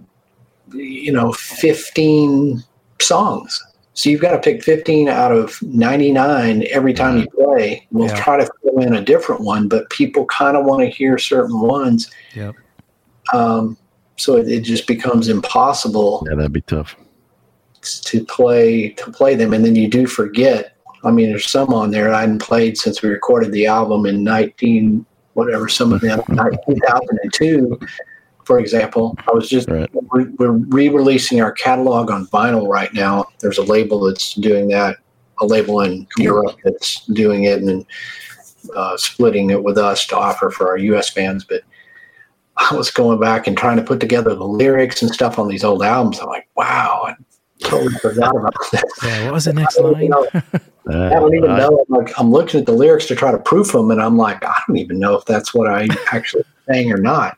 you 0.74 1.12
know, 1.12 1.34
15 1.34 2.64
songs. 3.00 3.64
So 4.02 4.10
you've 4.10 4.20
got 4.20 4.32
to 4.32 4.40
pick 4.40 4.64
15 4.64 5.10
out 5.10 5.32
of 5.32 5.62
99 5.62 6.66
every 6.72 6.92
time 6.92 7.20
you 7.20 7.28
play. 7.30 7.86
We'll 7.92 8.08
yeah. 8.08 8.24
try 8.24 8.38
to 8.38 8.50
fill 8.64 8.80
in 8.80 8.96
a 8.96 9.02
different 9.02 9.42
one, 9.42 9.68
but 9.68 9.92
people 9.92 10.26
kind 10.26 10.58
of 10.58 10.66
want 10.66 10.82
to 10.82 10.88
hear 10.88 11.20
certain 11.20 11.60
ones. 11.62 12.10
Yep. 12.34 12.56
Um, 13.32 13.78
so 14.18 14.38
it, 14.38 14.50
it, 14.50 14.62
just 14.62 14.88
becomes 14.88 15.28
impossible. 15.28 16.26
Yeah, 16.28 16.34
that'd 16.34 16.52
be 16.52 16.62
tough 16.62 16.96
to 17.84 18.26
play 18.26 18.90
to 18.90 19.12
play 19.12 19.36
them, 19.36 19.54
and 19.54 19.64
then 19.64 19.76
you 19.76 19.88
do 19.88 20.08
forget. 20.08 20.76
I 21.04 21.12
mean, 21.12 21.30
there's 21.30 21.48
some 21.48 21.72
on 21.72 21.92
there 21.92 22.12
I 22.12 22.22
hadn't 22.22 22.42
played 22.42 22.80
since 22.80 23.04
we 23.04 23.10
recorded 23.10 23.52
the 23.52 23.68
album 23.68 24.08
in 24.08 24.24
19 24.24 25.06
whatever. 25.34 25.70
Some 25.70 25.94
of 25.94 26.02
them 26.02 26.24
2002 26.28 27.80
for 28.46 28.60
example. 28.60 29.18
I 29.28 29.32
was 29.32 29.50
just 29.50 29.70
right. 29.70 29.90
we're 29.94 30.52
re-releasing 30.52 31.42
our 31.42 31.52
catalog 31.52 32.12
on 32.12 32.28
vinyl 32.28 32.68
right 32.68 32.94
now. 32.94 33.26
There's 33.40 33.58
a 33.58 33.64
label 33.64 34.02
that's 34.02 34.34
doing 34.36 34.70
that, 34.70 34.98
a 35.40 35.46
label 35.46 35.82
in 35.82 36.08
Europe 36.18 36.58
that's 36.64 37.06
doing 37.08 37.46
it 37.46 37.62
and 37.62 37.86
uh, 38.76 38.98
splitting 38.98 39.50
it 39.50 39.64
with 39.64 39.78
us 39.78 40.06
to 40.08 40.18
offer 40.18 40.50
for 40.50 40.70
our 40.70 40.78
U.S. 40.78 41.10
fans. 41.10 41.44
But 41.44 41.64
I 42.58 42.76
was 42.76 42.92
going 42.92 43.20
back 43.20 43.48
and 43.48 43.58
trying 43.58 43.78
to 43.78 43.84
put 43.84 44.00
together 44.00 44.36
the 44.36 44.48
lyrics 44.48 45.02
and 45.02 45.12
stuff 45.12 45.40
on 45.40 45.48
these 45.48 45.64
old 45.64 45.84
albums. 45.84 46.20
I'm 46.20 46.28
like, 46.28 46.48
wow, 46.56 47.04
I 47.08 47.16
totally 47.64 47.94
forgot 47.96 48.36
about 48.36 48.54
that. 48.72 48.86
Yeah, 49.04 49.26
what 49.26 49.34
was 49.34 49.46
the 49.46 49.54
next 49.54 49.80
line? 49.80 50.12
I 50.90 51.10
don't 51.10 51.36
even 51.36 51.56
know. 51.56 51.86
I'm 51.88 51.96
like, 52.04 52.20
I'm 52.20 52.32
looking 52.32 52.60
at 52.60 52.66
the 52.66 52.74
lyrics 52.74 53.06
to 53.08 53.16
try 53.16 53.32
to 53.32 53.38
proof 53.38 53.72
them, 53.72 53.92
and 53.92 54.02
I'm 54.02 54.18
like, 54.18 54.44
I 54.44 54.54
don't 54.68 54.78
even 54.78 55.00
know 55.00 55.16
if 55.16 55.26
that's 55.26 55.54
what 55.54 55.68
I 55.68 55.88
actually 56.12 56.44
saying 56.68 56.92
or 56.92 56.98
not. 56.98 57.38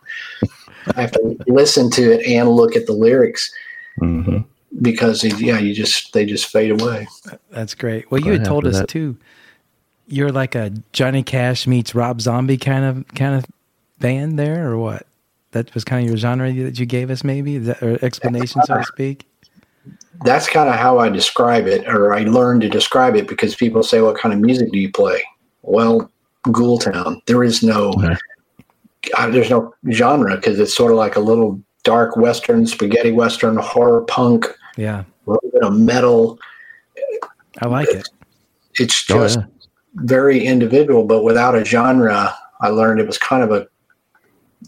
I 0.96 1.02
have 1.02 1.12
to 1.14 1.38
listen 1.48 1.90
to 1.92 2.14
it 2.14 2.26
and 2.26 2.50
look 2.50 2.76
at 2.76 2.86
the 2.86 2.94
lyrics 2.94 3.52
mm-hmm. 4.00 4.40
because 4.82 5.24
yeah, 5.24 5.60
you 5.60 5.74
just 5.74 6.14
they 6.14 6.26
just 6.26 6.48
fade 6.48 6.72
away. 6.72 7.08
That's 7.50 7.76
great. 7.76 8.10
Well, 8.12 8.22
you 8.22 8.32
had 8.32 8.46
told 8.46 8.66
us 8.66 8.80
that. 8.80 8.88
too. 8.88 9.18
You're 10.08 10.32
like 10.32 10.56
a 10.56 10.72
Johnny 10.92 11.24
Cash 11.24 11.66
meets 11.66 11.96
Rob 11.96 12.22
Zombie 12.22 12.58
kind 12.58 12.86
of 12.86 13.08
kind 13.16 13.36
of 13.36 13.46
band 14.00 14.38
there, 14.38 14.70
or 14.70 14.78
what? 14.78 15.08
That 15.52 15.74
was 15.74 15.84
kind 15.84 16.04
of 16.04 16.10
your 16.10 16.18
genre 16.18 16.52
that 16.52 16.80
you 16.80 16.86
gave 16.86 17.12
us, 17.12 17.24
maybe, 17.24 17.60
that, 17.60 17.82
or 17.82 18.04
explanation, 18.04 18.62
so 18.66 18.78
to 18.78 18.84
speak. 18.86 19.28
That's 20.26 20.48
kind 20.48 20.68
of 20.68 20.76
how 20.76 20.98
I 20.98 21.10
describe 21.10 21.68
it, 21.68 21.88
or 21.88 22.14
I 22.14 22.24
learned 22.24 22.62
to 22.62 22.70
describe 22.70 23.16
it 23.16 23.28
because 23.28 23.56
people 23.56 23.84
say, 23.84 24.02
"What 24.02 24.18
kind 24.18 24.34
of 24.34 24.40
music 24.40 24.72
do 24.72 24.80
you 24.80 24.92
play?" 24.92 25.24
Well, 25.62 26.12
Ghoultown. 26.48 27.22
There 27.26 27.44
is 27.44 27.64
no. 27.64 27.94
Okay 27.94 28.16
there's 29.30 29.50
no 29.50 29.74
genre 29.92 30.36
because 30.36 30.60
it's 30.60 30.76
sort 30.76 30.92
of 30.92 30.98
like 30.98 31.16
a 31.16 31.20
little 31.20 31.62
dark 31.84 32.16
western, 32.16 32.66
spaghetti 32.66 33.12
western, 33.12 33.58
horror 33.58 34.02
punk. 34.06 34.48
Yeah, 34.78 35.04
a 35.28 35.30
little 35.30 35.50
bit 35.52 35.64
of 35.64 35.78
metal. 35.78 36.40
I 37.62 37.68
like 37.68 37.90
it. 37.90 38.08
It's 38.80 39.06
oh, 39.12 39.16
just 39.16 39.38
oh, 39.38 39.42
yeah. 39.42 39.48
very 39.96 40.44
individual, 40.46 41.06
but 41.06 41.24
without 41.24 41.56
a 41.56 41.64
genre. 41.64 42.36
I 42.62 42.70
learned 42.70 43.02
it 43.02 43.08
was 43.08 43.18
kind 43.18 43.44
of 43.44 43.52
a, 43.52 43.68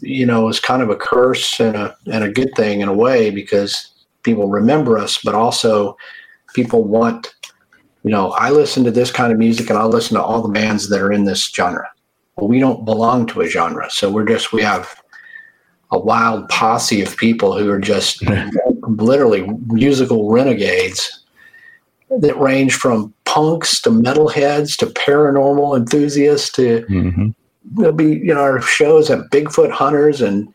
you 0.00 0.26
know, 0.26 0.42
it 0.42 0.46
was 0.46 0.60
kind 0.60 0.82
of 0.82 0.90
a 0.90 0.96
curse 0.96 1.58
and 1.60 1.74
a 1.74 1.96
and 2.12 2.24
a 2.24 2.30
good 2.30 2.50
thing 2.54 2.80
in 2.80 2.88
a 2.88 2.94
way 2.94 3.30
because 3.30 3.90
people 4.22 4.48
remember 4.48 4.98
us, 4.98 5.18
but 5.22 5.34
also 5.34 5.96
people 6.54 6.84
want. 6.84 7.34
You 8.02 8.12
know, 8.12 8.30
I 8.32 8.50
listen 8.50 8.84
to 8.84 8.92
this 8.92 9.10
kind 9.10 9.32
of 9.32 9.38
music, 9.38 9.68
and 9.68 9.76
I 9.76 9.84
listen 9.84 10.14
to 10.16 10.22
all 10.22 10.40
the 10.40 10.52
bands 10.52 10.88
that 10.90 11.00
are 11.00 11.10
in 11.10 11.24
this 11.24 11.50
genre 11.52 11.90
we 12.40 12.58
don't 12.58 12.84
belong 12.84 13.26
to 13.26 13.40
a 13.40 13.48
genre. 13.48 13.90
So 13.90 14.10
we're 14.10 14.26
just, 14.26 14.52
we 14.52 14.62
have 14.62 15.02
a 15.90 15.98
wild 15.98 16.48
posse 16.48 17.02
of 17.02 17.16
people 17.16 17.56
who 17.56 17.70
are 17.70 17.80
just 17.80 18.22
literally 18.82 19.46
musical 19.66 20.30
renegades 20.30 21.24
that 22.18 22.38
range 22.38 22.74
from 22.74 23.12
punks 23.24 23.80
to 23.82 23.90
metalheads 23.90 24.76
to 24.78 24.86
paranormal 24.86 25.76
enthusiasts 25.76 26.50
to 26.52 26.82
mm-hmm. 26.88 27.28
there'll 27.64 27.92
be 27.92 28.16
you 28.16 28.32
know 28.32 28.40
our 28.40 28.60
shows 28.60 29.08
have 29.08 29.24
Bigfoot 29.32 29.70
hunters 29.70 30.20
and 30.20 30.52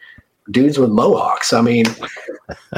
dudes 0.49 0.79
with 0.79 0.89
mohawks. 0.89 1.53
I 1.53 1.61
mean, 1.61 1.85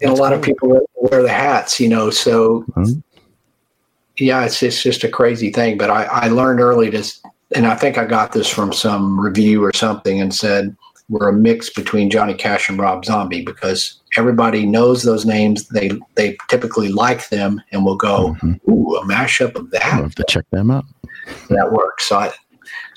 and 0.00 0.10
a 0.10 0.12
lot 0.12 0.28
cool. 0.30 0.38
of 0.38 0.42
people 0.42 0.80
wear 0.94 1.22
the 1.22 1.28
hats, 1.28 1.80
you 1.80 1.88
know. 1.88 2.10
So 2.10 2.62
mm-hmm. 2.76 3.00
yeah, 4.18 4.44
it's 4.44 4.62
it's 4.62 4.82
just 4.82 5.04
a 5.04 5.08
crazy 5.08 5.50
thing. 5.50 5.76
But 5.76 5.90
I 5.90 6.04
I 6.04 6.28
learned 6.28 6.60
early 6.60 6.90
to 6.90 7.04
and 7.54 7.66
I 7.66 7.74
think 7.74 7.98
I 7.98 8.04
got 8.04 8.32
this 8.32 8.48
from 8.48 8.72
some 8.72 9.20
review 9.20 9.64
or 9.64 9.72
something 9.72 10.20
and 10.20 10.34
said 10.34 10.76
we're 11.08 11.28
a 11.28 11.32
mix 11.32 11.68
between 11.68 12.10
Johnny 12.10 12.34
Cash 12.34 12.68
and 12.68 12.78
Rob 12.78 13.04
Zombie 13.04 13.44
because 13.44 14.00
everybody 14.16 14.64
knows 14.64 15.02
those 15.02 15.26
names. 15.26 15.68
They 15.68 15.92
they 16.14 16.36
typically 16.48 16.88
like 16.88 17.28
them 17.28 17.60
and 17.70 17.84
will 17.84 17.96
go, 17.96 18.36
mm-hmm. 18.42 18.70
"Ooh, 18.70 18.96
a 18.96 19.04
mashup 19.04 19.54
of 19.56 19.70
that." 19.70 19.84
I'll 19.84 20.02
have 20.02 20.14
to 20.16 20.24
check 20.28 20.48
them 20.50 20.70
out. 20.70 20.84
That 21.50 21.72
works. 21.72 22.08
So 22.08 22.18
I, 22.18 22.32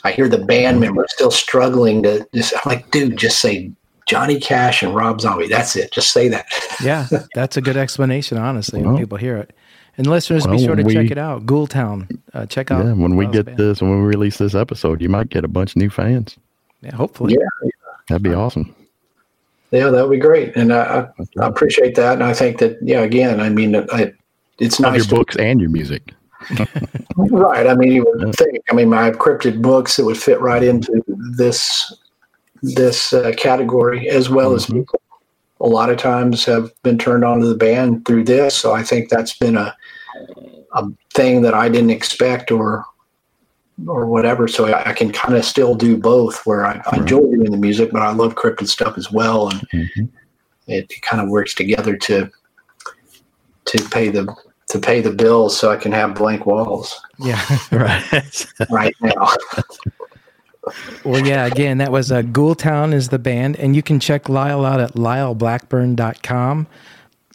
I 0.03 0.11
hear 0.11 0.29
the 0.29 0.37
band 0.37 0.79
members 0.79 1.11
still 1.13 1.31
struggling 1.31 2.03
to 2.03 2.27
just. 2.33 2.53
I'm 2.53 2.61
like, 2.65 2.89
dude, 2.91 3.17
just 3.17 3.39
say 3.39 3.71
Johnny 4.05 4.39
Cash 4.39 4.83
and 4.83 4.95
Rob 4.95 5.19
Zombie. 5.19 5.47
That's 5.47 5.75
it. 5.75 5.91
Just 5.91 6.11
say 6.11 6.27
that. 6.29 6.45
yeah, 6.81 7.07
that's 7.33 7.57
a 7.57 7.61
good 7.61 7.77
explanation, 7.77 8.37
honestly, 8.37 8.81
well, 8.81 8.93
when 8.93 9.01
people 9.01 9.17
hear 9.17 9.37
it. 9.37 9.53
And 9.97 10.07
listeners, 10.07 10.45
well, 10.45 10.57
be 10.57 10.63
sure 10.63 10.75
to 10.75 10.83
we, 10.83 10.93
check 10.93 11.11
it 11.11 11.17
out. 11.17 11.45
Ghoultown. 11.45 12.19
Uh, 12.33 12.45
check 12.45 12.69
out. 12.69 12.83
Yeah, 12.83 12.93
when 12.93 13.15
we 13.15 13.27
get 13.27 13.45
band. 13.45 13.57
this, 13.57 13.81
when 13.81 13.91
we 13.91 14.05
release 14.05 14.37
this 14.37 14.53
episode, 14.53 15.01
you 15.01 15.07
might 15.07 15.29
get 15.29 15.45
a 15.45 15.47
bunch 15.47 15.71
of 15.71 15.77
new 15.77 15.89
fans. 15.89 16.35
Yeah, 16.81 16.95
hopefully. 16.95 17.37
Yeah, 17.39 17.69
that'd 18.09 18.23
be 18.23 18.33
awesome. 18.33 18.75
Yeah, 19.71 19.89
that 19.89 20.03
would 20.03 20.11
be 20.11 20.19
great, 20.19 20.55
and 20.55 20.71
I, 20.71 21.07
I, 21.39 21.47
appreciate 21.47 21.95
that. 21.95 22.13
And 22.13 22.23
I 22.23 22.33
think 22.33 22.59
that, 22.59 22.77
yeah, 22.81 23.01
again, 23.01 23.39
I 23.39 23.49
mean, 23.49 23.75
I, 23.75 24.13
it's 24.59 24.79
nice. 24.79 24.97
Your 24.97 25.05
to, 25.05 25.15
books 25.15 25.35
and 25.37 25.59
your 25.59 25.69
music. 25.69 26.13
right. 27.17 27.65
I 27.65 27.73
mean, 27.73 27.91
you 27.91 28.05
would 28.05 28.35
think. 28.35 28.59
I 28.69 28.73
mean, 28.73 28.93
I 28.93 29.05
have 29.05 29.17
cryptid 29.17 29.61
books 29.61 29.95
that 29.95 30.05
would 30.05 30.17
fit 30.17 30.39
right 30.41 30.63
into 30.63 31.03
this 31.07 31.93
this 32.61 33.13
uh, 33.13 33.31
category, 33.37 34.09
as 34.09 34.29
well 34.29 34.49
mm-hmm. 34.49 34.55
as 34.55 34.65
people 34.65 35.01
a 35.61 35.67
lot 35.67 35.89
of 35.89 35.97
times 35.97 36.45
have 36.45 36.71
been 36.83 36.97
turned 36.97 37.23
on 37.23 37.39
to 37.39 37.47
the 37.47 37.55
band 37.55 38.05
through 38.05 38.23
this. 38.23 38.55
So 38.55 38.73
I 38.73 38.83
think 38.83 39.09
that's 39.09 39.37
been 39.37 39.57
a 39.57 39.75
a 40.73 40.87
thing 41.13 41.41
that 41.41 41.53
I 41.53 41.69
didn't 41.69 41.91
expect 41.91 42.51
or 42.51 42.85
or 43.87 44.05
whatever. 44.05 44.47
So 44.47 44.67
I, 44.67 44.89
I 44.89 44.93
can 44.93 45.11
kind 45.11 45.35
of 45.35 45.45
still 45.45 45.75
do 45.75 45.97
both, 45.97 46.45
where 46.45 46.65
I, 46.65 46.81
I, 46.91 46.97
enjoy 46.97 47.19
doing 47.19 47.51
the 47.51 47.57
music, 47.57 47.91
but 47.91 48.01
I 48.01 48.11
love 48.11 48.35
cryptid 48.35 48.67
stuff 48.67 48.97
as 48.97 49.11
well, 49.11 49.49
and 49.49 49.69
mm-hmm. 49.69 50.05
it, 50.67 50.91
kind 51.01 51.21
of 51.21 51.29
works 51.29 51.53
together 51.53 51.97
to 51.97 52.31
to 53.65 53.89
pay 53.89 54.09
the 54.09 54.33
to 54.69 54.79
pay 54.79 55.01
the 55.01 55.11
bills 55.11 55.57
so 55.57 55.71
I 55.71 55.77
can 55.77 55.91
have 55.91 56.15
blank 56.15 56.45
walls. 56.45 56.99
Yeah, 57.19 57.43
right. 57.71 58.45
right 58.69 58.95
now. 59.01 59.29
well, 61.05 61.25
yeah, 61.25 61.45
again, 61.45 61.77
that 61.79 61.91
was 61.91 62.11
uh, 62.11 62.21
Ghoultown 62.21 62.93
is 62.93 63.09
the 63.09 63.19
band, 63.19 63.57
and 63.57 63.75
you 63.75 63.83
can 63.83 63.99
check 63.99 64.29
Lyle 64.29 64.65
out 64.65 64.79
at 64.79 64.93
lyleblackburn.com. 64.93 66.67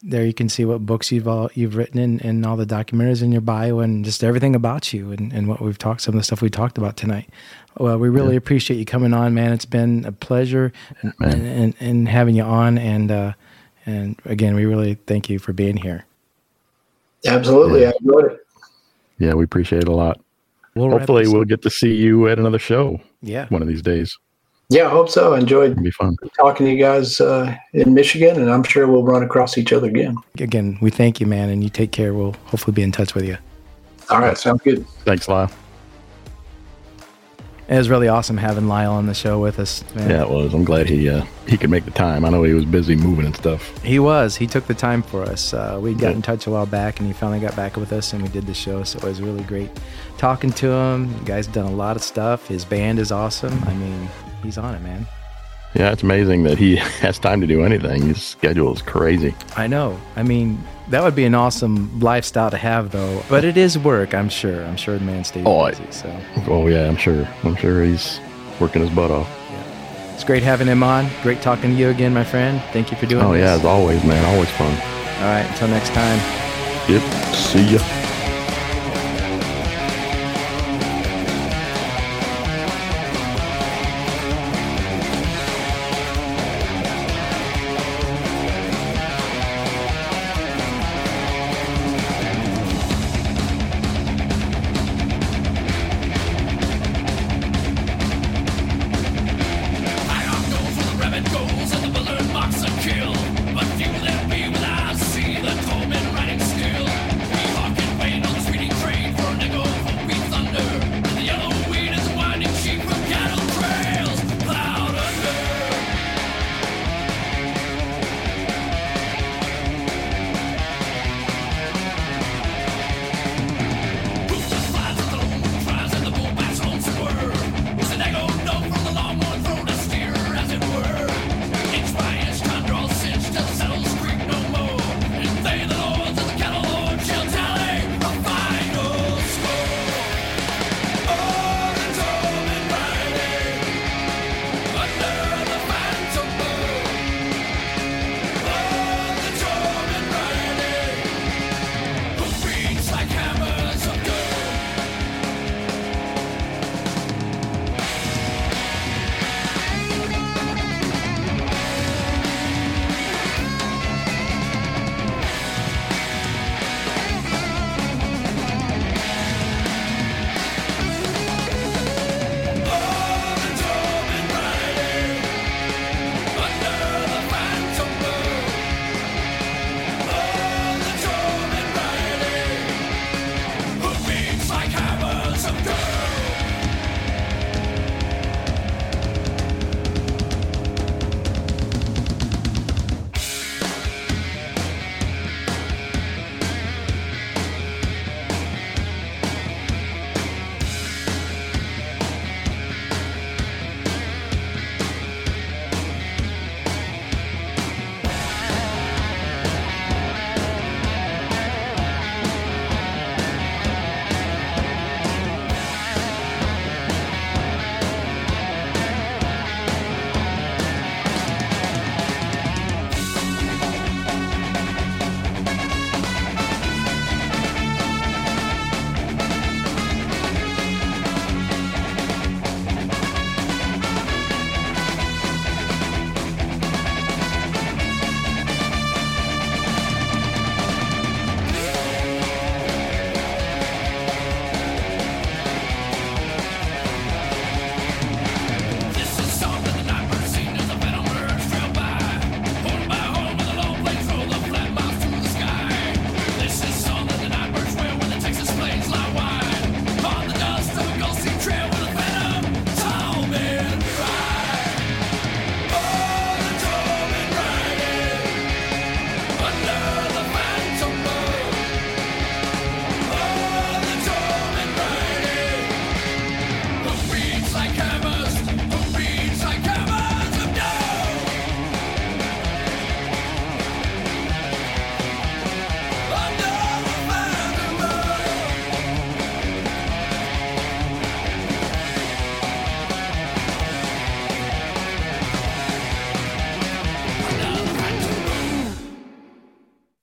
There 0.02 0.24
you 0.24 0.32
can 0.32 0.48
see 0.48 0.64
what 0.64 0.86
books 0.86 1.12
you've 1.12 1.28
all, 1.28 1.50
you've 1.54 1.76
written 1.76 1.98
and, 1.98 2.24
and 2.24 2.46
all 2.46 2.56
the 2.56 2.64
documentaries 2.64 3.22
in 3.22 3.32
your 3.32 3.42
bio 3.42 3.80
and 3.80 4.04
just 4.04 4.24
everything 4.24 4.54
about 4.54 4.92
you 4.92 5.12
and, 5.12 5.32
and 5.32 5.46
what 5.46 5.60
we've 5.60 5.76
talked, 5.76 6.00
some 6.00 6.14
of 6.14 6.20
the 6.20 6.24
stuff 6.24 6.40
we 6.40 6.48
talked 6.48 6.78
about 6.78 6.96
tonight. 6.96 7.28
Well, 7.78 7.98
we 7.98 8.08
really 8.08 8.32
yeah. 8.32 8.38
appreciate 8.38 8.78
you 8.78 8.86
coming 8.86 9.12
on, 9.12 9.34
man. 9.34 9.52
It's 9.52 9.66
been 9.66 10.04
a 10.06 10.12
pleasure 10.12 10.72
and, 11.02 11.12
and, 11.20 11.74
and, 11.80 12.08
having 12.08 12.34
you 12.34 12.42
on. 12.42 12.78
And, 12.78 13.10
uh, 13.10 13.32
and 13.84 14.18
again, 14.24 14.54
we 14.54 14.64
really 14.64 14.94
thank 15.06 15.28
you 15.28 15.38
for 15.38 15.52
being 15.52 15.76
here. 15.76 16.06
Absolutely. 17.26 17.82
Yeah. 17.82 17.88
I 17.88 17.92
enjoyed 18.00 18.32
it. 18.32 18.46
Yeah, 19.18 19.34
we 19.34 19.44
appreciate 19.44 19.82
it 19.82 19.88
a 19.88 19.94
lot. 19.94 20.18
We'll 20.74 20.90
Hopefully, 20.90 21.28
we'll 21.28 21.44
get 21.44 21.62
to 21.62 21.70
see 21.70 21.94
you 21.94 22.28
at 22.28 22.38
another 22.38 22.58
show. 22.58 23.00
Yeah, 23.22 23.46
one 23.48 23.60
of 23.60 23.68
these 23.68 23.82
days. 23.82 24.16
Yeah, 24.70 24.86
I 24.86 24.90
hope 24.90 25.08
so. 25.08 25.34
I 25.34 25.40
enjoyed 25.40 25.72
It'll 25.72 25.82
be 25.82 25.90
fun 25.90 26.16
talking 26.38 26.66
to 26.66 26.72
you 26.72 26.78
guys 26.78 27.20
uh, 27.20 27.56
in 27.72 27.92
Michigan, 27.92 28.40
and 28.40 28.48
I'm 28.48 28.62
sure 28.62 28.86
we'll 28.86 29.02
run 29.02 29.24
across 29.24 29.58
each 29.58 29.72
other 29.72 29.88
again. 29.88 30.16
Again, 30.38 30.78
we 30.80 30.90
thank 30.90 31.20
you, 31.20 31.26
man, 31.26 31.48
and 31.48 31.64
you 31.64 31.70
take 31.70 31.90
care. 31.90 32.14
We'll 32.14 32.36
hopefully 32.44 32.72
be 32.72 32.82
in 32.82 32.92
touch 32.92 33.12
with 33.14 33.24
you. 33.24 33.36
All 34.10 34.20
right, 34.20 34.38
sounds 34.38 34.62
good. 34.62 34.86
Thanks, 35.04 35.28
Lyle. 35.28 35.50
It 37.68 37.76
was 37.76 37.88
really 37.88 38.08
awesome 38.08 38.36
having 38.36 38.68
Lyle 38.68 38.92
on 38.92 39.06
the 39.06 39.14
show 39.14 39.40
with 39.40 39.58
us. 39.58 39.84
Man. 39.94 40.10
Yeah, 40.10 40.22
it 40.22 40.30
was. 40.30 40.54
I'm 40.54 40.64
glad 40.64 40.88
he 40.88 41.08
uh, 41.08 41.24
he 41.48 41.56
could 41.56 41.70
make 41.70 41.84
the 41.84 41.92
time. 41.92 42.24
I 42.24 42.28
know 42.28 42.44
he 42.44 42.52
was 42.52 42.64
busy 42.64 42.94
moving 42.94 43.26
and 43.26 43.34
stuff. 43.34 43.76
He 43.82 43.98
was. 43.98 44.36
He 44.36 44.46
took 44.46 44.66
the 44.66 44.74
time 44.74 45.02
for 45.02 45.22
us. 45.22 45.52
Uh, 45.52 45.78
we 45.80 45.94
got 45.94 46.10
yeah. 46.10 46.10
in 46.10 46.22
touch 46.22 46.46
a 46.46 46.50
while 46.50 46.66
back, 46.66 46.98
and 46.98 47.08
he 47.08 47.12
finally 47.12 47.40
got 47.40 47.56
back 47.56 47.76
with 47.76 47.92
us, 47.92 48.12
and 48.12 48.22
we 48.22 48.28
did 48.28 48.46
the 48.46 48.54
show. 48.54 48.84
So 48.84 48.98
it 48.98 49.04
was 49.04 49.20
really 49.20 49.44
great 49.44 49.70
talking 50.18 50.52
to 50.52 50.68
him. 50.68 51.16
The 51.18 51.24
guy's 51.24 51.46
done 51.46 51.66
a 51.66 51.74
lot 51.74 51.94
of 51.94 52.02
stuff. 52.02 52.48
His 52.48 52.64
band 52.64 52.98
is 52.98 53.12
awesome. 53.12 53.62
I 53.64 53.74
mean, 53.74 54.08
he's 54.42 54.58
on 54.58 54.74
it, 54.74 54.80
man. 54.80 55.06
Yeah, 55.74 55.92
it's 55.92 56.02
amazing 56.02 56.42
that 56.44 56.58
he 56.58 56.76
has 57.00 57.18
time 57.18 57.40
to 57.40 57.46
do 57.46 57.62
anything. 57.62 58.02
His 58.02 58.22
schedule 58.22 58.72
is 58.74 58.82
crazy. 58.82 59.34
I 59.56 59.66
know. 59.66 59.98
I 60.16 60.22
mean, 60.22 60.62
that 60.88 61.02
would 61.02 61.14
be 61.14 61.24
an 61.24 61.34
awesome 61.34 62.00
lifestyle 62.00 62.50
to 62.50 62.56
have, 62.56 62.90
though. 62.90 63.22
But 63.28 63.44
it 63.44 63.56
is 63.56 63.78
work, 63.78 64.12
I'm 64.12 64.28
sure. 64.28 64.64
I'm 64.64 64.76
sure 64.76 64.98
the 64.98 65.04
man 65.04 65.24
stays 65.24 65.44
oh, 65.46 65.68
busy. 65.68 65.84
So. 65.90 66.20
Oh 66.48 66.66
yeah, 66.66 66.88
I'm 66.88 66.96
sure. 66.96 67.26
I'm 67.44 67.54
sure 67.56 67.84
he's 67.84 68.20
working 68.58 68.82
his 68.82 68.90
butt 68.90 69.10
off. 69.10 69.28
Yeah. 69.28 70.14
It's 70.14 70.24
great 70.24 70.42
having 70.42 70.66
him 70.66 70.82
on. 70.82 71.08
Great 71.22 71.40
talking 71.40 71.70
to 71.70 71.76
you 71.76 71.88
again, 71.88 72.12
my 72.12 72.24
friend. 72.24 72.60
Thank 72.72 72.90
you 72.90 72.96
for 72.96 73.06
doing 73.06 73.24
oh, 73.24 73.32
this. 73.32 73.42
yeah, 73.42 73.54
as 73.54 73.64
always, 73.64 74.02
man. 74.04 74.24
Always 74.34 74.50
fun. 74.50 74.72
All 74.72 75.32
right. 75.32 75.46
Until 75.48 75.68
next 75.68 75.90
time. 75.90 76.18
Yep. 76.88 77.02
See 77.34 77.74
ya. 77.74 77.99